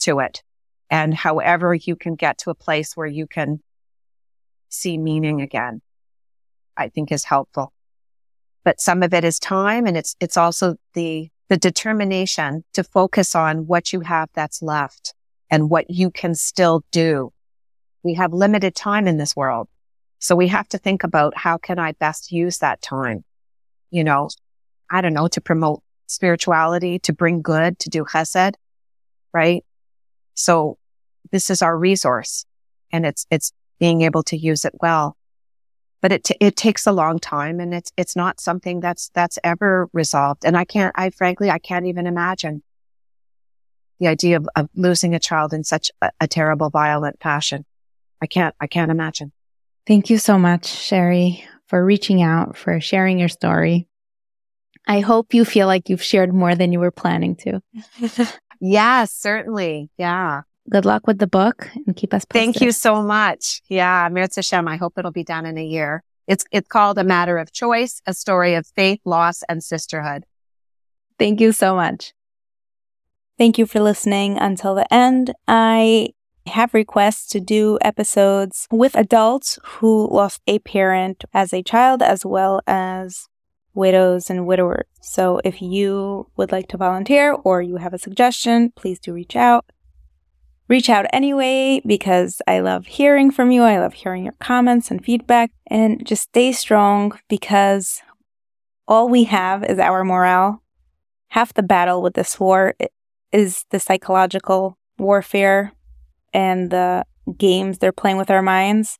to 0.00 0.18
it. 0.18 0.42
And 0.90 1.14
however 1.14 1.74
you 1.74 1.94
can 1.96 2.14
get 2.14 2.38
to 2.38 2.50
a 2.50 2.54
place 2.54 2.96
where 2.96 3.06
you 3.06 3.26
can 3.26 3.60
see 4.68 4.98
meaning 4.98 5.40
again, 5.40 5.82
I 6.76 6.88
think 6.88 7.12
is 7.12 7.24
helpful. 7.24 7.72
But 8.64 8.80
some 8.80 9.02
of 9.02 9.12
it 9.12 9.24
is 9.24 9.38
time 9.38 9.86
and 9.86 9.96
it's, 9.96 10.16
it's 10.20 10.36
also 10.36 10.76
the, 10.94 11.28
the 11.48 11.56
determination 11.56 12.64
to 12.72 12.82
focus 12.82 13.34
on 13.34 13.66
what 13.66 13.92
you 13.92 14.00
have 14.00 14.30
that's 14.34 14.62
left 14.62 15.14
and 15.50 15.68
what 15.68 15.90
you 15.90 16.10
can 16.10 16.34
still 16.34 16.82
do 16.90 17.34
we 18.04 18.14
have 18.14 18.32
limited 18.32 18.76
time 18.76 19.08
in 19.08 19.16
this 19.16 19.34
world. 19.34 19.66
So 20.20 20.36
we 20.36 20.48
have 20.48 20.68
to 20.68 20.78
think 20.78 21.02
about 21.02 21.36
how 21.36 21.58
can 21.58 21.78
I 21.78 21.92
best 21.92 22.30
use 22.30 22.58
that 22.58 22.80
time? 22.80 23.24
You 23.90 24.04
know, 24.04 24.28
I 24.90 25.00
don't 25.00 25.14
know, 25.14 25.28
to 25.28 25.40
promote 25.40 25.82
spirituality, 26.06 26.98
to 27.00 27.12
bring 27.12 27.42
good, 27.42 27.78
to 27.80 27.90
do 27.90 28.04
chesed, 28.04 28.54
right? 29.32 29.64
So 30.34 30.78
this 31.32 31.50
is 31.50 31.62
our 31.62 31.76
resource 31.76 32.44
and 32.92 33.06
it's, 33.06 33.26
it's 33.30 33.52
being 33.80 34.02
able 34.02 34.22
to 34.24 34.36
use 34.36 34.64
it 34.64 34.74
well. 34.80 35.16
But 36.00 36.12
it, 36.12 36.24
t- 36.24 36.36
it 36.38 36.56
takes 36.56 36.86
a 36.86 36.92
long 36.92 37.18
time 37.18 37.60
and 37.60 37.72
it's, 37.72 37.90
it's 37.96 38.14
not 38.14 38.38
something 38.38 38.80
that's, 38.80 39.10
that's 39.14 39.38
ever 39.42 39.88
resolved. 39.92 40.44
And 40.44 40.56
I 40.56 40.64
can't, 40.64 40.92
I 40.96 41.10
frankly, 41.10 41.50
I 41.50 41.58
can't 41.58 41.86
even 41.86 42.06
imagine 42.06 42.62
the 44.00 44.08
idea 44.08 44.36
of, 44.36 44.48
of 44.54 44.68
losing 44.74 45.14
a 45.14 45.18
child 45.18 45.54
in 45.54 45.64
such 45.64 45.90
a, 46.02 46.10
a 46.20 46.28
terrible, 46.28 46.68
violent 46.68 47.22
fashion. 47.22 47.64
I 48.20 48.26
can't, 48.26 48.54
I 48.60 48.66
can't 48.66 48.90
imagine. 48.90 49.32
Thank 49.86 50.10
you 50.10 50.18
so 50.18 50.38
much, 50.38 50.66
Sherri, 50.66 51.44
for 51.68 51.82
reaching 51.84 52.22
out, 52.22 52.56
for 52.56 52.80
sharing 52.80 53.18
your 53.18 53.28
story. 53.28 53.88
I 54.86 55.00
hope 55.00 55.34
you 55.34 55.44
feel 55.44 55.66
like 55.66 55.88
you've 55.88 56.02
shared 56.02 56.32
more 56.32 56.54
than 56.54 56.72
you 56.72 56.80
were 56.80 56.90
planning 56.90 57.36
to. 57.36 57.62
yes, 58.60 59.12
certainly. 59.12 59.90
Yeah. 59.96 60.42
Good 60.70 60.84
luck 60.84 61.06
with 61.06 61.18
the 61.18 61.26
book 61.26 61.68
and 61.86 61.96
keep 61.96 62.14
us 62.14 62.24
posted. 62.24 62.54
Thank 62.54 62.60
you 62.60 62.72
so 62.72 63.02
much. 63.02 63.62
Yeah. 63.68 64.08
Mirz 64.08 64.36
Hashem. 64.36 64.66
I 64.68 64.76
hope 64.76 64.94
it'll 64.98 65.10
be 65.10 65.24
done 65.24 65.46
in 65.46 65.58
a 65.58 65.64
year. 65.64 66.02
It's, 66.26 66.44
it's 66.50 66.68
called 66.68 66.98
A 66.98 67.04
Matter 67.04 67.36
of 67.38 67.52
Choice, 67.52 68.00
a 68.06 68.14
story 68.14 68.54
of 68.54 68.66
faith, 68.66 69.00
loss, 69.04 69.42
and 69.48 69.62
sisterhood. 69.62 70.24
Thank 71.18 71.40
you 71.40 71.52
so 71.52 71.74
much. 71.74 72.12
Thank 73.36 73.58
you 73.58 73.66
for 73.66 73.80
listening 73.80 74.38
until 74.38 74.74
the 74.74 74.92
end. 74.92 75.32
I 75.46 76.10
have 76.46 76.74
requests 76.74 77.26
to 77.28 77.40
do 77.40 77.78
episodes 77.82 78.66
with 78.70 78.94
adults 78.94 79.58
who 79.64 80.08
lost 80.10 80.40
a 80.46 80.58
parent 80.60 81.24
as 81.32 81.52
a 81.52 81.62
child 81.62 82.02
as 82.02 82.24
well 82.24 82.60
as 82.66 83.26
widows 83.74 84.30
and 84.30 84.46
widowers. 84.46 84.86
So 85.00 85.40
if 85.44 85.60
you 85.60 86.28
would 86.36 86.52
like 86.52 86.68
to 86.68 86.76
volunteer 86.76 87.32
or 87.32 87.60
you 87.60 87.76
have 87.76 87.92
a 87.92 87.98
suggestion, 87.98 88.72
please 88.76 88.98
do 88.98 89.12
reach 89.12 89.36
out. 89.36 89.66
reach 90.68 90.88
out 90.88 91.06
anyway 91.12 91.80
because 91.84 92.40
I 92.46 92.60
love 92.60 92.86
hearing 92.86 93.30
from 93.30 93.50
you. 93.50 93.62
I 93.62 93.78
love 93.78 93.92
hearing 93.94 94.24
your 94.24 94.34
comments 94.40 94.90
and 94.90 95.04
feedback. 95.04 95.50
And 95.66 96.06
just 96.06 96.22
stay 96.22 96.52
strong 96.52 97.18
because 97.28 98.00
all 98.88 99.08
we 99.08 99.24
have 99.24 99.64
is 99.64 99.78
our 99.78 100.04
morale. 100.04 100.62
Half 101.28 101.54
the 101.54 101.62
battle 101.62 102.00
with 102.00 102.14
this 102.14 102.38
war 102.40 102.74
is 103.32 103.64
the 103.70 103.80
psychological 103.80 104.78
warfare 104.98 105.72
and 106.32 106.70
the 106.70 107.04
games 107.36 107.78
they're 107.78 107.92
playing 107.92 108.16
with 108.16 108.30
our 108.30 108.42
minds. 108.42 108.98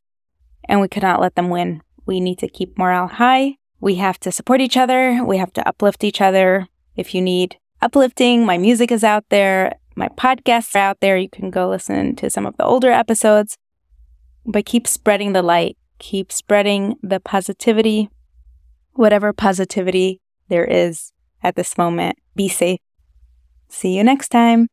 And 0.69 0.81
we 0.81 0.89
cannot 0.89 1.21
let 1.21 1.35
them 1.35 1.49
win. 1.49 1.83
We 2.07 2.21
need 2.21 2.39
to 2.39 2.49
keep 2.49 2.77
morale 2.77 3.07
high. 3.07 3.57
We 3.85 3.97
have 3.97 4.19
to 4.21 4.33
support 4.33 4.63
each 4.63 4.79
other. 4.79 5.23
We 5.23 5.37
have 5.37 5.53
to 5.53 5.69
uplift 5.69 6.05
each 6.05 6.23
other. 6.23 6.69
If 6.97 7.15
you 7.15 7.21
need 7.21 7.59
uplifting, 7.83 8.47
my 8.47 8.57
music 8.57 8.91
is 8.91 9.05
out 9.05 9.27
there. 9.29 9.75
My 9.95 10.09
podcasts 10.09 10.75
are 10.75 10.79
out 10.79 11.01
there. 11.01 11.19
You 11.19 11.29
can 11.29 11.51
go 11.51 11.69
listen 11.69 12.17
to 12.17 12.31
some 12.31 12.47
of 12.47 12.57
the 12.57 12.65
older 12.65 12.91
episodes. 12.91 13.59
But 14.47 14.65
keep 14.65 14.87
spreading 14.87 15.35
the 15.35 15.43
light, 15.43 15.77
keep 15.99 16.33
spreading 16.33 16.97
the 17.03 17.21
positivity, 17.21 18.09
whatever 18.95 19.35
positivity 19.35 20.23
there 20.49 20.65
is 20.65 21.13
at 21.43 21.55
this 21.55 21.77
moment. 21.77 22.17
Be 22.35 22.49
safe. 22.49 22.81
See 23.69 23.99
you 23.99 24.03
next 24.03 24.31
time. 24.31 24.69